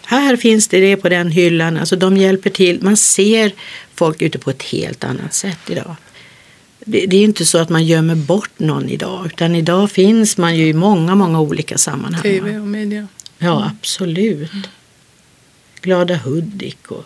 Här 0.04 0.36
finns 0.36 0.68
det 0.68 0.80
det 0.80 0.96
på 0.96 1.08
den 1.08 1.30
hyllan. 1.30 1.76
Alltså 1.76 1.96
de 1.96 2.16
hjälper 2.16 2.50
till. 2.50 2.82
Man 2.82 2.96
ser 2.96 3.52
folk 3.94 4.22
ute 4.22 4.38
på 4.38 4.50
ett 4.50 4.62
helt 4.62 5.04
annat 5.04 5.34
sätt 5.34 5.58
idag. 5.70 5.96
Det, 6.84 7.06
det 7.06 7.16
är 7.16 7.22
inte 7.22 7.44
så 7.44 7.58
att 7.58 7.68
man 7.68 7.84
gömmer 7.84 8.14
bort 8.14 8.58
någon 8.58 8.88
idag 8.88 9.26
utan 9.26 9.54
idag 9.54 9.90
finns 9.90 10.36
man 10.36 10.56
ju 10.56 10.66
i 10.66 10.72
många, 10.72 11.14
många 11.14 11.40
olika 11.40 11.78
sammanhang. 11.78 12.22
TV 12.22 12.58
och 12.58 12.66
media. 12.66 13.08
Ja, 13.38 13.70
absolut. 13.80 14.50
Glada 15.82 16.14
Hudik 16.14 16.90
och 16.90 17.04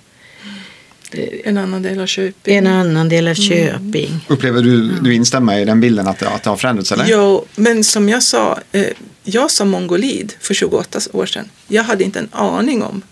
en 1.45 1.59
annan 1.59 1.83
del 1.83 2.01
av 2.01 2.07
Köping. 2.07 2.57
En 2.57 2.66
annan 2.66 3.09
del 3.09 3.29
av 3.29 3.35
mm. 3.39 3.49
Köping. 3.49 4.09
Mm. 4.09 4.20
Upplever 4.27 4.62
du, 4.62 4.91
du 5.01 5.14
instämmer 5.14 5.59
i 5.59 5.64
den 5.64 5.81
bilden 5.81 6.09
att 6.09 6.18
det, 6.18 6.29
att 6.29 6.43
det 6.43 6.51
har 6.51 6.57
förändrats? 6.57 6.93
Eller? 6.93 7.07
Jo, 7.09 7.47
men 7.57 7.85
som 7.85 8.09
jag 8.09 8.22
sa, 8.22 8.59
eh, 8.72 8.87
jag 9.24 9.51
som 9.51 9.68
mongolid 9.68 10.35
för 10.41 10.55
28 10.55 11.01
år 11.12 11.27
sedan, 11.27 11.51
jag 11.68 11.83
hade 11.83 12.05
inte 12.05 12.18
en 12.18 12.29
aning 12.33 12.83
om. 12.83 13.03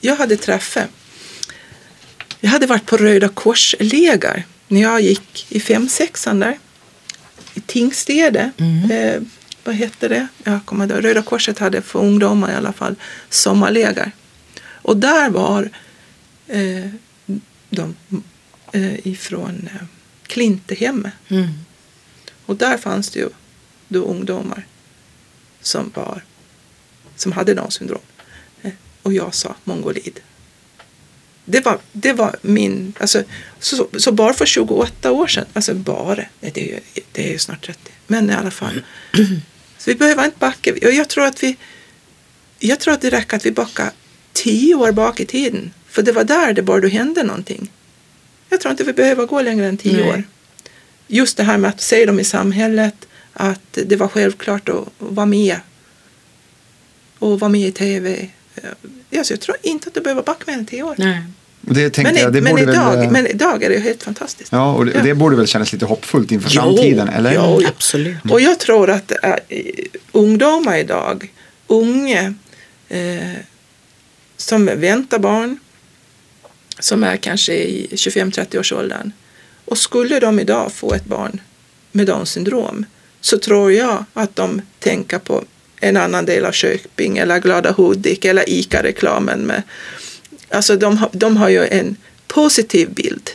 Jag 0.00 0.16
hade 0.16 0.36
träffat, 0.36 0.84
jag 2.40 2.50
hade 2.50 2.66
varit 2.66 2.86
på 2.86 2.96
Röda 2.96 3.28
Kors-legar 3.28 4.44
när 4.68 4.80
jag 4.80 5.00
gick 5.00 5.46
i 5.48 5.58
5-6 5.58 6.40
där. 6.40 6.58
I 7.54 7.60
Tingstede. 7.60 8.50
Mm. 8.56 8.90
Eh, 8.90 9.22
vad 9.64 9.74
hette 9.74 10.08
det? 10.08 10.26
Jag 10.44 10.60
kommer 10.64 10.86
då. 10.86 10.94
Röda 10.94 11.22
Korset 11.22 11.58
hade 11.58 11.82
för 11.82 11.98
ungdomar 11.98 12.52
i 12.52 12.54
alla 12.54 12.72
fall 12.72 12.94
sommarläger. 13.30 14.12
Och 14.84 14.96
där 14.96 15.30
var 15.30 15.70
eh, 16.46 16.90
de 17.70 17.96
eh, 18.72 19.06
ifrån 19.06 19.68
eh, 19.74 19.86
Klintehemmet. 20.22 21.12
Mm. 21.28 21.48
Och 22.46 22.56
där 22.56 22.78
fanns 22.78 23.10
det 23.10 23.18
ju 23.18 23.28
då 23.88 24.04
ungdomar 24.04 24.66
som, 25.60 25.92
var, 25.94 26.24
som 27.16 27.32
hade 27.32 27.54
Downs 27.54 27.74
syndrom. 27.74 28.00
Eh, 28.62 28.72
och 29.02 29.12
jag 29.12 29.34
sa 29.34 29.54
mongolid. 29.64 30.20
Det 31.44 31.64
var, 31.64 31.78
det 31.92 32.12
var 32.12 32.36
min, 32.42 32.94
alltså, 33.00 33.22
så, 33.58 33.88
så 33.98 34.12
bara 34.12 34.34
för 34.34 34.46
28 34.46 35.12
år 35.12 35.26
sedan, 35.26 35.46
alltså 35.52 35.74
bara, 35.74 36.24
det 36.40 36.56
är 36.56 36.66
ju, 36.66 36.80
det 37.12 37.28
är 37.28 37.32
ju 37.32 37.38
snart 37.38 37.66
30, 37.66 37.92
men 38.06 38.30
i 38.30 38.34
alla 38.34 38.50
fall. 38.50 38.82
Så 39.78 39.90
vi 39.90 39.94
behöver 39.94 40.24
inte 40.24 40.38
backa. 40.38 40.76
Jag 40.80 41.08
tror 41.08 41.24
att 41.24 41.42
vi, 41.42 41.56
jag 42.58 42.80
tror 42.80 42.94
att 42.94 43.00
det 43.00 43.10
räcker 43.10 43.36
att 43.36 43.46
vi 43.46 43.52
backar 43.52 43.90
tio 44.34 44.74
år 44.74 44.92
bak 44.92 45.20
i 45.20 45.26
tiden. 45.26 45.72
För 45.88 46.02
det 46.02 46.12
var 46.12 46.24
där 46.24 46.52
det 46.52 46.62
borde 46.62 46.88
hända 46.88 47.22
någonting. 47.22 47.70
Jag 48.48 48.60
tror 48.60 48.70
inte 48.70 48.84
vi 48.84 48.92
behöver 48.92 49.26
gå 49.26 49.42
längre 49.42 49.66
än 49.66 49.76
tio 49.76 49.96
Nej. 49.96 50.08
år. 50.08 50.22
Just 51.06 51.36
det 51.36 51.42
här 51.42 51.58
med 51.58 51.70
att 51.70 51.80
se 51.80 52.06
dem 52.06 52.20
i 52.20 52.24
samhället, 52.24 52.94
att 53.32 53.78
det 53.86 53.96
var 53.96 54.08
självklart 54.08 54.68
att 54.68 54.88
vara 54.98 55.26
med 55.26 55.56
och 57.18 57.40
vara 57.40 57.48
med 57.48 57.68
i 57.68 57.72
tv. 57.72 58.28
Alltså 59.16 59.32
jag 59.32 59.40
tror 59.40 59.56
inte 59.62 59.88
att 59.88 59.94
du 59.94 60.00
behöver 60.00 60.22
backa 60.22 60.44
mer 60.46 60.58
än 60.58 60.66
tio 60.66 60.82
år. 60.82 60.94
Nej. 60.98 61.22
Det 61.66 61.98
men, 61.98 62.16
jag, 62.16 62.32
det 62.32 62.40
men, 62.40 62.58
idag, 62.58 62.96
väl, 62.96 63.10
men 63.10 63.26
idag 63.26 63.62
är 63.62 63.70
det 63.70 63.78
helt 63.78 64.02
fantastiskt. 64.02 64.52
Ja, 64.52 64.72
och 64.74 64.86
det, 64.86 64.92
ja. 64.94 65.02
det 65.02 65.14
borde 65.14 65.36
väl 65.36 65.46
kännas 65.46 65.72
lite 65.72 65.86
hoppfullt 65.86 66.32
inför 66.32 66.50
jo, 66.52 66.60
framtiden? 66.60 67.08
Eller? 67.08 67.34
Jo, 67.34 67.60
absolut. 67.66 68.30
Och 68.30 68.40
jag 68.40 68.58
tror 68.58 68.90
att 68.90 69.12
äh, 69.22 69.34
ungdomar 70.12 70.76
idag, 70.76 71.32
unga, 71.66 72.34
äh, 72.88 73.18
som 74.36 74.66
väntar 74.66 75.18
barn, 75.18 75.58
som 76.78 77.04
är 77.04 77.16
kanske 77.16 77.54
i 77.54 77.88
25-30 77.92 78.58
års 78.58 78.72
åldern. 78.72 79.12
Och 79.64 79.78
skulle 79.78 80.20
de 80.20 80.40
idag 80.40 80.72
få 80.72 80.94
ett 80.94 81.04
barn 81.04 81.40
med 81.92 82.06
Downs 82.06 82.30
syndrom 82.30 82.84
så 83.20 83.38
tror 83.38 83.72
jag 83.72 84.04
att 84.14 84.36
de 84.36 84.62
tänker 84.78 85.18
på 85.18 85.44
en 85.80 85.96
annan 85.96 86.24
del 86.24 86.44
av 86.44 86.52
Köping 86.52 87.18
eller 87.18 87.38
Glada 87.38 87.72
Hudik 87.72 88.24
eller 88.24 88.50
ICA-reklamen. 88.50 89.40
Med, 89.40 89.62
alltså 90.48 90.76
de, 90.76 90.98
de 91.12 91.36
har 91.36 91.48
ju 91.48 91.66
en 91.66 91.96
positiv 92.26 92.90
bild 92.90 93.30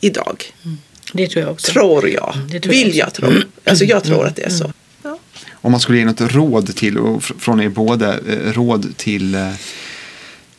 idag. 0.00 0.44
Mm. 0.64 0.76
Det 1.12 1.28
tror 1.28 1.44
jag 1.44 1.52
också. 1.52 1.72
Tror 1.72 2.08
jag. 2.08 2.34
Mm, 2.36 2.60
tror 2.60 2.72
Vill 2.72 2.96
jag, 2.96 3.06
jag 3.06 3.14
tro. 3.14 3.32
Alltså 3.64 3.84
jag 3.84 4.04
tror 4.04 4.26
att 4.26 4.36
det 4.36 4.42
är 4.42 4.50
så. 4.50 4.64
Mm. 4.64 4.74
Ja. 5.02 5.18
Om 5.52 5.70
man 5.70 5.80
skulle 5.80 5.98
ge 5.98 6.04
något 6.04 6.20
råd 6.20 6.76
till, 6.76 6.98
och 6.98 7.24
från 7.24 7.60
er 7.60 7.68
båda, 7.68 8.18
eh, 8.18 8.52
råd 8.52 8.96
till 8.96 9.34
eh, 9.34 9.50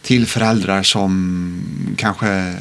till 0.05 0.27
föräldrar 0.27 0.83
som 0.83 1.95
kanske 1.97 2.55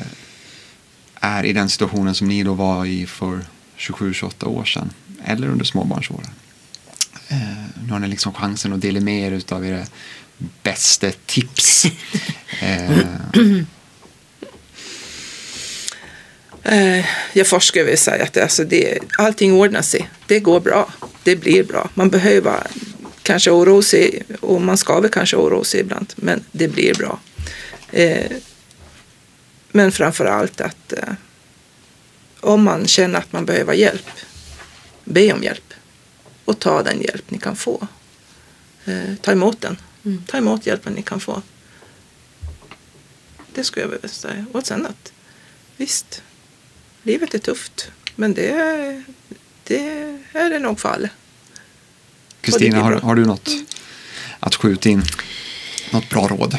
är 1.15 1.45
i 1.45 1.53
den 1.53 1.69
situationen 1.69 2.15
som 2.15 2.29
ni 2.29 2.43
då 2.43 2.55
var 2.55 2.87
i 2.87 3.07
för 3.07 3.41
27-28 3.79 4.45
år 4.45 4.65
sedan 4.65 4.91
eller 5.25 5.49
under 5.49 5.65
småbarnsåren. 5.65 6.31
Eh, 7.29 7.39
nu 7.87 7.93
har 7.93 7.99
ni 7.99 8.09
liksom 8.09 8.33
chansen 8.33 8.73
att 8.73 8.81
dela 8.81 9.01
med 9.01 9.33
er 9.33 9.55
av 9.55 9.67
era 9.67 9.85
bästa 10.63 11.11
tips. 11.27 11.87
eh. 12.61 12.99
Eh, 16.63 17.05
jag 17.33 17.47
forskar 17.47 17.85
vill 17.85 17.99
säga 17.99 18.25
att 18.25 18.37
alltså 18.37 18.65
det, 18.65 18.99
allting 19.19 19.53
ordnar 19.53 19.83
sig. 19.83 20.11
Det 20.27 20.41
går 20.41 20.61
bra. 20.61 20.93
Det 21.23 21.37
blir 21.37 21.65
bra. 21.65 21.91
Man 21.95 22.11
behöver 22.11 22.67
kanske 23.23 23.51
oroa 23.51 23.83
sig 23.83 24.23
och 24.41 24.63
man 24.63 24.77
ska 24.77 25.01
väl 25.01 25.11
kanske 25.11 25.37
oroa 25.37 25.65
sig 25.65 25.81
ibland, 25.81 26.13
men 26.17 26.45
det 26.53 26.69
blir 26.69 26.95
bra. 26.95 27.19
Eh, 27.95 28.37
men 29.69 29.93
framför 29.93 30.25
allt 30.25 30.61
att 30.61 30.93
eh, 30.93 31.15
om 32.41 32.65
man 32.65 32.87
känner 32.87 33.19
att 33.19 33.33
man 33.33 33.45
behöver 33.47 33.75
hjälp, 33.75 34.11
be 35.05 35.33
om 35.33 35.43
hjälp 35.43 35.75
och 36.45 36.59
ta 36.59 36.83
den 36.83 37.01
hjälp 37.01 37.31
ni 37.31 37.39
kan 37.39 37.57
få. 37.57 37.87
Eh, 38.85 39.15
ta 39.21 39.33
emot 39.33 39.61
den. 39.61 39.77
Mm. 40.05 40.25
Ta 40.27 40.37
emot 40.37 40.67
hjälpen 40.67 40.93
ni 40.93 41.03
kan 41.03 41.21
få. 41.21 41.43
Det 43.55 43.65
skulle 43.65 43.85
jag 43.85 43.91
vilja 43.91 44.09
säga. 44.09 44.47
Och 44.53 44.67
sen 44.67 44.87
att 44.87 45.13
visst, 45.77 46.23
livet 47.03 47.35
är 47.35 47.39
tufft, 47.39 47.91
men 48.17 48.35
det, 48.35 49.03
det 49.65 50.19
är 50.33 50.51
det 50.51 50.59
nog 50.59 50.81
för 50.81 50.89
alla. 50.89 51.09
Kristina, 52.41 52.81
har, 52.81 52.93
har, 52.93 53.15
du 53.15 53.25
något 53.25 53.51
att 54.41 54.55
skjuta 54.55 54.89
in? 54.89 55.03
Något 55.91 56.11
bra 56.11 56.29
råd? 56.29 56.59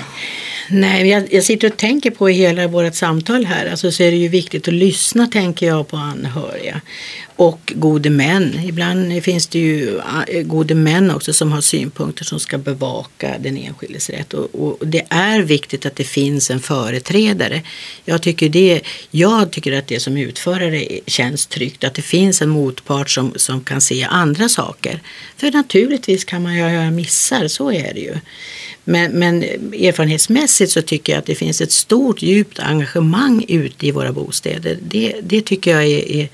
Nej, 0.70 1.08
jag, 1.08 1.34
jag 1.34 1.44
sitter 1.44 1.72
och 1.72 1.78
tänker 1.78 2.12
på 2.12 2.30
i 2.30 2.34
hela 2.34 2.68
vårt 2.68 2.96
samtal 2.96 3.46
här, 3.46 3.66
alltså 3.66 3.92
så 3.92 4.04
är 4.04 4.12
det 4.12 4.18
ju 4.18 4.28
viktigt 4.28 4.68
att 4.68 4.74
lyssna 4.74 5.28
tänker 5.28 5.68
jag 5.68 5.88
på 5.88 5.98
anhöriga 5.98 6.82
och 7.36 7.74
gode 7.76 8.10
män. 8.10 8.60
Ibland 8.66 9.24
finns 9.24 9.48
det 9.48 9.60
ju 9.60 10.00
ah, 10.00 10.24
gode 10.44 10.76
män 10.76 11.12
också 11.12 11.34
som 11.34 11.52
har 11.52 11.62
synpunkter 11.62 12.26
som 12.26 12.40
ska 12.40 12.58
bevaka 12.58 13.36
den 13.40 13.58
enskildes 13.58 14.10
rätt 14.10 14.34
och, 14.34 14.56
och 14.56 14.88
det 14.88 15.06
är 15.10 15.40
viktigt 15.40 15.86
att 15.86 15.96
det 15.96 16.04
finns 16.04 16.52
en 16.52 16.60
företrädare. 16.60 17.62
Jag 18.06 18.22
tycker, 18.22 18.50
det, 18.50 18.82
jag 19.12 19.52
tycker 19.52 19.72
att 19.72 19.88
det 19.88 20.00
som 20.00 20.18
utförare 20.18 20.88
känns 21.08 21.46
tryggt, 21.46 21.84
att 21.84 21.94
det 21.94 22.02
finns 22.02 22.42
en 22.42 22.50
motpart 22.50 23.10
som, 23.10 23.34
som 23.36 23.62
kan 23.62 23.82
se 23.82 24.04
andra 24.04 24.50
saker. 24.50 25.00
För 25.38 25.52
naturligtvis 25.52 26.26
kan 26.26 26.44
man 26.44 26.54
ju 26.54 26.60
göra 26.60 26.92
missar, 26.92 27.48
så 27.48 27.72
är 27.72 27.94
det 27.94 28.00
ju. 28.00 28.16
Men, 28.88 29.12
men, 29.12 29.44
erfarenhetsmässigt 29.74 30.72
så 30.72 30.82
tycker 30.82 31.14
jag 31.14 31.20
att 31.20 31.26
det 31.26 31.36
finns 31.36 31.62
ett 31.62 31.72
stort 31.72 32.22
djupt 32.22 32.60
engagemang 32.60 33.46
ute 33.48 33.88
i 33.88 33.92
våra 33.92 34.12
bostäder. 34.12 34.78
Det, 34.82 35.16
det 35.24 35.42
tycker 35.42 35.72
jag 35.72 35.84
är, 35.84 36.12
är 36.12 36.30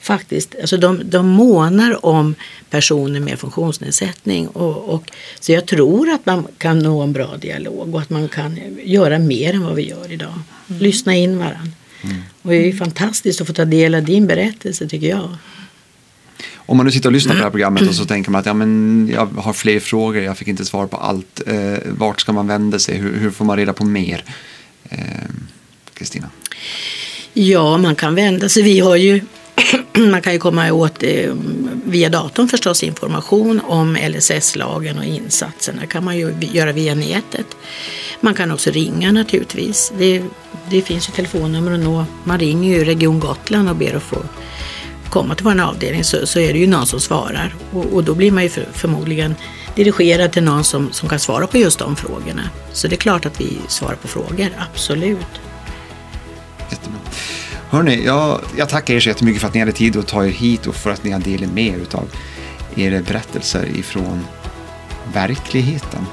faktiskt, 0.00 0.54
alltså 0.60 0.76
de, 0.76 1.00
de 1.04 1.28
månar 1.28 2.06
om 2.06 2.34
personer 2.70 3.20
med 3.20 3.38
funktionsnedsättning. 3.38 4.48
Och, 4.48 4.94
och, 4.94 5.10
så 5.40 5.52
jag 5.52 5.66
tror 5.66 6.10
att 6.10 6.26
man 6.26 6.46
kan 6.58 6.78
nå 6.78 7.00
en 7.00 7.12
bra 7.12 7.36
dialog 7.36 7.94
och 7.94 8.00
att 8.00 8.10
man 8.10 8.28
kan 8.28 8.58
göra 8.84 9.18
mer 9.18 9.54
än 9.54 9.64
vad 9.64 9.74
vi 9.74 9.88
gör 9.88 10.12
idag. 10.12 10.40
Mm. 10.68 10.82
Lyssna 10.82 11.16
in 11.16 11.38
varandra. 11.38 11.72
Mm. 12.02 12.16
Och 12.42 12.50
det 12.50 12.68
är 12.68 12.72
fantastiskt 12.72 13.40
att 13.40 13.46
få 13.46 13.52
ta 13.52 13.64
del 13.64 13.94
av 13.94 14.02
din 14.02 14.26
berättelse 14.26 14.88
tycker 14.88 15.08
jag 15.08 15.36
om 16.66 16.76
man 16.76 16.86
nu 16.86 16.92
sitter 16.92 17.08
och 17.08 17.12
lyssnar 17.12 17.32
på 17.32 17.38
det 17.38 17.44
här 17.44 17.50
programmet 17.50 17.88
och 17.88 17.94
så 17.94 18.04
tänker 18.04 18.30
man 18.30 18.38
att 18.38 18.46
ja, 18.46 18.54
men 18.54 19.10
jag 19.12 19.26
har 19.26 19.52
fler 19.52 19.80
frågor, 19.80 20.22
jag 20.22 20.38
fick 20.38 20.48
inte 20.48 20.64
svar 20.64 20.86
på 20.86 20.96
allt. 20.96 21.40
Eh, 21.46 21.78
vart 21.90 22.20
ska 22.20 22.32
man 22.32 22.46
vända 22.46 22.78
sig? 22.78 22.96
Hur, 22.96 23.16
hur 23.18 23.30
får 23.30 23.44
man 23.44 23.56
reda 23.56 23.72
på 23.72 23.84
mer? 23.84 24.24
Eh, 24.88 24.98
Kristina? 25.94 26.26
Eh, 26.26 26.50
Ja, 27.36 27.78
man 27.78 27.94
kan 27.94 28.14
vända 28.14 28.48
sig. 28.48 28.62
Vi 28.62 28.80
har 28.80 28.96
ju 28.96 29.20
man 30.10 30.22
kan 30.22 30.32
ju 30.32 30.38
komma 30.38 30.72
åt 30.72 31.02
eh, 31.02 31.34
via 31.84 32.08
datorn 32.08 32.48
förstås 32.48 32.82
information 32.82 33.60
om 33.60 33.96
LSS-lagen 33.96 34.98
och 34.98 35.04
insatserna 35.04 35.86
kan 35.86 36.04
man 36.04 36.16
ju 36.18 36.34
göra 36.40 36.72
via 36.72 36.94
nätet. 36.94 37.46
Man 38.20 38.34
kan 38.34 38.50
också 38.50 38.70
ringa 38.70 39.12
naturligtvis. 39.12 39.92
Det, 39.98 40.22
det 40.70 40.82
finns 40.82 41.08
ju 41.08 41.12
telefonnummer 41.12 41.72
att 41.72 41.80
nå. 41.80 42.04
Man 42.24 42.38
ringer 42.38 42.78
ju 42.78 42.84
Region 42.84 43.20
Gotland 43.20 43.68
och 43.68 43.76
ber 43.76 43.94
att 43.94 44.02
få 44.02 44.22
komma 45.14 45.34
till 45.34 45.44
vår 45.44 45.60
avdelning 45.60 46.04
så, 46.04 46.26
så 46.26 46.40
är 46.40 46.52
det 46.52 46.58
ju 46.58 46.66
någon 46.66 46.86
som 46.86 47.00
svarar 47.00 47.54
och, 47.72 47.84
och 47.84 48.04
då 48.04 48.14
blir 48.14 48.30
man 48.30 48.42
ju 48.42 48.48
för, 48.48 48.68
förmodligen 48.72 49.34
dirigerad 49.74 50.32
till 50.32 50.42
någon 50.42 50.64
som, 50.64 50.92
som 50.92 51.08
kan 51.08 51.18
svara 51.18 51.46
på 51.46 51.58
just 51.58 51.78
de 51.78 51.96
frågorna. 51.96 52.42
Så 52.72 52.88
det 52.88 52.94
är 52.94 52.96
klart 52.96 53.26
att 53.26 53.40
vi 53.40 53.58
svarar 53.68 53.94
på 53.94 54.08
frågor, 54.08 54.48
absolut. 54.72 55.40
Jättebra. 56.70 56.98
Hörrni, 57.70 58.04
jag, 58.04 58.40
jag 58.56 58.68
tackar 58.68 58.94
er 58.94 59.00
så 59.00 59.08
jättemycket 59.08 59.40
för 59.40 59.48
att 59.48 59.54
ni 59.54 59.60
hade 59.60 59.72
tid 59.72 59.96
att 59.96 60.06
ta 60.06 60.24
er 60.24 60.30
hit 60.30 60.66
och 60.66 60.74
för 60.74 60.90
att 60.90 61.04
ni 61.04 61.10
har 61.10 61.20
delat 61.20 61.52
med 61.52 61.66
er 61.66 61.86
av 61.92 62.08
era 62.76 63.02
berättelser 63.02 63.66
ifrån 63.76 64.26
verkligheten. 65.12 66.06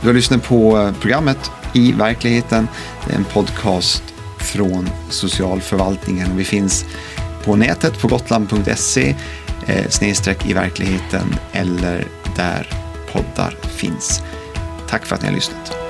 Du 0.00 0.06
har 0.06 0.14
lyssnat 0.14 0.44
på 0.44 0.92
programmet 1.00 1.50
I 1.72 1.92
verkligheten. 1.92 2.68
Det 3.06 3.12
är 3.12 3.16
en 3.16 3.24
podcast 3.24 4.02
från 4.38 4.88
socialförvaltningen. 5.10 6.36
Vi 6.36 6.44
finns 6.44 6.84
på 7.44 7.56
nätet 7.56 8.00
på 8.00 8.08
gotland.se 8.08 9.16
eh, 9.66 9.88
snedstreck 9.88 10.46
i 10.46 10.52
verkligheten 10.52 11.34
eller 11.52 12.06
där 12.36 12.68
poddar 13.12 13.54
finns. 13.76 14.22
Tack 14.88 15.06
för 15.06 15.16
att 15.16 15.22
ni 15.22 15.28
har 15.28 15.34
lyssnat. 15.34 15.87